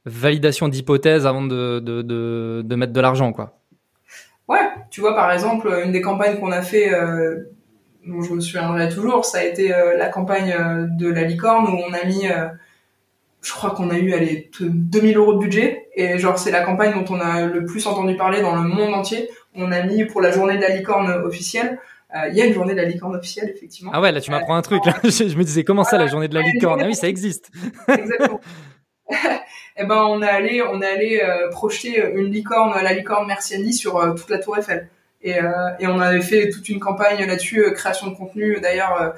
validation 0.04 0.68
d'hypothèse 0.68 1.26
avant 1.26 1.42
de, 1.42 1.80
de, 1.80 2.02
de, 2.02 2.62
de, 2.64 2.76
mettre 2.76 2.92
de 2.92 3.00
l'argent, 3.00 3.32
quoi. 3.32 3.58
Ouais, 4.48 4.68
tu 4.90 5.00
vois, 5.00 5.14
par 5.14 5.30
exemple, 5.30 5.72
une 5.84 5.92
des 5.92 6.00
campagnes 6.00 6.38
qu'on 6.38 6.50
a 6.50 6.62
fait, 6.62 6.92
euh, 6.92 7.52
dont 8.06 8.22
je 8.22 8.32
me 8.32 8.40
souviendrai 8.40 8.88
toujours, 8.88 9.24
ça 9.24 9.38
a 9.38 9.44
été 9.44 9.74
euh, 9.74 9.96
la 9.96 10.08
campagne 10.08 10.52
euh, 10.58 10.86
de 10.88 11.08
la 11.08 11.22
licorne 11.22 11.66
où 11.68 11.76
on 11.76 11.92
a 11.92 12.04
mis, 12.04 12.26
euh, 12.26 12.48
je 13.42 13.52
crois 13.52 13.70
qu'on 13.70 13.90
a 13.90 13.98
eu, 13.98 14.12
allez, 14.12 14.50
2000 14.60 15.16
euros 15.16 15.34
de 15.34 15.38
budget. 15.38 15.88
Et 15.94 16.18
genre, 16.18 16.38
c'est 16.38 16.50
la 16.50 16.62
campagne 16.62 16.92
dont 16.94 17.14
on 17.14 17.20
a 17.20 17.46
le 17.46 17.64
plus 17.64 17.86
entendu 17.86 18.16
parler 18.16 18.40
dans 18.40 18.54
le 18.54 18.68
monde 18.68 18.94
entier. 18.94 19.28
On 19.54 19.72
a 19.72 19.82
mis 19.82 20.04
pour 20.04 20.20
la 20.20 20.30
journée 20.30 20.56
de 20.56 20.62
la 20.62 20.70
licorne 20.70 21.10
officielle. 21.10 21.78
Il 22.28 22.36
y 22.36 22.42
a 22.42 22.44
une 22.44 22.52
journée 22.52 22.74
de 22.74 22.80
la 22.80 22.84
licorne 22.86 23.16
officielle, 23.16 23.50
effectivement. 23.54 23.90
Ah 23.94 24.00
ouais, 24.00 24.12
là, 24.12 24.20
tu 24.20 24.30
m'apprends 24.30 24.54
un 24.54 24.62
truc. 24.62 24.84
Là. 24.84 24.94
je, 25.04 25.36
me 25.36 25.44
disais, 25.44 25.64
comment 25.64 25.82
ça, 25.82 25.98
la 25.98 26.06
journée 26.06 26.28
de 26.28 26.34
la 26.34 26.42
licorne? 26.42 26.80
Ah 26.82 26.86
oui, 26.86 26.94
ça 26.94 27.08
existe. 27.08 27.50
Exactement. 27.88 28.40
eh 29.76 29.84
ben 29.84 30.04
on 30.04 30.22
est 30.22 30.28
allé 30.28 30.62
on 30.62 30.80
est 30.80 30.86
allé 30.86 31.20
euh, 31.22 31.50
projeter 31.50 32.02
une 32.14 32.30
licorne 32.30 32.72
la 32.82 32.92
licorne 32.92 33.26
Merciani 33.26 33.72
sur 33.72 33.96
euh, 33.98 34.14
toute 34.14 34.30
la 34.30 34.38
Tour 34.38 34.58
Eiffel 34.58 34.88
et, 35.22 35.38
euh, 35.38 35.70
et 35.78 35.86
on 35.86 36.00
avait 36.00 36.20
fait 36.20 36.50
toute 36.50 36.68
une 36.68 36.80
campagne 36.80 37.24
là-dessus 37.24 37.72
création 37.74 38.08
de 38.08 38.16
contenu 38.16 38.60
d'ailleurs 38.60 39.14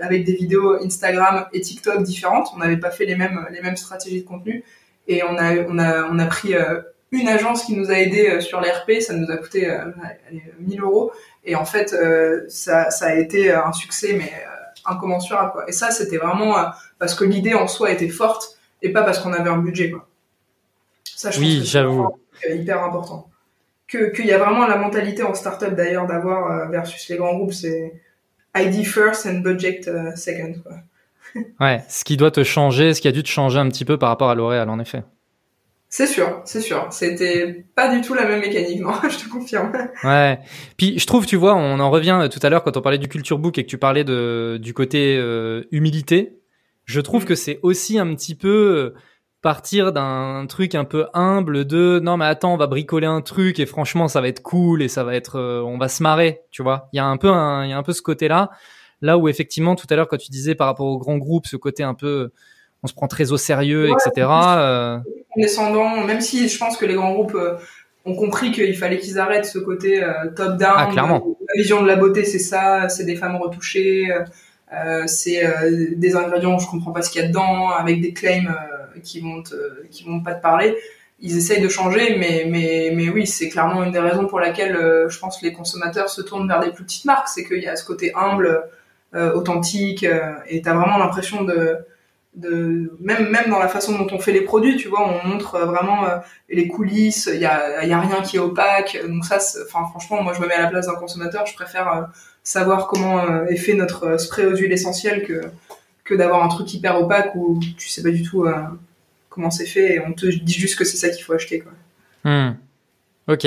avec 0.00 0.24
des 0.24 0.34
vidéos 0.34 0.82
Instagram 0.82 1.46
et 1.52 1.60
TikTok 1.60 2.02
différentes 2.02 2.48
on 2.54 2.58
n'avait 2.58 2.76
pas 2.76 2.90
fait 2.90 3.06
les 3.06 3.14
mêmes 3.14 3.46
les 3.50 3.60
mêmes 3.60 3.76
stratégies 3.76 4.22
de 4.22 4.26
contenu 4.26 4.64
et 5.08 5.22
on 5.22 5.36
a 5.36 5.56
on 5.68 5.78
a 5.78 6.04
on 6.04 6.18
a 6.18 6.26
pris 6.26 6.54
une 7.12 7.28
agence 7.28 7.64
qui 7.64 7.74
nous 7.74 7.90
a 7.90 7.94
aidé 7.94 8.40
sur 8.40 8.60
l'RP 8.60 9.00
ça 9.00 9.14
nous 9.14 9.30
a 9.30 9.36
coûté 9.36 9.70
1000 10.60 10.80
euros 10.80 11.12
et 11.44 11.56
en 11.56 11.64
fait 11.64 11.94
ça 12.48 12.90
ça 12.90 13.06
a 13.06 13.14
été 13.14 13.52
un 13.52 13.72
succès 13.72 14.14
mais 14.18 14.32
incommensurable 14.86 15.52
quoi 15.52 15.68
et 15.68 15.72
ça 15.72 15.90
c'était 15.90 16.18
vraiment 16.18 16.54
parce 16.98 17.14
que 17.14 17.24
l'idée 17.24 17.54
en 17.54 17.68
soi 17.68 17.90
était 17.90 18.08
forte 18.08 18.58
et 18.84 18.90
pas 18.90 19.02
parce 19.02 19.18
qu'on 19.18 19.32
avait 19.32 19.50
un 19.50 19.58
budget. 19.58 19.90
Quoi. 19.90 20.06
Ça, 21.16 21.30
je 21.30 21.40
oui, 21.40 21.62
j'avoue. 21.64 22.06
Hyper 22.46 22.84
important. 22.84 23.28
Que 23.86 24.10
qu'il 24.14 24.26
y 24.26 24.32
a 24.32 24.38
vraiment 24.38 24.66
la 24.66 24.76
mentalité 24.76 25.22
en 25.22 25.34
startup 25.34 25.74
d'ailleurs 25.74 26.06
d'avoir 26.06 26.50
euh, 26.50 26.66
versus 26.68 27.08
les 27.08 27.16
grands 27.16 27.34
groupes, 27.34 27.52
c'est 27.52 27.92
ID 28.56 28.84
first 28.84 29.26
and 29.26 29.40
budget 29.40 29.82
euh, 29.88 30.14
second. 30.16 30.54
Quoi. 30.62 30.76
ouais, 31.60 31.82
ce 31.88 32.04
qui 32.04 32.16
doit 32.16 32.30
te 32.30 32.44
changer, 32.44 32.94
ce 32.94 33.00
qui 33.00 33.08
a 33.08 33.12
dû 33.12 33.22
te 33.22 33.28
changer 33.28 33.58
un 33.58 33.68
petit 33.68 33.84
peu 33.84 33.98
par 33.98 34.08
rapport 34.08 34.30
à 34.30 34.34
L'Oréal, 34.34 34.70
en 34.70 34.78
effet. 34.78 35.02
C'est 35.90 36.06
sûr, 36.06 36.42
c'est 36.44 36.60
sûr. 36.60 36.88
C'était 36.90 37.64
pas 37.74 37.94
du 37.94 38.00
tout 38.00 38.14
la 38.14 38.26
même 38.26 38.40
mécanique, 38.40 38.80
non, 38.80 38.92
je 39.08 39.18
te 39.18 39.28
confirme. 39.28 39.72
Ouais. 40.02 40.40
Puis 40.76 40.98
je 40.98 41.06
trouve, 41.06 41.26
tu 41.26 41.36
vois, 41.36 41.54
on 41.54 41.78
en 41.78 41.90
revient 41.90 42.18
euh, 42.22 42.28
tout 42.28 42.40
à 42.42 42.48
l'heure 42.48 42.64
quand 42.64 42.76
on 42.76 42.80
parlait 42.82 42.98
du 42.98 43.08
culture 43.08 43.38
book 43.38 43.58
et 43.58 43.64
que 43.64 43.70
tu 43.70 43.78
parlais 43.78 44.04
de 44.04 44.58
du 44.60 44.72
côté 44.72 45.16
humilité. 45.70 46.38
Je 46.86 47.00
trouve 47.00 47.24
mm. 47.24 47.26
que 47.26 47.34
c'est 47.34 47.60
aussi 47.62 47.98
un 47.98 48.14
petit 48.14 48.34
peu 48.34 48.94
partir 49.44 49.92
d'un 49.92 50.46
truc 50.48 50.74
un 50.74 50.84
peu 50.84 51.06
humble 51.12 51.66
de 51.66 52.00
non 52.02 52.16
mais 52.16 52.24
attends 52.24 52.54
on 52.54 52.56
va 52.56 52.66
bricoler 52.66 53.06
un 53.06 53.20
truc 53.20 53.60
et 53.60 53.66
franchement 53.66 54.08
ça 54.08 54.22
va 54.22 54.28
être 54.28 54.40
cool 54.40 54.82
et 54.82 54.88
ça 54.88 55.04
va 55.04 55.14
être 55.14 55.38
euh, 55.38 55.60
on 55.60 55.76
va 55.76 55.88
se 55.88 56.02
marrer 56.02 56.40
tu 56.50 56.62
vois 56.62 56.88
il 56.94 56.96
y 56.96 56.98
a 56.98 57.04
un 57.04 57.18
peu 57.18 57.28
un, 57.28 57.62
il 57.62 57.68
y 57.68 57.74
a 57.74 57.76
un 57.76 57.82
peu 57.82 57.92
ce 57.92 58.00
côté 58.00 58.26
là 58.26 58.48
là 59.02 59.18
où 59.18 59.28
effectivement 59.28 59.74
tout 59.74 59.86
à 59.90 59.96
l'heure 59.96 60.08
quand 60.08 60.16
tu 60.16 60.30
disais 60.30 60.54
par 60.54 60.66
rapport 60.66 60.86
au 60.86 60.96
grand 60.96 61.18
groupe 61.18 61.46
ce 61.46 61.56
côté 61.56 61.82
un 61.82 61.92
peu 61.92 62.30
on 62.82 62.86
se 62.86 62.94
prend 62.94 63.06
très 63.06 63.32
au 63.32 63.36
sérieux 63.36 63.90
etc 63.90 64.26
euh... 64.30 64.98
descendant 65.36 66.02
même 66.04 66.22
si 66.22 66.48
je 66.48 66.58
pense 66.58 66.78
que 66.78 66.86
les 66.86 66.94
grands 66.94 67.12
groupes 67.12 67.34
euh, 67.34 67.58
ont 68.06 68.14
compris 68.14 68.50
qu'il 68.50 68.74
fallait 68.78 68.98
qu'ils 68.98 69.18
arrêtent 69.18 69.44
ce 69.44 69.58
côté 69.58 70.02
top 70.36 70.56
down 70.56 70.74
ah, 70.74 70.88
clairement. 70.90 71.22
la 71.54 71.60
vision 71.60 71.82
de 71.82 71.86
la 71.86 71.96
beauté 71.96 72.24
c'est 72.24 72.38
ça 72.38 72.88
c'est 72.88 73.04
des 73.04 73.16
femmes 73.16 73.36
retouchées 73.36 74.08
c'est 75.06 75.40
des 75.96 76.16
ingrédients, 76.16 76.58
je 76.58 76.66
comprends 76.66 76.90
pas 76.90 77.00
ce 77.00 77.08
qu'il 77.08 77.22
y 77.22 77.24
a 77.24 77.28
dedans, 77.28 77.68
avec 77.68 78.00
des 78.00 78.12
claims 78.12 78.52
qui 79.02 79.20
vont 79.20 79.42
qui 79.90 80.04
vont 80.04 80.20
pas 80.20 80.34
te 80.34 80.42
parler 80.42 80.76
ils 81.20 81.36
essayent 81.38 81.62
de 81.62 81.68
changer, 81.68 82.16
mais, 82.18 82.44
mais, 82.50 82.90
mais 82.92 83.08
oui, 83.08 83.26
c'est 83.26 83.48
clairement 83.48 83.84
une 83.84 83.92
des 83.92 84.00
raisons 84.00 84.26
pour 84.26 84.40
laquelle 84.40 84.76
je 85.08 85.18
pense 85.18 85.38
que 85.38 85.44
les 85.44 85.52
consommateurs 85.52 86.10
se 86.10 86.20
tournent 86.20 86.48
vers 86.48 86.58
des 86.60 86.70
plus 86.70 86.84
petites 86.84 87.04
marques, 87.04 87.28
c'est 87.28 87.44
qu'il 87.44 87.62
y 87.62 87.68
a 87.68 87.76
ce 87.76 87.84
côté 87.84 88.12
humble, 88.16 88.64
authentique, 89.14 90.04
et 90.48 90.60
tu 90.60 90.68
as 90.68 90.74
vraiment 90.74 90.98
l'impression 90.98 91.44
de, 91.44 91.78
de 92.34 92.92
même 93.00 93.28
même 93.30 93.48
dans 93.48 93.60
la 93.60 93.68
façon 93.68 93.96
dont 93.96 94.08
on 94.10 94.18
fait 94.18 94.32
les 94.32 94.40
produits, 94.40 94.76
tu 94.76 94.88
vois, 94.88 95.08
on 95.08 95.26
montre 95.26 95.60
vraiment 95.60 96.04
les 96.50 96.66
coulisses, 96.66 97.30
il 97.32 97.40
y 97.40 97.46
a, 97.46 97.84
y 97.84 97.92
a 97.92 98.00
rien 98.00 98.20
qui 98.20 98.36
est 98.36 98.40
opaque, 98.40 98.98
donc 99.06 99.24
ça, 99.24 99.38
enfin 99.62 99.86
franchement, 99.88 100.20
moi 100.20 100.32
je 100.34 100.40
me 100.42 100.48
mets 100.48 100.54
à 100.54 100.62
la 100.62 100.68
place 100.68 100.88
d'un 100.88 100.96
consommateur, 100.96 101.46
je 101.46 101.54
préfère 101.54 102.10
savoir 102.44 102.86
comment 102.86 103.18
euh, 103.18 103.46
est 103.46 103.56
fait 103.56 103.72
notre 103.72 104.04
euh, 104.04 104.18
spray 104.18 104.46
aux 104.46 104.54
huiles 104.54 104.72
essentielles 104.72 105.26
que, 105.26 105.40
que 106.04 106.14
d'avoir 106.14 106.42
un 106.44 106.48
truc 106.48 106.72
hyper 106.72 107.00
opaque 107.00 107.34
où 107.34 107.58
tu 107.78 107.88
sais 107.88 108.02
pas 108.02 108.10
du 108.10 108.22
tout 108.22 108.44
euh, 108.44 108.54
comment 109.30 109.50
c'est 109.50 109.66
fait 109.66 109.94
et 109.94 110.00
on 110.00 110.12
te 110.12 110.26
dit 110.26 110.52
juste 110.52 110.76
que 110.78 110.84
c'est 110.84 110.98
ça 110.98 111.08
qu'il 111.08 111.24
faut 111.24 111.32
acheter. 111.32 111.60
Quoi. 111.60 111.72
Hmm. 112.24 112.56
Ok. 113.26 113.46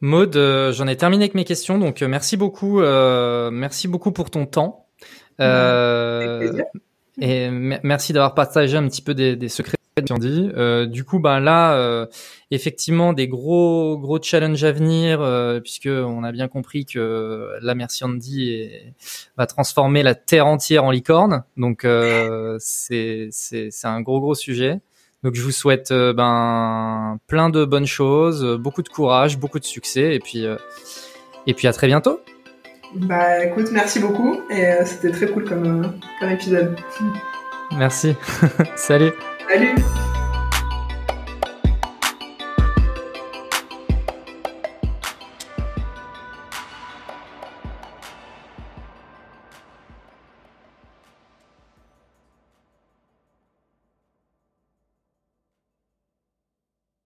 Maude, 0.00 0.36
euh, 0.36 0.72
j'en 0.72 0.86
ai 0.86 0.96
terminé 0.96 1.24
avec 1.24 1.34
mes 1.34 1.44
questions, 1.44 1.78
donc 1.78 2.02
euh, 2.02 2.08
merci 2.08 2.36
beaucoup, 2.36 2.80
merci 2.80 3.88
beaucoup 3.88 4.12
pour 4.12 4.30
ton 4.30 4.46
temps. 4.46 4.86
Et 7.20 7.48
merci 7.48 8.12
d'avoir 8.12 8.34
partagé 8.34 8.76
un 8.76 8.88
petit 8.88 9.02
peu 9.02 9.14
des, 9.14 9.36
des 9.36 9.48
secrets 9.48 9.76
dit. 10.02 10.50
Euh, 10.56 10.86
du 10.86 11.04
coup, 11.04 11.20
ben 11.20 11.38
là, 11.38 11.74
euh, 11.74 12.06
effectivement, 12.50 13.12
des 13.12 13.28
gros 13.28 13.96
gros 13.96 14.20
challenges 14.20 14.64
à 14.64 14.72
venir, 14.72 15.20
euh, 15.20 15.60
puisque 15.60 15.88
on 15.88 16.24
a 16.24 16.32
bien 16.32 16.48
compris 16.48 16.84
que 16.84 17.50
la 17.62 17.74
merci 17.76 18.04
Andy 18.04 18.70
va 19.36 19.46
transformer 19.46 20.02
la 20.02 20.16
terre 20.16 20.46
entière 20.46 20.84
en 20.84 20.90
licorne. 20.90 21.44
Donc 21.56 21.84
euh, 21.84 22.56
c'est 22.58 23.28
c'est 23.30 23.68
c'est 23.70 23.86
un 23.86 24.00
gros 24.00 24.20
gros 24.20 24.34
sujet. 24.34 24.80
Donc 25.22 25.36
je 25.36 25.42
vous 25.42 25.52
souhaite 25.52 25.92
ben 25.92 27.18
plein 27.28 27.48
de 27.48 27.64
bonnes 27.64 27.86
choses, 27.86 28.44
beaucoup 28.58 28.82
de 28.82 28.88
courage, 28.88 29.38
beaucoup 29.38 29.60
de 29.60 29.64
succès, 29.64 30.14
et 30.14 30.18
puis 30.18 30.44
et 31.46 31.54
puis 31.54 31.68
à 31.68 31.72
très 31.72 31.86
bientôt. 31.86 32.20
Bah 32.96 33.44
écoute, 33.44 33.68
merci 33.72 34.00
beaucoup 34.00 34.40
et 34.50 34.84
c'était 34.84 35.12
très 35.12 35.28
cool 35.28 35.44
comme 35.44 35.98
comme 36.20 36.30
épisode. 36.30 36.76
Merci. 37.76 38.14
Salut. 38.76 39.12
Salut. 39.46 40.23